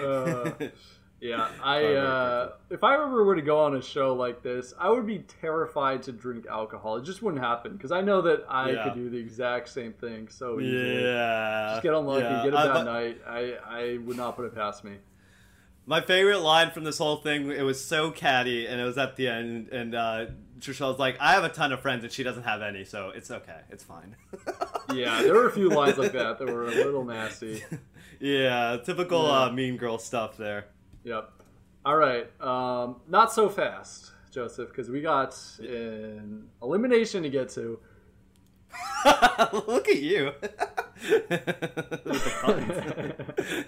Uh, 0.00 0.50
yeah, 1.20 1.48
I 1.62 1.84
uh, 1.94 2.52
if 2.70 2.82
I 2.84 2.94
ever 2.94 3.24
were 3.24 3.36
to 3.36 3.42
go 3.42 3.60
on 3.60 3.74
a 3.76 3.82
show 3.82 4.14
like 4.14 4.42
this, 4.42 4.72
I 4.78 4.88
would 4.90 5.06
be 5.06 5.18
terrified 5.40 6.02
to 6.04 6.12
drink 6.12 6.46
alcohol. 6.46 6.96
It 6.96 7.04
just 7.04 7.22
wouldn't 7.22 7.42
happen 7.42 7.72
because 7.72 7.90
I 7.92 8.00
know 8.00 8.22
that 8.22 8.44
I 8.48 8.70
Yeah. 8.70 8.84
could 8.84 8.94
do 8.94 9.10
the 9.10 9.18
exact 9.18 9.68
same 9.68 9.92
thing 9.92 10.28
so 10.28 10.60
easily. 10.60 11.02
yeah. 11.02 11.70
Just 11.72 11.82
get 11.82 11.94
unlucky, 11.94 12.22
Yeah. 12.22 12.44
get 12.44 12.54
a 12.54 12.58
I- 12.58 12.66
bad 12.66 12.72
but- 12.74 12.84
night. 12.84 13.20
I, 13.26 13.54
I 13.66 13.98
would 14.04 14.16
not 14.16 14.36
put 14.36 14.44
it 14.46 14.54
past 14.54 14.84
me. 14.84 14.92
My 15.88 16.00
favorite 16.00 16.40
line 16.40 16.72
from 16.72 16.82
this 16.82 16.98
whole 16.98 17.16
thing, 17.16 17.50
it 17.50 17.62
was 17.62 17.82
so 17.82 18.10
catty, 18.10 18.66
and 18.66 18.80
it 18.80 18.84
was 18.84 18.98
at 18.98 19.14
the 19.14 19.28
end, 19.28 19.68
and 19.68 19.94
uh, 19.94 20.26
Trishelle's 20.58 20.98
like, 20.98 21.16
I 21.20 21.32
have 21.34 21.44
a 21.44 21.48
ton 21.48 21.72
of 21.72 21.80
friends, 21.80 22.02
and 22.02 22.12
she 22.12 22.24
doesn't 22.24 22.42
have 22.42 22.60
any, 22.60 22.84
so 22.84 23.10
it's 23.14 23.30
okay. 23.30 23.60
It's 23.70 23.84
fine. 23.84 24.16
yeah, 24.92 25.22
there 25.22 25.34
were 25.34 25.46
a 25.46 25.52
few 25.52 25.68
lines 25.68 25.96
like 25.96 26.12
that 26.12 26.38
that 26.40 26.46
were 26.48 26.66
a 26.66 26.70
little 26.70 27.04
nasty. 27.04 27.62
yeah, 28.20 28.78
typical 28.84 29.24
Yeah. 29.26 29.42
Uh, 29.42 29.52
mean 29.52 29.76
girl 29.76 29.98
stuff 29.98 30.36
there. 30.36 30.66
Yep. 31.04 31.30
All 31.84 31.96
right. 31.96 32.28
Um, 32.40 32.96
not 33.06 33.32
so 33.32 33.48
fast, 33.48 34.10
Joseph, 34.32 34.70
because 34.70 34.90
we 34.90 35.00
got 35.00 35.38
an 35.60 36.48
elimination 36.60 37.22
to 37.22 37.30
get 37.30 37.48
to. 37.50 37.78
Look 39.52 39.88
at 39.88 40.02
you. 40.02 40.32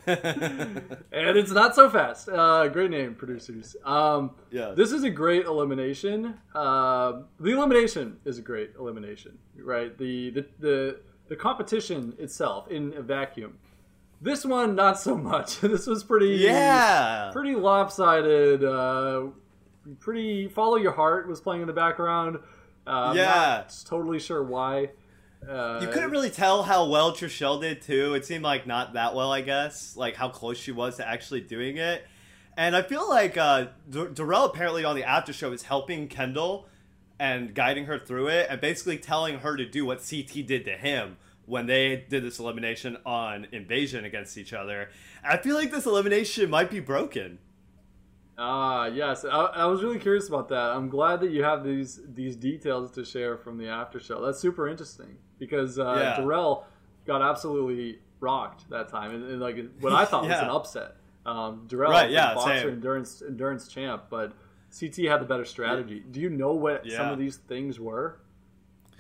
and 0.07 1.37
it's 1.37 1.51
not 1.51 1.75
so 1.75 1.91
fast. 1.91 2.29
Uh, 2.29 2.69
great 2.69 2.91
name, 2.91 3.14
producers. 3.14 3.77
Um, 3.85 4.33
Yeah. 4.51 4.73
This 4.77 4.93
is 4.93 5.05
a 5.05 5.11
great 5.11 5.45
elimination. 5.47 6.35
Uh, 6.55 7.23
the 7.38 7.51
elimination 7.51 8.19
is 8.25 8.38
a 8.38 8.43
great 8.43 8.73
elimination, 8.79 9.38
right? 9.57 9.97
The, 9.99 10.31
the 10.31 10.47
the 10.59 11.01
the 11.29 11.37
competition 11.37 12.14
itself 12.19 12.71
in 12.71 12.95
a 12.97 13.03
vacuum. 13.03 13.59
This 14.21 14.45
one, 14.45 14.75
not 14.75 14.99
so 14.99 15.17
much. 15.17 15.61
this 15.61 15.87
was 15.87 16.03
pretty 16.03 16.37
yeah. 16.37 17.31
pretty 17.33 17.55
lopsided. 17.55 18.64
Uh, 18.64 19.27
pretty 20.01 20.49
follow 20.49 20.77
your 20.77 20.93
heart 20.93 21.29
was 21.29 21.41
playing 21.41 21.61
in 21.61 21.67
the 21.67 21.73
background. 21.75 22.38
Uh, 22.87 23.12
Yeah. 23.14 23.59
not 23.59 23.75
totally 23.85 24.19
sure 24.19 24.43
why. 24.43 24.91
Uh, 25.46 25.79
You 25.83 25.88
couldn't 25.88 26.11
really 26.11 26.31
tell 26.31 26.62
how 26.62 26.88
well 26.88 27.12
Trishelle 27.12 27.61
did 27.61 27.83
too. 27.83 28.14
It 28.14 28.24
seemed 28.24 28.44
like 28.44 28.66
not 28.66 28.94
that 28.94 29.14
well, 29.14 29.33
I 29.33 29.40
guess. 29.40 29.96
Like 29.96 30.16
how 30.16 30.29
close 30.29 30.59
she 30.59 30.72
was 30.72 30.96
to 30.96 31.09
actually 31.09 31.40
doing 31.40 31.77
it. 31.77 32.05
And 32.57 32.74
I 32.74 32.83
feel 32.83 33.09
like 33.09 33.37
uh, 33.37 33.66
D- 33.88 34.09
Darrell 34.14 34.44
apparently 34.46 34.85
on 34.85 34.96
the 34.96 35.05
after 35.05 35.33
show 35.33 35.53
is 35.53 35.62
helping 35.62 36.09
Kendall 36.09 36.66
and 37.20 37.55
guiding 37.55 37.87
her 37.87 37.98
through 37.98 38.29
it, 38.29 38.46
and 38.48 38.61
basically 38.61 38.96
telling 38.98 39.40
her 39.40 39.57
to 39.57 39.64
do 39.66 39.85
what 39.85 39.98
CT 39.98 40.46
did 40.46 40.64
to 40.64 40.72
him 40.72 41.16
when 41.46 41.66
they 41.66 42.05
did 42.09 42.22
this 42.22 42.38
elimination 42.38 42.96
on 43.05 43.46
Invasion 43.53 44.05
against 44.05 44.37
each 44.38 44.53
other. 44.53 44.90
I 45.24 45.37
feel 45.37 45.57
like 45.57 45.70
this 45.70 45.87
elimination 45.87 46.48
might 46.51 46.70
be 46.70 46.79
broken. 46.81 47.38
Ah, 48.37 48.87
yes. 48.87 49.24
I, 49.24 49.29
I 49.31 49.64
was 49.66 49.83
really 49.83 49.98
curious 49.98 50.29
about 50.29 50.48
that. 50.51 50.70
I'm 50.70 50.88
glad 50.88 51.20
that 51.20 51.31
you 51.31 51.42
have 51.42 51.64
these 51.64 52.01
these 52.07 52.37
details 52.37 52.90
to 52.92 53.05
share 53.05 53.37
from 53.37 53.59
the 53.59 53.68
after 53.68 53.98
show. 53.98 54.24
That's 54.24 54.38
super 54.38 54.68
interesting 54.68 55.16
because 55.38 55.79
uh, 55.79 55.94
Yeah. 55.98 56.16
Darrell 56.20 56.66
got 57.07 57.22
absolutely 57.22 57.98
rocked 58.20 58.68
that 58.70 58.88
time, 58.88 59.14
and, 59.14 59.24
and 59.24 59.40
like 59.40 59.57
what 59.81 59.92
I 59.92 60.05
thought 60.05 60.24
was 60.24 60.33
an 60.40 60.48
upset. 60.51 60.96
Um, 61.27 61.66
Darrell, 61.68 61.90
Right, 61.90 62.07
was 62.07 62.14
yeah, 62.14 62.35
boxer 62.35 62.59
same. 62.61 62.68
endurance 62.70 63.22
endurance 63.27 63.68
champ, 63.68 64.05
but 64.11 64.33
CT 64.79 64.96
had 65.07 65.20
the 65.20 65.27
better 65.27 65.44
strategy. 65.44 66.03
Do 66.11 66.20
you 66.20 66.31
know 66.31 66.53
what 66.53 66.88
some 66.90 67.09
of 67.11 67.18
these 67.18 67.37
things 67.37 67.79
were? 67.81 68.18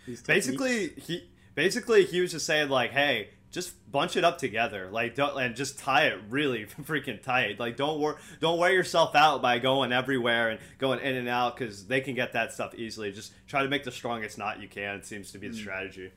These 0.06 0.22
basically 0.22 0.88
he 0.96 1.28
basically 1.54 2.04
he 2.04 2.20
was 2.20 2.32
just 2.32 2.46
saying 2.46 2.68
like 2.70 2.92
hey 2.92 3.28
just 3.50 3.74
bunch 3.90 4.16
it 4.16 4.24
up 4.24 4.36
together 4.38 4.88
like 4.90 5.14
don't 5.14 5.36
and 5.38 5.56
just 5.56 5.78
tie 5.78 6.04
it 6.06 6.18
really 6.30 6.66
freaking 6.84 7.20
tight 7.22 7.58
like 7.58 7.76
don't 7.76 7.98
wor- 7.98 8.18
don't 8.40 8.58
wear 8.58 8.72
yourself 8.72 9.14
out 9.14 9.40
by 9.42 9.58
going 9.58 9.90
everywhere 9.92 10.50
and 10.50 10.60
going 10.78 10.98
in 11.00 11.14
and 11.16 11.28
out 11.28 11.56
because 11.56 11.86
they 11.86 12.00
can 12.00 12.14
get 12.14 12.32
that 12.34 12.52
stuff 12.52 12.74
easily 12.74 13.10
just 13.12 13.32
try 13.46 13.62
to 13.62 13.68
make 13.68 13.84
the 13.84 13.90
strongest 13.92 14.36
knot 14.38 14.60
you 14.60 14.68
can 14.68 14.96
it 14.96 15.06
seems 15.06 15.30
to 15.32 15.38
be 15.38 15.48
the 15.48 15.54
Hmm. 15.56 15.60
strategy 15.62 16.10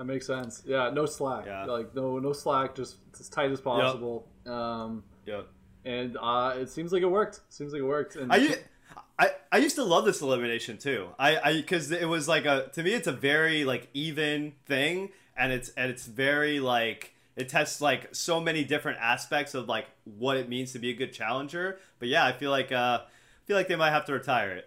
That 0.00 0.06
makes 0.06 0.26
sense. 0.26 0.62
Yeah, 0.64 0.88
no 0.88 1.04
slack. 1.04 1.44
Yeah. 1.44 1.66
Like 1.66 1.94
no 1.94 2.18
no 2.18 2.32
slack, 2.32 2.74
just 2.74 2.96
as 3.18 3.28
tight 3.28 3.50
as 3.50 3.60
possible. 3.60 4.26
Um, 4.46 5.04
yeah 5.26 5.42
and 5.84 6.16
uh, 6.20 6.54
it 6.56 6.70
seems 6.70 6.92
like 6.92 7.02
it 7.02 7.10
worked. 7.10 7.40
Seems 7.48 7.72
like 7.72 7.80
it 7.80 7.86
worked. 7.86 8.16
And 8.16 8.32
I, 8.32 8.56
I, 9.18 9.30
I 9.52 9.58
used 9.58 9.76
to 9.76 9.84
love 9.84 10.04
this 10.04 10.20
elimination 10.20 10.78
too. 10.78 11.08
I, 11.18 11.38
I 11.38 11.52
because 11.54 11.90
it 11.90 12.08
was 12.08 12.28
like 12.28 12.44
a 12.44 12.68
to 12.74 12.82
me 12.82 12.92
it's 12.92 13.06
a 13.06 13.12
very 13.12 13.64
like 13.64 13.88
even 13.94 14.52
thing 14.66 15.10
and 15.36 15.52
it's 15.52 15.70
and 15.70 15.90
it's 15.90 16.06
very 16.06 16.60
like 16.60 17.14
it 17.36 17.48
tests 17.48 17.80
like 17.80 18.14
so 18.14 18.40
many 18.40 18.64
different 18.64 18.98
aspects 19.00 19.54
of 19.54 19.68
like 19.68 19.86
what 20.04 20.36
it 20.36 20.48
means 20.48 20.72
to 20.72 20.78
be 20.78 20.90
a 20.90 20.94
good 20.94 21.12
challenger. 21.12 21.78
But 21.98 22.08
yeah, 22.08 22.24
I 22.24 22.32
feel 22.32 22.50
like 22.50 22.72
uh 22.72 23.00
I 23.04 23.46
feel 23.46 23.56
like 23.56 23.68
they 23.68 23.76
might 23.76 23.90
have 23.90 24.04
to 24.06 24.12
retire 24.12 24.52
it. 24.52 24.66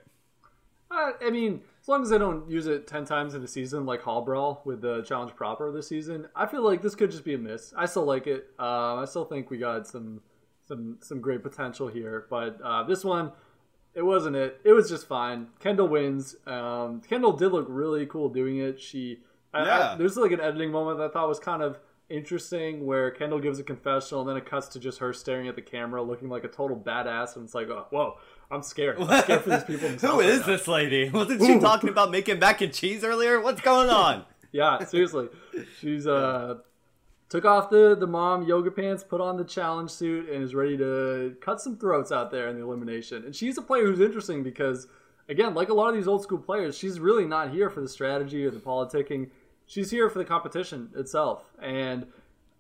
Uh, 0.89 1.11
I 1.25 1.29
mean, 1.31 1.61
as 1.83 1.87
long 1.89 2.01
as 2.01 2.09
they 2.09 2.17
don't 2.17 2.49
use 2.49 2.65
it 2.65 2.87
ten 2.87 3.05
times 3.05 3.35
in 3.35 3.43
a 3.43 3.47
season 3.47 3.85
like 3.85 4.01
Hall 4.01 4.21
Brawl 4.23 4.61
with 4.65 4.81
the 4.81 5.03
challenge 5.03 5.35
proper 5.35 5.71
this 5.71 5.87
season, 5.87 6.27
I 6.35 6.45
feel 6.47 6.63
like 6.63 6.81
this 6.81 6.95
could 6.95 7.11
just 7.11 7.25
be 7.25 7.33
a 7.35 7.37
miss. 7.37 7.73
I 7.77 7.85
still 7.85 8.05
like 8.05 8.25
it. 8.25 8.47
Um, 8.57 8.99
I 8.99 9.05
still 9.05 9.25
think 9.25 9.49
we 9.51 9.57
got 9.57 9.85
some 9.87 10.21
some 10.67 10.97
some 11.01 11.19
great 11.21 11.43
potential 11.43 11.89
here, 11.89 12.25
but 12.29 12.57
uh, 12.63 12.83
this 12.83 13.03
one, 13.03 13.33
it 13.93 14.01
wasn't 14.01 14.35
it. 14.37 14.61
It 14.63 14.71
was 14.71 14.89
just 14.89 15.07
fine. 15.07 15.47
Kendall 15.59 15.89
wins. 15.89 16.35
Um, 16.47 17.01
Kendall 17.01 17.33
did 17.33 17.49
look 17.51 17.65
really 17.69 18.05
cool 18.05 18.29
doing 18.29 18.57
it. 18.59 18.79
She, 18.79 19.19
I, 19.53 19.59
I- 19.59 19.65
Yeah. 19.65 19.95
there's 19.97 20.15
like 20.15 20.31
an 20.31 20.39
editing 20.39 20.71
moment 20.71 20.97
that 20.99 21.09
I 21.09 21.13
thought 21.13 21.27
was 21.27 21.39
kind 21.39 21.61
of 21.61 21.77
interesting 22.09 22.85
where 22.85 23.11
Kendall 23.11 23.39
gives 23.39 23.59
a 23.59 23.63
confessional 23.63 24.21
and 24.21 24.29
then 24.29 24.37
it 24.37 24.45
cuts 24.45 24.67
to 24.69 24.79
just 24.79 24.99
her 24.99 25.11
staring 25.13 25.47
at 25.47 25.55
the 25.55 25.61
camera 25.61 26.01
looking 26.01 26.29
like 26.29 26.43
a 26.43 26.47
total 26.47 26.77
badass 26.77 27.35
and 27.35 27.45
it's 27.45 27.55
like 27.55 27.69
oh, 27.69 27.87
whoa 27.89 28.15
I'm 28.53 28.61
scared 28.63 28.99
I'm 28.99 29.23
scared 29.23 29.41
for 29.41 29.49
these 29.49 29.63
people 29.63 29.89
right 30.17 30.25
is 30.25 30.41
now. 30.41 30.45
this 30.45 30.67
lady? 30.67 31.09
Wasn't 31.09 31.41
she 31.41 31.53
Ooh. 31.53 31.59
talking 31.61 31.89
about 31.89 32.11
making 32.11 32.39
mac 32.39 32.61
and 32.61 32.73
cheese 32.73 33.03
earlier? 33.03 33.41
What's 33.41 33.61
going 33.61 33.89
on? 33.89 34.25
yeah, 34.51 34.83
seriously. 34.85 35.29
She's 35.79 36.05
uh 36.05 36.57
took 37.29 37.45
off 37.45 37.69
the 37.71 37.95
the 37.95 38.05
mom 38.05 38.43
yoga 38.43 38.69
pants, 38.69 39.03
put 39.03 39.19
on 39.21 39.37
the 39.37 39.43
challenge 39.43 39.89
suit, 39.89 40.29
and 40.29 40.43
is 40.43 40.53
ready 40.53 40.77
to 40.77 41.35
cut 41.41 41.59
some 41.59 41.77
throats 41.77 42.11
out 42.11 42.29
there 42.29 42.47
in 42.47 42.55
the 42.55 42.63
elimination. 42.63 43.25
And 43.25 43.35
she's 43.35 43.57
a 43.57 43.61
player 43.61 43.85
who's 43.85 43.99
interesting 43.99 44.43
because 44.43 44.87
again, 45.29 45.55
like 45.55 45.69
a 45.69 45.73
lot 45.73 45.89
of 45.89 45.95
these 45.95 46.07
old 46.07 46.21
school 46.21 46.37
players, 46.37 46.77
she's 46.77 46.99
really 46.99 47.25
not 47.25 47.49
here 47.49 47.69
for 47.69 47.81
the 47.81 47.89
strategy 47.89 48.45
or 48.45 48.51
the 48.51 48.59
politicking. 48.59 49.29
She's 49.65 49.89
here 49.89 50.09
for 50.09 50.19
the 50.19 50.25
competition 50.25 50.89
itself. 50.95 51.43
And 51.61 52.05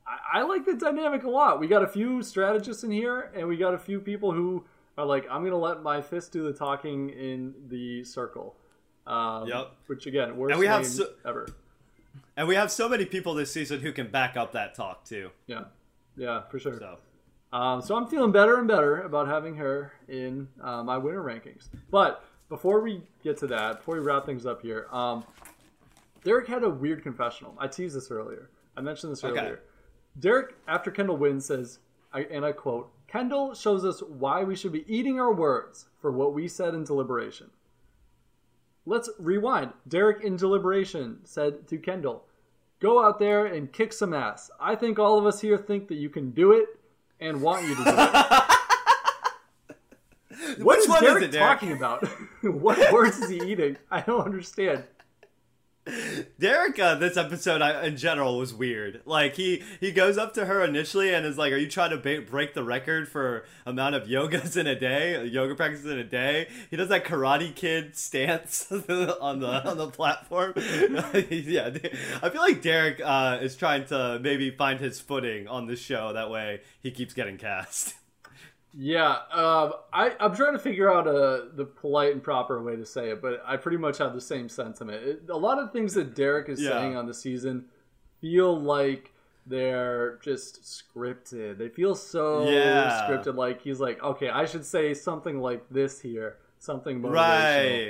I, 0.07 0.39
I 0.39 0.41
like 0.43 0.65
the 0.65 0.73
dynamic 0.73 1.23
a 1.23 1.29
lot. 1.29 1.59
We 1.59 1.67
got 1.67 1.83
a 1.83 1.87
few 1.87 2.23
strategists 2.23 2.83
in 2.83 2.91
here, 2.91 3.31
and 3.35 3.47
we 3.47 3.57
got 3.57 3.73
a 3.73 3.77
few 3.77 3.99
people 3.99 4.31
who 4.31 4.65
are 4.97 5.05
like, 5.05 5.25
I'm 5.29 5.43
gonna 5.43 5.57
let 5.57 5.81
my 5.81 6.01
fist 6.01 6.31
do 6.31 6.43
the 6.43 6.53
talking 6.53 7.09
in 7.09 7.53
the 7.67 8.03
circle. 8.03 8.55
Um, 9.07 9.47
Yep. 9.47 9.71
Which 9.87 10.05
again, 10.05 10.37
worst 10.37 10.51
And 10.53 10.59
we 10.59 10.67
have 10.67 10.85
so- 10.85 11.09
ever. 11.25 11.47
And 12.37 12.47
we 12.47 12.55
have 12.55 12.71
so 12.71 12.87
many 12.87 13.05
people 13.05 13.33
this 13.33 13.51
season 13.51 13.81
who 13.81 13.91
can 13.91 14.07
back 14.09 14.37
up 14.37 14.51
that 14.53 14.75
talk 14.75 15.03
too. 15.03 15.31
Yeah, 15.47 15.65
yeah, 16.15 16.43
for 16.49 16.59
sure. 16.59 16.77
So 16.79 16.97
Um, 17.51 17.81
so 17.81 17.95
I'm 17.95 18.07
feeling 18.07 18.31
better 18.31 18.57
and 18.57 18.67
better 18.67 19.01
about 19.01 19.27
having 19.27 19.55
her 19.57 19.93
in 20.07 20.47
uh, 20.61 20.83
my 20.83 20.97
winner 20.97 21.21
rankings. 21.23 21.69
But 21.91 22.23
before 22.49 22.81
we 22.81 23.03
get 23.23 23.37
to 23.37 23.47
that, 23.47 23.77
before 23.77 23.95
we 23.95 24.01
wrap 24.01 24.25
things 24.25 24.45
up 24.45 24.61
here, 24.61 24.87
um, 24.91 25.23
Derrick 26.23 26.47
had 26.47 26.63
a 26.63 26.69
weird 26.69 27.03
confessional. 27.03 27.55
I 27.59 27.67
teased 27.67 27.95
this 27.95 28.09
earlier. 28.09 28.49
I 28.77 28.81
mentioned 28.81 29.11
this 29.11 29.23
Okay. 29.23 29.39
earlier. 29.39 29.61
Derrick, 30.19 30.55
after 30.67 30.89
Kendall 30.91 31.17
wins, 31.17 31.45
says, 31.45 31.79
I, 32.13 32.21
and 32.21 32.45
I 32.45 32.51
quote, 32.53 32.91
Kendall 33.13 33.53
shows 33.53 33.85
us 33.85 34.01
why 34.01 34.43
we 34.43 34.55
should 34.55 34.71
be 34.71 34.91
eating 34.91 35.19
our 35.19 35.31
words 35.31 35.85
for 36.01 36.11
what 36.11 36.33
we 36.33 36.47
said 36.47 36.73
in 36.73 36.83
deliberation. 36.83 37.51
Let's 38.87 39.07
rewind. 39.19 39.73
Derrick 39.87 40.23
in 40.23 40.35
deliberation 40.35 41.19
said 41.23 41.67
to 41.67 41.77
Kendall, 41.77 42.25
Go 42.79 43.05
out 43.05 43.19
there 43.19 43.45
and 43.45 43.71
kick 43.71 43.93
some 43.93 44.15
ass. 44.15 44.49
I 44.59 44.73
think 44.73 44.97
all 44.97 45.19
of 45.19 45.27
us 45.27 45.39
here 45.41 45.59
think 45.59 45.89
that 45.89 45.97
you 45.97 46.09
can 46.09 46.31
do 46.31 46.53
it 46.53 46.65
and 47.19 47.43
want 47.43 47.67
you 47.67 47.75
to 47.75 47.83
do 47.83 47.91
it. 47.91 48.43
What 50.57 50.65
Which 50.65 50.79
is 50.79 50.89
one 50.89 51.03
Derrick 51.03 51.23
is 51.23 51.29
it, 51.29 51.31
Derrick? 51.31 51.59
talking 51.59 51.71
about? 51.71 52.05
what 52.41 52.91
words 52.91 53.17
is 53.19 53.29
he 53.29 53.37
eating? 53.49 53.77
I 53.89 54.01
don't 54.01 54.25
understand. 54.25 54.83
Derrick, 56.39 56.77
this 56.77 57.17
episode 57.17 57.61
I, 57.61 57.85
in 57.85 57.97
general 57.97 58.37
was 58.37 58.53
weird. 58.53 59.01
Like 59.05 59.35
he 59.35 59.63
he 59.81 59.91
goes 59.91 60.17
up 60.17 60.33
to 60.35 60.45
her 60.45 60.63
initially 60.63 61.13
and 61.13 61.25
is 61.25 61.37
like, 61.37 61.51
"Are 61.51 61.57
you 61.57 61.67
trying 61.67 61.89
to 61.89 61.97
ba- 61.97 62.21
break 62.21 62.53
the 62.53 62.63
record 62.63 63.09
for 63.09 63.43
amount 63.65 63.95
of 63.95 64.07
yogas 64.07 64.55
in 64.55 64.65
a 64.65 64.79
day, 64.79 65.25
yoga 65.25 65.55
practices 65.55 65.85
in 65.85 65.97
a 65.97 66.03
day?" 66.03 66.47
He 66.69 66.77
does 66.77 66.87
that 66.89 67.03
Karate 67.03 67.53
Kid 67.53 67.97
stance 67.97 68.71
on 68.71 69.39
the 69.39 69.69
on 69.69 69.77
the 69.77 69.89
platform. 69.89 70.53
yeah, 70.57 71.69
I 72.21 72.29
feel 72.29 72.41
like 72.41 72.61
Derrick 72.61 73.01
uh, 73.03 73.39
is 73.41 73.55
trying 73.57 73.85
to 73.87 74.19
maybe 74.21 74.51
find 74.51 74.79
his 74.79 75.01
footing 75.01 75.47
on 75.49 75.67
the 75.67 75.75
show. 75.75 76.13
That 76.13 76.29
way, 76.29 76.61
he 76.81 76.91
keeps 76.91 77.13
getting 77.13 77.37
cast. 77.37 77.95
Yeah, 78.75 79.11
um, 79.31 79.73
I, 79.93 80.15
I'm 80.19 80.35
trying 80.35 80.53
to 80.53 80.59
figure 80.59 80.91
out 80.91 81.07
uh, 81.07 81.41
the 81.55 81.65
polite 81.65 82.11
and 82.13 82.23
proper 82.23 82.61
way 82.63 82.75
to 82.75 82.85
say 82.85 83.09
it, 83.11 83.21
but 83.21 83.43
I 83.45 83.55
pretty 83.57 83.77
much 83.77 83.99
have 83.99 84.13
the 84.13 84.21
same 84.21 84.49
sentiment. 84.49 85.03
It, 85.03 85.21
a 85.29 85.37
lot 85.37 85.59
of 85.59 85.71
things 85.71 85.93
that 85.93 86.15
Derrick 86.15 86.49
is 86.49 86.59
Yeah. 86.61 86.71
saying 86.71 86.95
on 86.95 87.05
the 87.05 87.13
season 87.13 87.65
feel 88.19 88.59
like 88.59 89.11
they're 89.45 90.17
just 90.23 90.63
scripted. 90.63 91.57
They 91.59 91.69
feel 91.69 91.93
so 91.93 92.49
Yeah. 92.49 93.05
scripted. 93.07 93.35
Like 93.35 93.61
he's 93.61 93.79
like, 93.79 94.01
okay, 94.01 94.29
I 94.29 94.45
should 94.45 94.65
say 94.65 94.93
something 94.95 95.39
like 95.39 95.63
this 95.69 96.01
here, 96.01 96.37
something 96.59 96.99
motivational, 97.01 97.13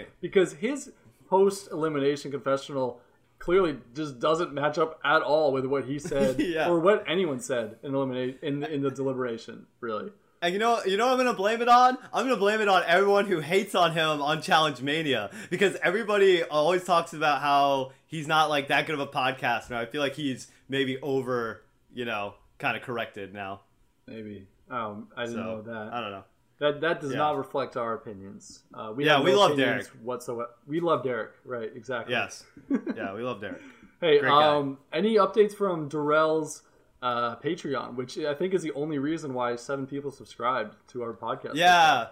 Right. 0.01 0.08
because 0.20 0.53
his 0.53 0.91
post 1.30 1.72
elimination 1.72 2.30
confessional 2.32 2.99
clearly 3.39 3.78
just 3.93 4.20
doesn't 4.20 4.53
match 4.53 4.78
up 4.78 4.99
at 5.03 5.22
all 5.22 5.51
with 5.53 5.66
what 5.66 5.86
he 5.86 5.99
said 5.99 6.39
Yeah. 6.39 6.70
or 6.70 6.80
what 6.80 7.03
anyone 7.08 7.39
said 7.39 7.78
in 7.84 7.93
eliminate 7.95 8.39
in 8.41 8.64
in 8.64 8.82
the 8.82 8.91
deliberation. 8.91 9.68
Really. 9.80 10.12
And 10.44 10.52
you 10.52 10.60
know, 10.60 10.82
you 10.86 10.98
know, 10.98 11.06
what 11.08 11.14
I'm 11.14 11.18
gonna 11.20 11.34
blame 11.38 11.62
it 11.62 11.70
on. 11.70 11.98
I'm 12.14 12.26
gonna 12.26 12.36
blame 12.36 12.60
it 12.60 12.68
on 12.68 12.84
everyone 12.86 13.28
who 13.28 13.39
hates 13.39 13.74
on 13.76 13.94
him 13.94 14.22
on 14.22 14.41
Challenge 14.41 14.82
Mania 14.82 15.32
because 15.50 15.78
everybody 15.82 16.44
always 16.44 16.84
talks 16.84 17.14
about 17.14 17.39
how 17.41 17.94
he's 18.08 18.28
not 18.28 18.50
like 18.50 18.68
that 18.68 18.86
good 18.86 18.94
of 18.94 19.00
a 19.00 19.08
podcast. 19.08 19.68
And 19.70 19.78
I 19.78 19.86
feel 19.86 20.02
like 20.02 20.16
he's 20.16 20.48
maybe 20.68 21.00
over, 21.02 21.64
you 21.94 22.04
know, 22.04 22.34
kind 22.60 22.76
of 22.76 22.84
corrected 22.84 23.34
now. 23.34 23.62
Maybe. 24.06 24.46
Um, 24.70 25.08
I 25.16 25.22
didn't 25.28 25.38
So 25.38 25.44
know 25.44 25.62
that. 25.62 25.94
I 25.94 26.02
don't 26.02 26.12
know. 26.12 26.24
That 26.60 26.82
that 26.82 27.00
does 27.00 27.12
Yeah. 27.14 27.20
not 27.20 27.38
reflect 27.38 27.78
our 27.78 27.94
opinions. 27.94 28.64
Uh, 28.74 28.91
we 28.94 29.06
Yeah, 29.06 29.16
have 29.16 29.24
we 29.24 29.34
love 29.34 29.56
Derrick. 29.56 29.88
whatsoever. 30.02 30.50
We 30.68 30.82
love 30.82 31.04
Derrick, 31.06 31.32
right? 31.46 31.72
Exactly. 31.74 32.14
Yes. 32.16 32.44
Yeah, 32.98 33.14
we 33.14 33.22
love 33.24 33.39
Derrick. 33.39 33.62
Hey, 34.02 34.20
um, 34.20 34.78
any 34.91 35.16
updates 35.16 35.56
from 35.56 35.88
Darrell's 35.88 36.64
uh, 37.04 37.36
Patreon, 37.36 37.95
which 37.95 38.18
I 38.18 38.34
think 38.34 38.54
is 38.54 38.64
the 38.64 38.72
only 38.72 38.97
reason 38.97 39.34
why 39.34 39.58
seven 39.58 39.86
people 39.86 40.10
subscribed 40.10 40.76
to 40.89 41.04
our 41.04 41.14
podcast. 41.14 41.56
Yeah. 41.56 42.08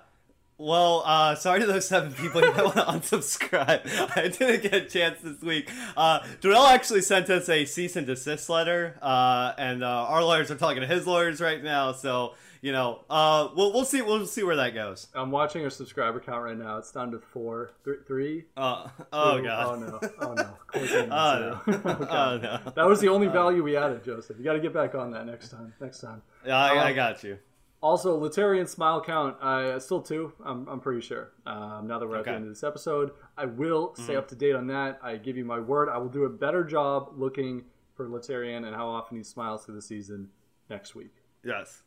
Well, 0.57 1.01
uh, 1.05 1.33
sorry 1.35 1.61
to 1.61 1.65
those 1.65 1.87
seven 1.87 2.13
people 2.13 2.41
you 2.41 2.51
want 2.51 2.75
to 2.75 2.81
unsubscribe. 2.81 3.81
I 4.15 4.27
didn't 4.27 4.61
get 4.61 4.73
a 4.73 4.85
chance 4.85 5.19
this 5.21 5.41
week. 5.41 5.71
Uh, 5.97 6.19
Darrell 6.41 6.67
actually 6.67 7.01
sent 7.01 7.29
us 7.31 7.49
a 7.49 7.65
cease 7.65 7.95
and 7.95 8.05
desist 8.05 8.47
letter, 8.49 8.99
uh, 9.01 9.53
and 9.57 9.83
uh, 9.83 9.87
our 9.87 10.23
lawyers 10.23 10.51
are 10.51 10.55
talking 10.55 10.81
to 10.81 10.87
his 10.87 11.07
lawyers 11.07 11.41
right 11.41 11.63
now. 11.63 11.93
So 11.93 12.35
you 12.61 12.71
know, 12.71 13.03
uh, 13.09 13.49
we'll 13.55 13.73
we'll 13.73 13.85
see 13.85 14.01
we'll 14.01 14.25
see 14.27 14.43
where 14.43 14.55
that 14.57 14.73
goes. 14.73 15.07
I'm 15.13 15.31
watching 15.31 15.63
our 15.63 15.69
subscriber 15.69 16.19
count 16.19 16.43
right 16.43 16.57
now. 16.57 16.77
It's 16.77 16.91
down 16.91 17.11
to 17.11 17.19
four, 17.19 17.71
th- 17.83 17.99
three. 18.07 18.45
Uh, 18.55 18.87
oh 19.11 19.37
Two. 19.37 19.43
god. 19.43 19.65
Oh 19.67 19.75
no! 19.79 19.99
Oh 20.21 20.33
no! 20.33 20.57
Oh, 20.73 21.59
no. 21.59 21.61
Oh, 21.85 22.07
Oh 22.09 22.37
no. 22.41 22.71
That 22.75 22.85
was 22.87 22.99
the 23.01 23.09
only 23.09 23.27
value 23.27 23.63
we 23.63 23.75
added, 23.75 24.03
Joseph. 24.03 24.37
You 24.37 24.43
got 24.43 24.53
to 24.53 24.59
get 24.59 24.73
back 24.73 24.95
on 24.95 25.11
that 25.11 25.25
next 25.25 25.49
time. 25.49 25.73
Next 25.81 25.99
time. 26.01 26.21
Yeah, 26.45 26.57
I, 26.57 26.75
I 26.75 26.89
Um, 26.91 26.95
got 26.95 27.23
you. 27.23 27.37
Also, 27.83 28.19
Laterrian 28.21 28.67
smile 28.69 29.01
count, 29.01 29.41
uh, 29.41 29.79
still 29.79 30.01
two. 30.03 30.31
I'm, 30.45 30.67
I'm 30.67 30.79
pretty 30.79 31.01
sure. 31.01 31.31
Um, 31.47 31.87
now 31.87 31.97
that 31.97 32.07
we're 32.07 32.17
at 32.17 32.25
the 32.25 32.31
end 32.31 32.43
of 32.43 32.49
this 32.49 32.63
episode, 32.63 33.09
I 33.35 33.45
will 33.45 33.95
stay 33.95 34.15
up 34.15 34.27
to 34.27 34.35
date 34.35 34.53
on 34.55 34.67
that. 34.67 34.99
I 35.01 35.17
give 35.17 35.35
you 35.35 35.43
my 35.45 35.59
word. 35.59 35.89
I 35.89 35.97
will 35.97 36.07
do 36.07 36.25
a 36.25 36.29
better 36.29 36.63
job 36.63 37.09
looking 37.17 37.63
for 37.97 38.07
Laterrian 38.07 38.65
and 38.67 38.75
how 38.75 38.87
often 38.87 39.17
he 39.17 39.23
smiles 39.23 39.65
through 39.65 39.73
the 39.75 39.81
season 39.81 40.29
next 40.69 40.93
week. 40.93 41.15
Yes. 41.43 41.81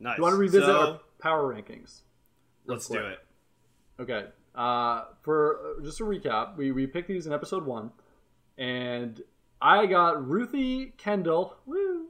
Nice. 0.00 0.16
You 0.18 0.22
want 0.22 0.32
to 0.34 0.38
revisit 0.38 0.64
So, 0.64 0.76
our 0.76 1.00
power 1.18 1.54
rankings? 1.54 2.00
let's 2.66 2.88
do 2.88 2.98
it. 2.98 3.18
Okay. 4.00 4.26
Uh, 4.54 5.04
for 5.22 5.76
uh, 5.78 5.84
just 5.84 6.00
a 6.00 6.04
recap, 6.04 6.56
we, 6.56 6.72
we 6.72 6.86
picked 6.86 7.08
these 7.08 7.26
in 7.26 7.32
episode 7.32 7.64
one, 7.66 7.90
and 8.58 9.20
I 9.60 9.86
got 9.86 10.26
Ruthie 10.26 10.92
Kendall, 10.96 11.56
woo, 11.66 12.06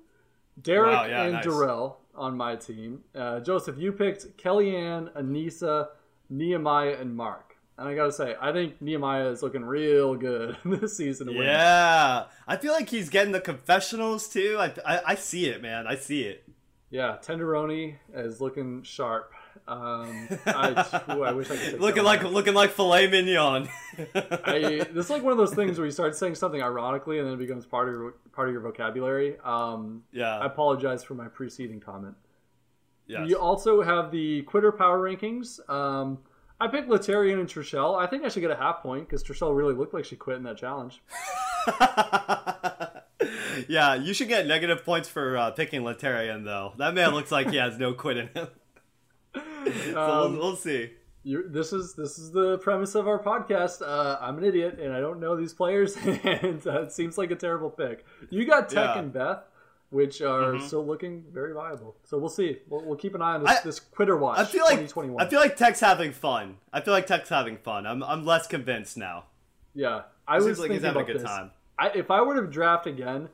Derrick 0.61 0.93
Wow, 0.93 1.05
yeah, 1.07 1.23
and 1.25 1.33
nice. 1.35 1.45
Darrell 1.45 1.99
on 2.15 2.37
my 2.37 2.57
team. 2.57 3.03
Uh, 3.15 3.41
Joseph, 3.41 3.77
you 3.79 3.93
picked 3.93 4.37
Kellyanne, 4.39 5.13
Aneesa, 5.13 5.89
Nehemiah, 6.31 6.97
and 7.01 7.15
Mark. 7.15 7.57
And 7.79 7.87
I 7.89 7.95
gotta 7.95 8.13
say, 8.13 8.35
I 8.41 8.53
think 8.53 8.81
Nehemiah 8.81 9.29
is 9.29 9.43
looking 9.43 9.63
real 9.65 10.15
good 10.15 10.57
this 10.65 10.97
season. 10.97 11.27
win. 11.29 11.43
Yeah, 11.43 12.25
I 12.49 12.57
feel 12.57 12.73
like 12.73 12.89
he's 12.89 13.11
getting 13.11 13.33
the 13.33 13.41
confessionals 13.41 14.29
too. 14.29 14.57
I, 14.59 14.73
I 14.87 15.01
I 15.09 15.15
see 15.17 15.47
it, 15.47 15.61
man. 15.61 15.87
I 15.87 15.97
see 15.97 16.23
it. 16.23 16.49
Yeah. 16.91 17.17
Tenderoni 17.23 17.97
is 18.15 18.41
looking 18.41 18.83
sharp. 18.83 19.33
Um, 19.69 20.29
I, 20.47 21.03
ooh, 21.11 21.23
I 21.25 21.33
wish 21.33 21.51
I 21.51 21.57
could. 21.57 21.81
looking 21.81 22.05
like 22.05 22.23
looking 22.23 22.55
like 22.55 22.71
filet 22.71 23.09
mignon. 23.09 23.69
I, 24.15 24.87
this 24.93 25.07
is 25.07 25.11
like 25.11 25.23
one 25.23 25.33
of 25.33 25.39
those 25.39 25.55
things 25.55 25.79
where 25.79 25.87
you 25.87 25.91
start 25.91 26.15
saying 26.15 26.37
something 26.37 26.63
ironically 26.63 27.19
and 27.19 27.27
then 27.27 27.35
it 27.35 27.39
becomes 27.39 27.67
part 27.67 27.89
of 27.89 27.95
your, 27.95 28.15
part 28.33 28.49
of 28.49 28.53
your 28.53 28.63
vocabulary. 28.63 29.37
Um, 29.45 30.05
yeah. 30.13 30.39
I 30.39 30.47
apologize 30.47 31.03
for 31.03 31.15
my 31.15 31.27
preceding 31.29 31.81
comment. 31.81 32.15
yes. 33.07 33.29
You 33.29 33.39
also 33.39 33.83
have 33.83 34.13
the 34.13 34.43
quitter 34.43 34.71
power 34.71 35.01
rankings. 35.01 35.59
Um, 35.69 36.19
I 36.61 36.69
picked 36.69 36.89
Laterrian 36.89 37.39
and 37.39 37.49
Trishelle. 37.49 37.99
I 38.01 38.07
think 38.07 38.25
I 38.25 38.29
should 38.29 38.41
get 38.41 38.51
a 38.51 38.57
half 38.57 38.83
point 38.83 39.09
because 39.09 39.23
Trishelle 39.23 39.55
really 39.55 39.75
looked 39.75 39.93
like 39.93 40.05
she 40.05 40.17
quit 40.17 40.37
in 40.37 40.45
that 40.45 40.57
challenge. 40.57 41.03
yeah, 43.69 43.95
you 43.95 44.13
should 44.15 44.29
get 44.29 44.47
negative 44.47 44.85
points 44.85 45.09
for 45.09 45.37
uh, 45.37 45.51
picking 45.53 45.83
Laterrian 45.83 46.45
though. 46.45 46.73
That 46.79 46.95
man 46.95 47.11
looks 47.13 47.31
like 47.33 47.51
he 47.51 47.57
has 47.57 47.79
no 47.79 47.93
quit 47.95 48.17
in 48.17 48.29
him. 48.29 48.49
so 49.93 50.01
Um, 50.01 50.33
we'll, 50.33 50.41
we'll 50.49 50.57
see. 50.57 50.91
You, 51.23 51.49
this 51.49 51.73
is 51.73 51.95
this 51.95 52.19
is 52.19 52.31
the 52.31 52.59
premise 52.59 52.95
of 52.95 53.09
our 53.09 53.21
podcast. 53.23 53.83
Uh, 53.83 54.17
I'm 54.21 54.39
an 54.39 54.45
idiot 54.45 54.79
and 54.81 54.93
I 54.93 55.01
don't 55.01 55.19
know 55.19 55.35
these 55.37 55.53
players, 55.53 55.97
and 56.25 56.65
uh, 56.67 56.83
it 56.83 56.93
seems 56.93 57.19
like 57.19 57.31
a 57.33 57.37
terrible 57.37 57.71
pick. 57.71 58.05
You 58.31 58.45
got 58.47 58.69
Teck 58.69 58.77
Yeah. 58.77 58.87
Mm-hmm. 58.91 58.99
and 59.01 59.13
Beth, 59.13 59.39
which 59.91 60.23
are 60.23 60.61
still 60.61 60.87
looking 60.87 61.25
very 61.33 61.53
viable. 61.53 61.97
So 62.05 62.17
we'll 62.19 62.29
see. 62.29 62.59
We'll, 62.69 62.85
we'll 62.85 62.97
keep 62.97 63.17
an 63.17 63.23
eye 63.23 63.35
on 63.35 63.43
this, 63.43 63.59
I- 63.59 63.63
this 63.65 63.81
quitter 63.81 64.17
watch. 64.17 64.39
I 64.39 64.45
feel 64.45 64.63
like 64.65 64.75
2021. 64.79 65.21
I 65.27 65.29
feel 65.29 65.41
like 65.41 65.57
Teck's 65.57 65.81
having 65.81 66.13
fun. 66.13 66.59
I 66.73 66.81
feel 66.81 66.95
like 66.95 67.07
Teck's 67.09 67.29
having 67.29 67.57
fun. 67.57 67.87
I'm 67.89 68.05
I'm 68.05 68.25
less 68.25 68.47
convinced 68.47 68.97
now. 68.97 69.25
yeah, 69.75 70.03
I 70.29 70.39
Seems 70.39 70.49
was 70.51 70.59
like 70.61 70.71
he's 70.71 70.81
thinking 70.83 70.87
having 70.87 71.01
a 71.01 71.03
about 71.03 71.07
good 71.13 71.17
this. 71.23 71.29
time. 71.29 71.51
I, 71.79 71.89
if 71.91 72.11
I 72.13 72.23
were 72.23 72.41
to 72.41 72.47
draft 72.47 72.87
again, 72.87 73.29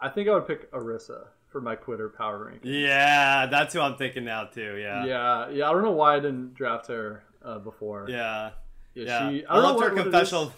I 0.00 0.08
think 0.08 0.28
I 0.28 0.34
would 0.34 0.46
pick 0.46 0.70
Arissa 0.72 1.26
for 1.50 1.60
my 1.60 1.74
quitter 1.76 2.08
power 2.08 2.46
rank. 2.46 2.60
Yeah, 2.64 3.46
that's 3.46 3.72
who 3.74 3.80
I'm 3.80 3.96
thinking 3.96 4.24
now 4.24 4.44
too. 4.44 4.76
Yeah. 4.76 5.04
Yeah, 5.04 5.48
yeah. 5.50 5.68
I 5.68 5.72
don't 5.72 5.82
know 5.82 5.92
why 5.92 6.16
I 6.16 6.20
didn't 6.20 6.54
draft 6.54 6.88
her 6.88 7.22
uh, 7.44 7.58
before. 7.58 8.06
Yeah. 8.08 8.50
Yeah, 8.94 9.04
Yeah. 9.04 9.30
she- 9.30 9.46
I 9.46 9.54
I, 9.54 9.58
loved 9.60 9.76
what- 9.78 9.88
her 9.90 9.94
what 9.94 10.02
confessional. 10.04 10.52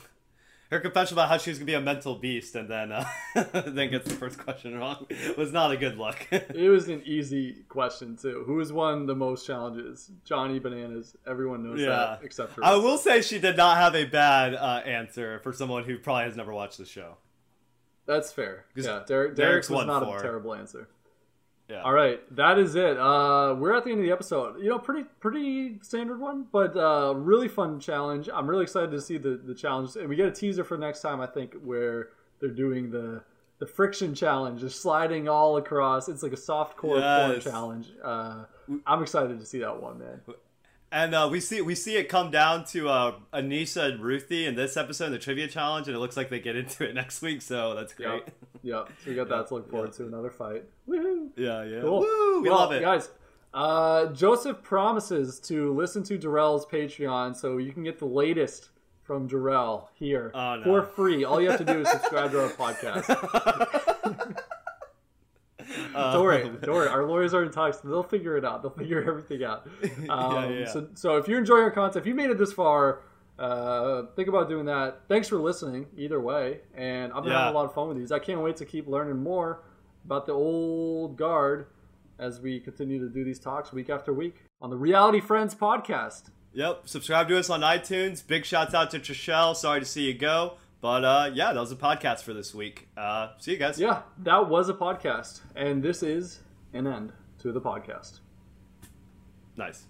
Her 0.70 0.80
confession 0.80 1.14
about 1.14 1.30
how 1.30 1.38
she 1.38 1.48
was 1.48 1.58
gonna 1.58 1.64
be 1.66 1.72
a 1.72 1.80
mental 1.80 2.14
beast, 2.16 2.54
and 2.54 2.68
then 2.68 2.92
uh, 2.92 3.02
then 3.66 3.90
gets 3.90 4.06
the 4.06 4.14
first 4.16 4.38
question 4.38 4.76
wrong 4.78 5.06
was 5.38 5.50
not 5.50 5.72
a 5.72 5.78
good 5.78 5.96
look. 5.96 6.18
It 6.30 6.68
was 6.68 6.88
an 6.90 7.00
easy 7.06 7.64
question 7.70 8.18
too. 8.18 8.42
Who 8.46 8.58
has 8.58 8.70
won 8.70 9.06
the 9.06 9.14
most 9.14 9.46
challenges? 9.46 10.10
Johnny 10.26 10.58
Bananas. 10.58 11.16
Everyone 11.26 11.62
knows 11.64 11.80
Yeah. 11.80 11.86
that 11.88 12.20
except 12.22 12.52
for 12.52 12.62
I 12.62 12.74
will 12.74 12.98
say 12.98 13.22
she 13.22 13.38
did 13.38 13.56
not 13.56 13.78
have 13.78 13.94
a 13.94 14.04
bad 14.04 14.54
uh, 14.54 14.82
answer 14.84 15.38
for 15.38 15.54
someone 15.54 15.84
who 15.84 15.96
probably 15.98 16.24
has 16.24 16.36
never 16.36 16.52
watched 16.52 16.76
the 16.76 16.84
show. 16.84 17.16
That's 18.08 18.32
fair. 18.32 18.64
Yeah, 18.74 19.02
Derrick, 19.06 19.36
Derrick's 19.36 19.70
was 19.70 19.86
not 19.86 20.02
four. 20.02 20.18
a 20.18 20.20
terrible 20.22 20.54
answer. 20.54 20.88
Yeah. 21.68 21.82
All 21.82 21.92
right, 21.92 22.18
that 22.34 22.58
is 22.58 22.74
it. 22.74 22.98
Uh, 22.98 23.54
we're 23.58 23.76
at 23.76 23.84
the 23.84 23.90
end 23.90 24.00
of 24.00 24.06
the 24.06 24.10
episode. 24.12 24.58
You 24.60 24.70
know, 24.70 24.78
pretty 24.78 25.04
pretty 25.20 25.78
standard 25.82 26.18
one, 26.18 26.46
but 26.50 26.74
uh, 26.74 27.12
really 27.14 27.46
fun 27.48 27.78
challenge. 27.78 28.30
I'm 28.32 28.48
really 28.48 28.62
excited 28.62 28.90
to 28.92 29.00
see 29.02 29.18
the 29.18 29.36
the 29.44 29.54
challenge, 29.54 29.94
and 29.96 30.08
we 30.08 30.16
get 30.16 30.26
a 30.26 30.32
teaser 30.32 30.64
for 30.64 30.78
next 30.78 31.02
time. 31.02 31.20
I 31.20 31.26
think 31.26 31.54
where 31.62 32.08
they're 32.40 32.48
doing 32.48 32.90
the 32.90 33.22
the 33.58 33.66
friction 33.66 34.14
challenge, 34.14 34.60
just 34.62 34.80
sliding 34.80 35.28
all 35.28 35.58
across. 35.58 36.08
It's 36.08 36.22
like 36.22 36.32
a 36.32 36.36
soft 36.38 36.76
core 36.78 36.94
core 36.94 37.34
Yes. 37.34 37.44
challenge. 37.44 37.88
Uh, 38.02 38.44
I'm 38.86 39.02
excited 39.02 39.38
to 39.38 39.44
see 39.44 39.58
that 39.58 39.82
one, 39.82 39.98
man. 39.98 40.22
And 40.90 41.14
uh, 41.14 41.28
we 41.30 41.40
see 41.40 41.60
we 41.60 41.74
see 41.74 41.96
it 41.96 42.08
come 42.08 42.30
down 42.30 42.64
to 42.66 42.88
uh, 42.88 43.14
Aneesa 43.34 43.92
and 43.92 44.00
Ruthie 44.02 44.46
in 44.46 44.54
this 44.54 44.76
episode 44.76 45.06
in 45.06 45.12
the 45.12 45.18
trivia 45.18 45.46
challenge, 45.46 45.86
and 45.86 45.94
it 45.94 46.00
looks 46.00 46.16
like 46.16 46.30
they 46.30 46.40
get 46.40 46.56
into 46.56 46.88
it 46.88 46.94
next 47.02 47.20
week. 47.20 47.42
So 47.42 47.74
that's 47.74 47.92
great. 47.92 48.22
Yep. 48.24 48.34
Yep. 48.62 48.88
So 49.04 49.10
we 49.10 49.14
got 49.16 49.28
that 49.28 49.48
to 49.48 49.54
look 49.54 49.70
forward 49.70 49.92
to. 49.94 50.06
Another 50.06 50.30
fight. 50.30 50.64
Woohoo! 50.88 51.28
Yeah, 51.36 51.62
yeah. 51.64 51.80
Cool. 51.82 52.00
Woo, 52.00 52.42
we 52.42 52.48
well, 52.48 52.58
love 52.60 52.72
it. 52.72 52.80
guys. 52.80 53.10
Uh, 53.52 54.06
Joseph 54.12 54.62
promises 54.62 55.38
to 55.40 55.74
listen 55.74 56.02
to 56.04 56.16
Darrell's 56.18 56.64
Patreon, 56.66 57.36
so 57.36 57.58
you 57.58 57.72
can 57.72 57.82
get 57.82 57.98
the 57.98 58.04
latest 58.06 58.70
from 59.02 59.26
Darrell 59.26 59.90
here 59.94 60.30
Oh, 60.34 60.56
no. 60.56 60.64
for 60.64 60.82
free. 60.82 61.24
All 61.24 61.40
you 61.40 61.50
have 61.50 61.58
to 61.58 61.64
do 61.64 61.80
is 61.80 61.88
subscribe 61.90 62.30
to 62.32 62.42
our 62.42 62.50
podcast. 62.50 63.84
Uh, 65.98 66.12
Don't 66.12 66.24
worry, 66.24 66.42
don't 66.62 66.74
worry. 66.74 66.88
Our 66.88 67.04
lawyers 67.06 67.34
are 67.34 67.42
in 67.42 67.50
talks. 67.50 67.78
They'll 67.78 68.02
figure 68.02 68.36
it 68.36 68.44
out. 68.44 68.62
They'll 68.62 68.70
figure 68.70 69.02
everything 69.08 69.44
out. 69.44 69.66
Um, 70.08 70.34
Yeah, 70.34 70.48
yeah. 70.60 70.66
So, 70.66 70.88
so 70.94 71.16
if 71.16 71.28
you're 71.28 71.38
enjoying 71.38 71.62
our 71.64 71.70
content, 71.70 72.02
if 72.02 72.06
you 72.06 72.14
made 72.14 72.30
it 72.30 72.38
this 72.38 72.52
far, 72.52 73.02
uh, 73.38 74.02
think 74.16 74.28
about 74.28 74.48
doing 74.48 74.66
that. 74.66 75.00
Thanks 75.08 75.28
for 75.28 75.36
listening. 75.38 75.86
Either 75.96 76.20
way, 76.20 76.60
and 76.74 77.12
I'm 77.12 77.24
Yeah. 77.24 77.38
having 77.38 77.54
a 77.54 77.58
lot 77.58 77.64
of 77.66 77.74
fun 77.74 77.88
with 77.88 77.96
these. 77.98 78.12
I 78.12 78.18
can't 78.18 78.40
wait 78.40 78.56
to 78.56 78.64
keep 78.64 78.86
learning 78.88 79.16
more 79.22 79.62
about 80.04 80.26
the 80.26 80.32
old 80.32 81.16
guard 81.16 81.66
as 82.18 82.40
we 82.40 82.58
continue 82.60 82.98
to 82.98 83.08
do 83.08 83.24
these 83.24 83.38
talks 83.38 83.72
week 83.72 83.90
after 83.90 84.12
week 84.12 84.36
on 84.60 84.70
the 84.70 84.76
Reality 84.76 85.20
Friends 85.20 85.54
podcast. 85.54 86.30
Yep. 86.52 86.88
Subscribe 86.88 87.28
to 87.28 87.38
us 87.38 87.48
on 87.50 87.60
iTunes. 87.60 88.26
Big 88.26 88.44
shouts 88.44 88.74
out 88.74 88.90
to 88.90 88.98
Trishelle. 88.98 89.54
Sorry 89.54 89.78
to 89.80 89.86
see 89.86 90.02
you 90.06 90.14
go. 90.14 90.54
But 90.80 91.04
uh, 91.04 91.30
yeah, 91.34 91.52
that 91.52 91.60
was 91.60 91.72
a 91.72 91.76
podcast 91.76 92.22
for 92.22 92.32
this 92.32 92.54
week. 92.54 92.88
Uh, 92.96 93.30
see 93.38 93.52
you 93.52 93.58
guys. 93.58 93.80
Yeah, 93.80 94.02
that 94.18 94.48
was 94.48 94.68
a 94.68 94.74
podcast, 94.74 95.40
and 95.56 95.82
this 95.82 96.02
is 96.02 96.40
an 96.72 96.86
end 96.86 97.12
to 97.40 97.52
the 97.52 97.60
podcast. 97.60 98.20
Nice. 99.56 99.86